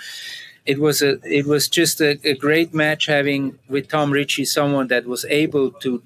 it 0.65 0.79
was 0.79 1.01
a 1.01 1.19
it 1.23 1.45
was 1.45 1.67
just 1.67 2.01
a, 2.01 2.19
a 2.23 2.35
great 2.35 2.73
match 2.73 3.05
having 3.05 3.57
with 3.69 3.87
Tom 3.87 4.11
Ritchey 4.11 4.45
someone 4.45 4.87
that 4.87 5.05
was 5.05 5.25
able 5.25 5.71
to 5.71 6.01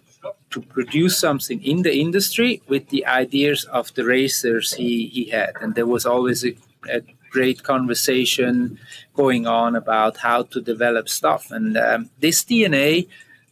to 0.51 0.61
produce 0.61 1.17
something 1.17 1.63
in 1.63 1.81
the 1.81 1.99
industry 1.99 2.61
with 2.67 2.89
the 2.89 3.05
ideas 3.05 3.65
of 3.65 3.93
the 3.95 4.05
racers 4.05 4.73
he, 4.73 5.07
he 5.07 5.25
had. 5.25 5.53
And 5.61 5.75
there 5.75 5.85
was 5.85 6.05
always 6.05 6.45
a, 6.45 6.55
a 6.89 7.01
great 7.31 7.63
conversation 7.63 8.79
going 9.13 9.45
on 9.45 9.75
about 9.75 10.17
how 10.17 10.43
to 10.43 10.61
develop 10.61 11.09
stuff. 11.09 11.51
And 11.51 11.77
um, 11.77 12.09
this 12.19 12.43
dna 12.43 13.07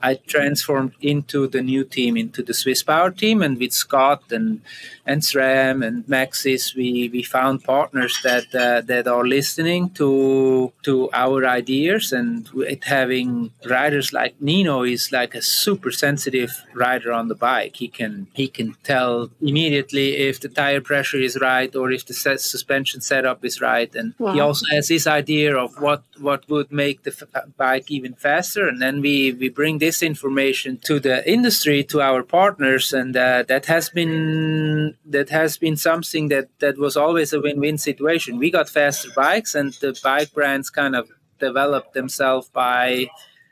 I 0.05 0.15
transformed 0.27 0.93
into 1.01 1.47
the 1.47 1.61
new 1.61 1.83
team, 1.83 2.15
into 2.15 2.43
the 2.43 2.53
Swiss 2.53 2.83
Power 2.83 3.11
team, 3.11 3.41
and 3.41 3.57
with 3.57 3.73
Scott 3.73 4.21
and 4.31 4.61
and 5.07 5.21
SRAM 5.21 5.85
and 5.85 6.05
Maxxis, 6.05 6.75
we 6.75 7.09
we 7.09 7.21
found 7.23 7.63
partners 7.63 8.19
that 8.23 8.47
uh, 8.53 8.81
that 8.81 9.07
are 9.07 9.25
listening 9.37 9.89
to 9.91 10.71
to 10.83 11.09
our 11.13 11.45
ideas, 11.45 12.11
and 12.11 12.49
having 12.83 13.51
riders 13.77 14.13
like 14.13 14.33
Nino 14.39 14.83
is 14.83 15.11
like 15.11 15.33
a 15.35 15.41
super 15.41 15.91
sensitive 15.91 16.51
rider 16.73 17.11
on 17.11 17.27
the 17.27 17.39
bike. 17.49 17.75
He 17.77 17.87
can 17.87 18.27
he 18.33 18.47
can 18.47 18.75
tell 18.83 19.29
immediately 19.41 20.07
if 20.29 20.39
the 20.39 20.49
tire 20.49 20.81
pressure 20.81 21.21
is 21.29 21.37
right 21.39 21.75
or 21.75 21.91
if 21.91 22.05
the 22.05 22.13
set, 22.13 22.41
suspension 22.41 23.01
setup 23.01 23.43
is 23.45 23.61
right, 23.61 23.93
and 23.95 24.13
wow. 24.17 24.33
he 24.33 24.39
also 24.39 24.65
has 24.71 24.87
his 24.89 25.07
idea 25.07 25.55
of 25.55 25.69
what 25.79 26.03
what 26.19 26.47
would 26.49 26.71
make 26.71 27.03
the 27.03 27.15
f- 27.19 27.49
bike 27.57 27.89
even 27.89 28.13
faster, 28.13 28.67
and 28.67 28.81
then 28.81 29.01
we 29.01 29.33
we 29.33 29.49
bring 29.49 29.77
this 29.77 29.94
this 29.95 30.03
information 30.03 30.77
to 30.83 30.99
the 30.99 31.17
industry, 31.29 31.83
to 31.83 32.01
our 32.01 32.23
partners, 32.23 32.93
and 32.93 33.15
uh, 33.15 33.43
that 33.47 33.65
has 33.65 33.89
been 33.89 34.95
that 35.05 35.29
has 35.29 35.57
been 35.57 35.77
something 35.77 36.29
that 36.29 36.47
that 36.59 36.77
was 36.77 36.97
always 36.97 37.33
a 37.33 37.39
win-win 37.39 37.77
situation. 37.77 38.37
We 38.37 38.51
got 38.51 38.69
faster 38.69 39.09
bikes, 39.15 39.55
and 39.55 39.73
the 39.81 39.97
bike 40.03 40.33
brands 40.33 40.69
kind 40.69 40.95
of 40.95 41.09
developed 41.39 41.93
themselves 41.93 42.49
by 42.49 43.07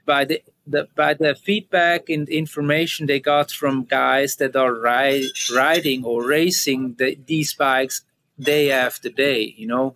by 0.05 0.25
the, 0.25 0.41
the 0.67 0.87
by 0.95 1.13
the 1.13 1.35
feedback 1.35 2.09
and 2.09 2.27
information 2.29 3.07
they 3.07 3.19
got 3.19 3.51
from 3.51 3.85
guys 3.85 4.35
that 4.37 4.55
are 4.55 4.73
ri- 4.73 5.31
riding 5.55 6.03
or 6.03 6.27
racing 6.27 6.95
the, 6.97 7.17
these 7.25 7.53
bikes 7.53 8.03
day 8.39 8.71
after 8.71 9.09
day. 9.09 9.53
You 9.57 9.67
know. 9.67 9.93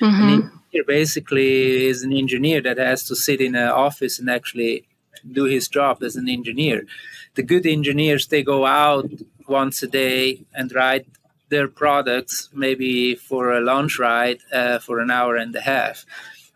Mm-hmm. 0.00 0.46
basically 0.86 1.86
is 1.86 2.04
an 2.04 2.12
engineer 2.12 2.60
that 2.60 2.78
has 2.78 3.02
to 3.02 3.16
sit 3.16 3.40
in 3.40 3.56
an 3.56 3.68
office 3.68 4.20
and 4.20 4.30
actually 4.30 4.86
do 5.30 5.44
his 5.44 5.68
job 5.68 6.02
as 6.02 6.16
an 6.16 6.28
engineer. 6.28 6.86
The 7.34 7.42
good 7.42 7.66
engineers 7.66 8.26
they 8.26 8.42
go 8.42 8.66
out 8.66 9.10
once 9.46 9.82
a 9.82 9.86
day 9.86 10.44
and 10.54 10.74
ride 10.74 11.06
their 11.48 11.68
products 11.68 12.50
maybe 12.52 13.14
for 13.14 13.52
a 13.52 13.60
lunch 13.60 13.98
ride 13.98 14.40
uh, 14.52 14.78
for 14.78 15.00
an 15.00 15.10
hour 15.10 15.36
and 15.36 15.54
a 15.56 15.60
half. 15.60 16.04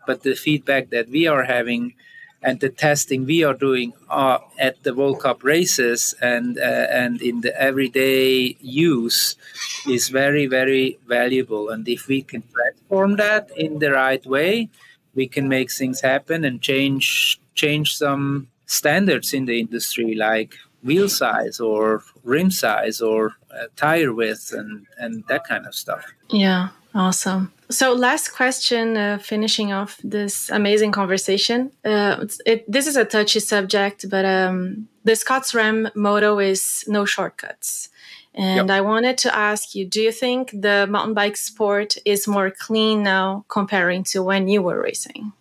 But 0.05 0.23
the 0.23 0.35
feedback 0.35 0.89
that 0.89 1.09
we 1.09 1.27
are 1.27 1.43
having 1.43 1.93
and 2.43 2.59
the 2.59 2.69
testing 2.69 3.25
we 3.25 3.43
are 3.43 3.53
doing 3.53 3.93
uh, 4.09 4.39
at 4.59 4.83
the 4.83 4.93
World 4.93 5.21
Cup 5.21 5.43
races 5.43 6.13
and 6.21 6.57
uh, 6.57 6.87
and 6.91 7.21
in 7.21 7.41
the 7.41 7.59
everyday 7.59 8.57
use 8.59 9.35
is 9.87 10.09
very 10.09 10.45
very 10.45 10.99
valuable. 11.07 11.69
And 11.69 11.87
if 11.87 12.07
we 12.07 12.21
can 12.21 12.43
transform 12.53 13.15
that 13.15 13.49
in 13.55 13.79
the 13.79 13.91
right 13.91 14.25
way, 14.25 14.69
we 15.15 15.27
can 15.27 15.47
make 15.47 15.71
things 15.71 16.01
happen 16.01 16.43
and 16.43 16.61
change 16.61 17.39
change 17.55 17.95
some 17.95 18.49
standards 18.65 19.33
in 19.33 19.45
the 19.45 19.59
industry 19.59 20.15
like 20.15 20.55
wheel 20.83 21.07
size 21.07 21.59
or 21.59 22.03
rim 22.23 22.51
size 22.51 23.01
or 23.01 23.33
uh, 23.51 23.65
tire 23.75 24.13
width 24.13 24.51
and 24.51 24.85
and 24.97 25.23
that 25.27 25.43
kind 25.45 25.65
of 25.65 25.73
stuff 25.73 26.05
yeah 26.29 26.69
Awesome. 26.95 27.51
So, 27.69 27.93
last 27.93 28.33
question, 28.33 28.97
uh, 28.97 29.17
finishing 29.17 29.73
off 29.73 29.99
this 30.03 30.49
amazing 30.51 30.91
conversation. 30.91 31.71
Uh, 31.83 32.27
it, 32.45 32.71
this 32.71 32.85
is 32.85 32.95
a 32.95 33.05
touchy 33.05 33.39
subject, 33.39 34.07
but 34.09 34.25
um, 34.25 34.87
the 35.03 35.15
Scott 35.15 35.43
SRAM 35.43 35.93
motto 35.95 36.37
is 36.37 36.83
no 36.87 37.05
shortcuts. 37.05 37.89
And 38.35 38.69
yep. 38.69 38.77
I 38.77 38.81
wanted 38.81 39.17
to 39.19 39.35
ask 39.35 39.75
you 39.75 39.85
do 39.85 40.01
you 40.01 40.11
think 40.11 40.51
the 40.51 40.87
mountain 40.89 41.13
bike 41.13 41.37
sport 41.37 41.97
is 42.03 42.27
more 42.27 42.49
clean 42.51 43.03
now 43.03 43.45
comparing 43.47 44.03
to 44.05 44.23
when 44.23 44.47
you 44.47 44.61
were 44.61 44.81
racing? 44.81 45.33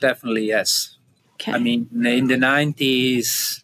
Definitely, 0.00 0.46
yes. 0.46 0.97
Okay. 1.40 1.52
I 1.52 1.58
mean, 1.58 1.88
in 1.92 2.26
the 2.26 2.36
90s, 2.36 3.62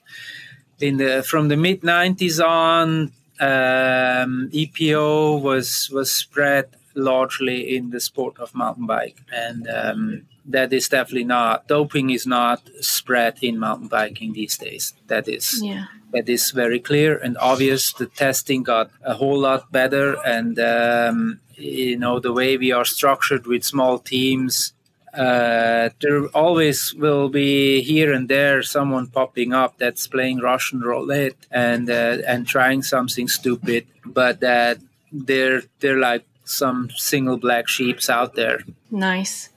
in 0.81 0.97
the 0.99 1.25
from 1.27 1.49
the 1.49 1.57
mid 1.57 1.81
90s 1.83 2.45
on, 2.45 3.12
um, 3.41 4.51
EPO 4.53 5.43
was 5.43 5.91
was 5.93 6.14
spread 6.14 6.68
largely 6.95 7.77
in 7.77 7.91
the 7.91 8.01
sport 8.01 8.39
of 8.39 8.55
mountain 8.55 8.87
bike, 8.87 9.18
and 9.33 9.68
um, 9.68 10.27
that 10.45 10.72
is 10.72 10.89
definitely 10.89 11.25
not 11.25 11.66
doping 11.66 12.11
is 12.11 12.27
not 12.27 12.68
spread 12.81 13.39
in 13.43 13.59
mountain 13.59 13.89
biking 13.89 14.33
these 14.33 14.57
days. 14.57 14.95
That 15.09 15.29
is 15.29 15.61
yeah. 15.62 15.87
that 16.12 16.29
is 16.29 16.53
very 16.53 16.79
clear 16.79 17.16
and 17.16 17.37
obvious. 17.39 17.93
The 17.93 18.07
testing 18.07 18.62
got 18.62 18.91
a 19.03 19.14
whole 19.14 19.39
lot 19.39 19.72
better, 19.72 20.16
and 20.25 20.59
um, 20.61 21.41
you 21.57 21.99
know 21.99 22.20
the 22.20 22.33
way 22.33 22.57
we 22.57 22.70
are 22.72 22.85
structured 22.85 23.47
with 23.47 23.64
small 23.64 23.99
teams. 23.99 24.74
Uh, 25.16 25.90
there 26.00 26.26
always 26.34 26.92
will 26.94 27.28
be 27.28 27.82
here 27.82 28.12
and 28.12 28.28
there 28.28 28.62
someone 28.62 29.06
popping 29.06 29.52
up 29.52 29.78
that's 29.78 30.06
playing 30.06 30.38
Russian 30.40 30.80
roulette 30.80 31.36
and 31.50 31.88
uh, 31.88 32.18
and 32.26 32.46
trying 32.46 32.82
something 32.82 33.28
stupid, 33.28 33.86
but 34.04 34.40
that 34.40 34.78
they're 35.12 35.62
they're 35.80 35.98
like 35.98 36.24
some 36.45 36.90
single 36.97 37.36
black 37.36 37.68
sheeps 37.68 38.09
out 38.09 38.34
there. 38.34 38.61
Nice. 38.90 39.49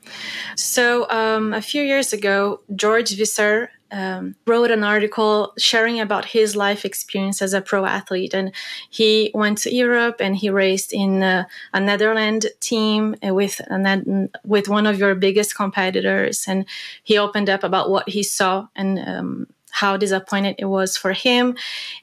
So 0.55 1.09
um, 1.09 1.53
a 1.53 1.61
few 1.61 1.83
years 1.83 2.13
ago, 2.13 2.61
George 2.75 3.15
Visser 3.15 3.69
um, 3.91 4.35
wrote 4.45 4.71
an 4.71 4.83
article 4.83 5.53
sharing 5.57 5.99
about 5.99 6.25
his 6.25 6.55
life 6.55 6.83
experience 6.85 7.41
as 7.41 7.53
a 7.53 7.61
pro 7.61 7.85
athlete, 7.85 8.33
and 8.33 8.51
he 8.89 9.31
went 9.33 9.59
to 9.59 9.73
Europe 9.73 10.17
and 10.19 10.35
he 10.35 10.49
raced 10.49 10.93
in 10.93 11.23
uh, 11.23 11.45
a 11.73 11.79
Netherlands 11.79 12.47
team 12.59 13.15
with 13.23 13.59
a, 13.61 14.29
with 14.43 14.67
one 14.67 14.87
of 14.87 14.99
your 14.99 15.15
biggest 15.15 15.55
competitors, 15.55 16.45
and 16.47 16.65
he 17.03 17.17
opened 17.17 17.49
up 17.49 17.63
about 17.63 17.89
what 17.89 18.09
he 18.09 18.23
saw 18.23 18.67
and 18.75 18.99
um, 18.99 19.47
how 19.71 19.97
disappointed 19.97 20.55
it 20.57 20.65
was 20.65 20.97
for 20.97 21.13
him. 21.13 21.55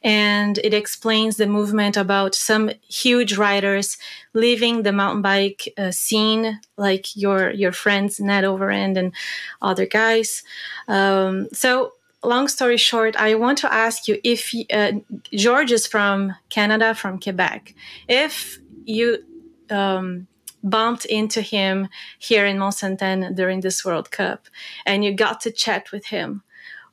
And 0.03 0.59
it 0.59 0.75
explains 0.75 1.37
the 1.37 1.47
movement 1.47 1.97
about 1.97 2.35
some 2.35 2.71
huge 2.89 3.37
riders 3.37 3.99
leaving 4.33 4.83
the 4.83 4.93
mountain 4.93 5.23
bike 5.23 5.73
uh, 5.77 5.91
scene, 5.91 6.61
like 6.77 7.17
your 7.17 7.51
your 7.51 7.73
friends 7.73 8.21
Ned 8.21 8.45
Overend 8.45 8.97
and 8.97 9.13
other 9.61 9.87
guys. 9.87 10.43
Um, 10.89 11.49
so 11.53 11.95
long 12.23 12.49
story 12.49 12.77
short, 12.77 13.17
I 13.17 13.35
want 13.35 13.59
to 13.59 13.73
ask 13.73 14.09
you 14.09 14.19
if 14.25 14.53
uh, 14.73 14.93
George 15.33 15.73
is 15.73 15.87
from 15.87 16.35
Canada, 16.49 16.95
from 16.95 17.21
Quebec. 17.21 17.75
If 18.09 18.59
you 18.85 19.19
um, 19.71 20.27
bumped 20.63 21.05
into 21.05 21.41
him 21.43 21.89
here 22.19 22.47
in 22.47 22.59
Mont-Sainte-Anne 22.59 23.35
during 23.35 23.61
this 23.61 23.85
World 23.85 24.11
Cup 24.11 24.49
and 24.87 25.05
you 25.05 25.13
got 25.15 25.41
to 25.43 25.51
chat 25.51 25.93
with 25.93 26.07
him, 26.07 26.43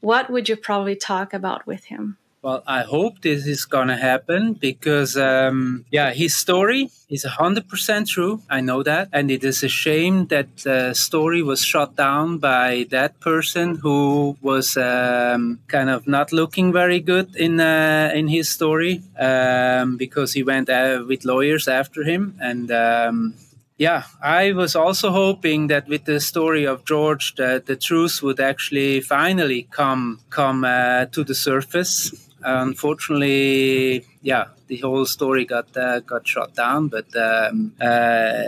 what 0.01 0.29
would 0.29 0.49
you 0.49 0.55
probably 0.55 0.95
talk 0.95 1.33
about 1.33 1.65
with 1.65 1.85
him? 1.85 2.17
Well, 2.43 2.63
I 2.65 2.81
hope 2.81 3.21
this 3.21 3.45
is 3.45 3.65
gonna 3.65 3.97
happen 3.97 4.53
because, 4.53 5.15
um, 5.15 5.85
yeah, 5.91 6.11
his 6.11 6.35
story 6.35 6.89
is 7.07 7.23
hundred 7.23 7.69
percent 7.69 8.07
true. 8.07 8.41
I 8.49 8.61
know 8.61 8.81
that, 8.81 9.09
and 9.13 9.29
it 9.29 9.43
is 9.43 9.61
a 9.61 9.69
shame 9.69 10.25
that 10.27 10.47
the 10.63 10.95
story 10.95 11.43
was 11.43 11.61
shot 11.61 11.95
down 11.95 12.39
by 12.39 12.87
that 12.89 13.19
person 13.19 13.75
who 13.75 14.37
was 14.41 14.75
um, 14.75 15.59
kind 15.67 15.91
of 15.91 16.07
not 16.07 16.31
looking 16.31 16.73
very 16.73 16.99
good 16.99 17.35
in 17.35 17.59
uh, 17.59 18.11
in 18.15 18.27
his 18.27 18.49
story 18.49 19.03
um, 19.19 19.97
because 19.97 20.33
he 20.33 20.41
went 20.41 20.67
uh, 20.67 21.03
with 21.07 21.23
lawyers 21.25 21.67
after 21.67 22.01
him 22.01 22.33
and 22.41 22.71
um, 22.71 23.35
yeah, 23.81 24.03
I 24.21 24.51
was 24.51 24.75
also 24.75 25.09
hoping 25.09 25.65
that 25.69 25.87
with 25.87 26.05
the 26.05 26.19
story 26.19 26.65
of 26.65 26.85
George, 26.85 27.33
that 27.37 27.65
the 27.65 27.75
truth 27.75 28.21
would 28.21 28.39
actually 28.39 29.01
finally 29.01 29.63
come 29.71 30.19
come 30.29 30.63
uh, 30.63 31.05
to 31.05 31.23
the 31.23 31.33
surface. 31.33 32.13
Unfortunately, 32.43 34.05
yeah, 34.21 34.45
the 34.67 34.77
whole 34.77 35.07
story 35.07 35.45
got 35.45 35.75
uh, 35.75 36.01
got 36.01 36.27
shot 36.27 36.53
down. 36.53 36.89
But 36.89 37.07
um, 37.15 37.73
uh, 37.81 38.43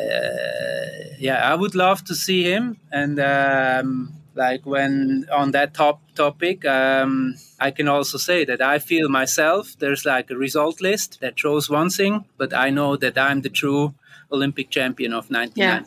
yeah, 1.18 1.40
I 1.52 1.56
would 1.56 1.74
love 1.74 2.04
to 2.06 2.16
see 2.16 2.44
him 2.44 2.78
and. 2.92 3.20
Um, 3.20 4.14
like 4.36 4.66
when 4.66 5.28
on 5.32 5.52
that 5.52 5.76
top 5.76 6.02
topic 6.16 6.66
um, 6.66 7.36
i 7.60 7.70
can 7.70 7.88
also 7.88 8.18
say 8.18 8.44
that 8.44 8.64
i 8.64 8.80
feel 8.80 9.08
myself 9.08 9.78
there's 9.78 10.06
like 10.06 10.32
a 10.32 10.36
result 10.36 10.82
list 10.82 11.20
that 11.22 11.38
shows 11.38 11.70
one 11.70 11.88
thing 11.88 12.26
but 12.36 12.52
i 12.52 12.72
know 12.72 12.98
that 12.98 13.16
i'm 13.16 13.42
the 13.42 13.50
true 13.50 13.94
Olympic 14.34 14.70
champion 14.70 15.14
of 15.14 15.30
99. 15.30 15.56
Yeah. 15.56 15.84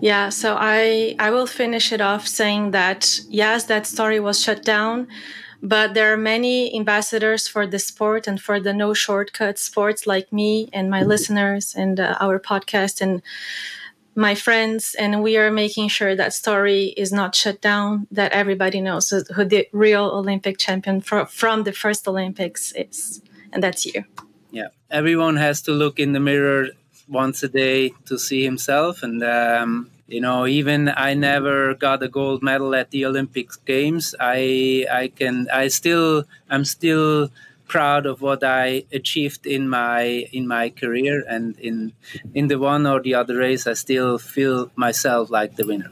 Yeah, 0.00 0.28
so 0.28 0.56
I 0.58 1.16
I 1.18 1.30
will 1.30 1.46
finish 1.46 1.92
it 1.92 2.00
off 2.00 2.26
saying 2.28 2.70
that 2.70 3.20
yes, 3.28 3.64
that 3.64 3.84
story 3.84 4.20
was 4.20 4.40
shut 4.40 4.62
down, 4.62 5.08
but 5.60 5.94
there 5.94 6.12
are 6.12 6.16
many 6.16 6.74
ambassadors 6.76 7.48
for 7.48 7.66
the 7.66 7.78
sport 7.80 8.28
and 8.28 8.40
for 8.40 8.60
the 8.60 8.72
no 8.72 8.94
shortcut 8.94 9.58
sports 9.58 10.06
like 10.06 10.32
me 10.32 10.68
and 10.72 10.88
my 10.88 11.02
listeners 11.02 11.74
and 11.74 11.98
uh, 11.98 12.16
our 12.20 12.38
podcast 12.38 13.00
and 13.00 13.22
my 14.14 14.34
friends 14.34 14.96
and 14.98 15.22
we 15.22 15.36
are 15.36 15.50
making 15.50 15.88
sure 15.88 16.16
that 16.16 16.32
story 16.32 16.86
is 16.96 17.12
not 17.12 17.36
shut 17.36 17.60
down 17.60 18.06
that 18.10 18.32
everybody 18.32 18.80
knows 18.80 19.10
who 19.10 19.44
the 19.44 19.68
real 19.72 20.06
olympic 20.06 20.58
champion 20.58 21.00
for, 21.00 21.24
from 21.26 21.62
the 21.62 21.72
first 21.72 22.08
olympics 22.08 22.72
is 22.72 23.22
and 23.52 23.62
that's 23.62 23.86
you 23.86 24.04
yeah 24.50 24.68
everyone 24.90 25.36
has 25.36 25.62
to 25.62 25.70
look 25.70 26.00
in 26.00 26.14
the 26.14 26.20
mirror 26.20 26.66
once 27.08 27.42
a 27.42 27.48
day 27.48 27.94
to 28.06 28.18
see 28.18 28.44
himself. 28.44 29.02
And, 29.02 29.22
um, 29.22 29.90
you 30.06 30.20
know, 30.20 30.46
even 30.46 30.88
I 30.88 31.14
never 31.14 31.74
got 31.74 32.02
a 32.02 32.08
gold 32.08 32.42
medal 32.42 32.74
at 32.74 32.90
the 32.90 33.04
Olympic 33.06 33.50
Games. 33.64 34.14
I, 34.18 34.86
I 34.90 35.08
can, 35.08 35.48
I 35.52 35.68
still, 35.68 36.24
I'm 36.48 36.64
still 36.64 37.30
proud 37.68 38.06
of 38.06 38.22
what 38.22 38.42
I 38.42 38.84
achieved 38.92 39.46
in 39.46 39.68
my 39.68 40.26
in 40.32 40.48
my 40.48 40.70
career 40.70 41.22
and 41.28 41.56
in 41.58 41.92
in 42.34 42.48
the 42.48 42.58
one 42.58 42.86
or 42.86 43.00
the 43.00 43.14
other 43.14 43.36
race 43.36 43.66
I 43.66 43.74
still 43.74 44.16
feel 44.18 44.70
myself 44.74 45.30
like 45.30 45.56
the 45.56 45.66
winner. 45.66 45.90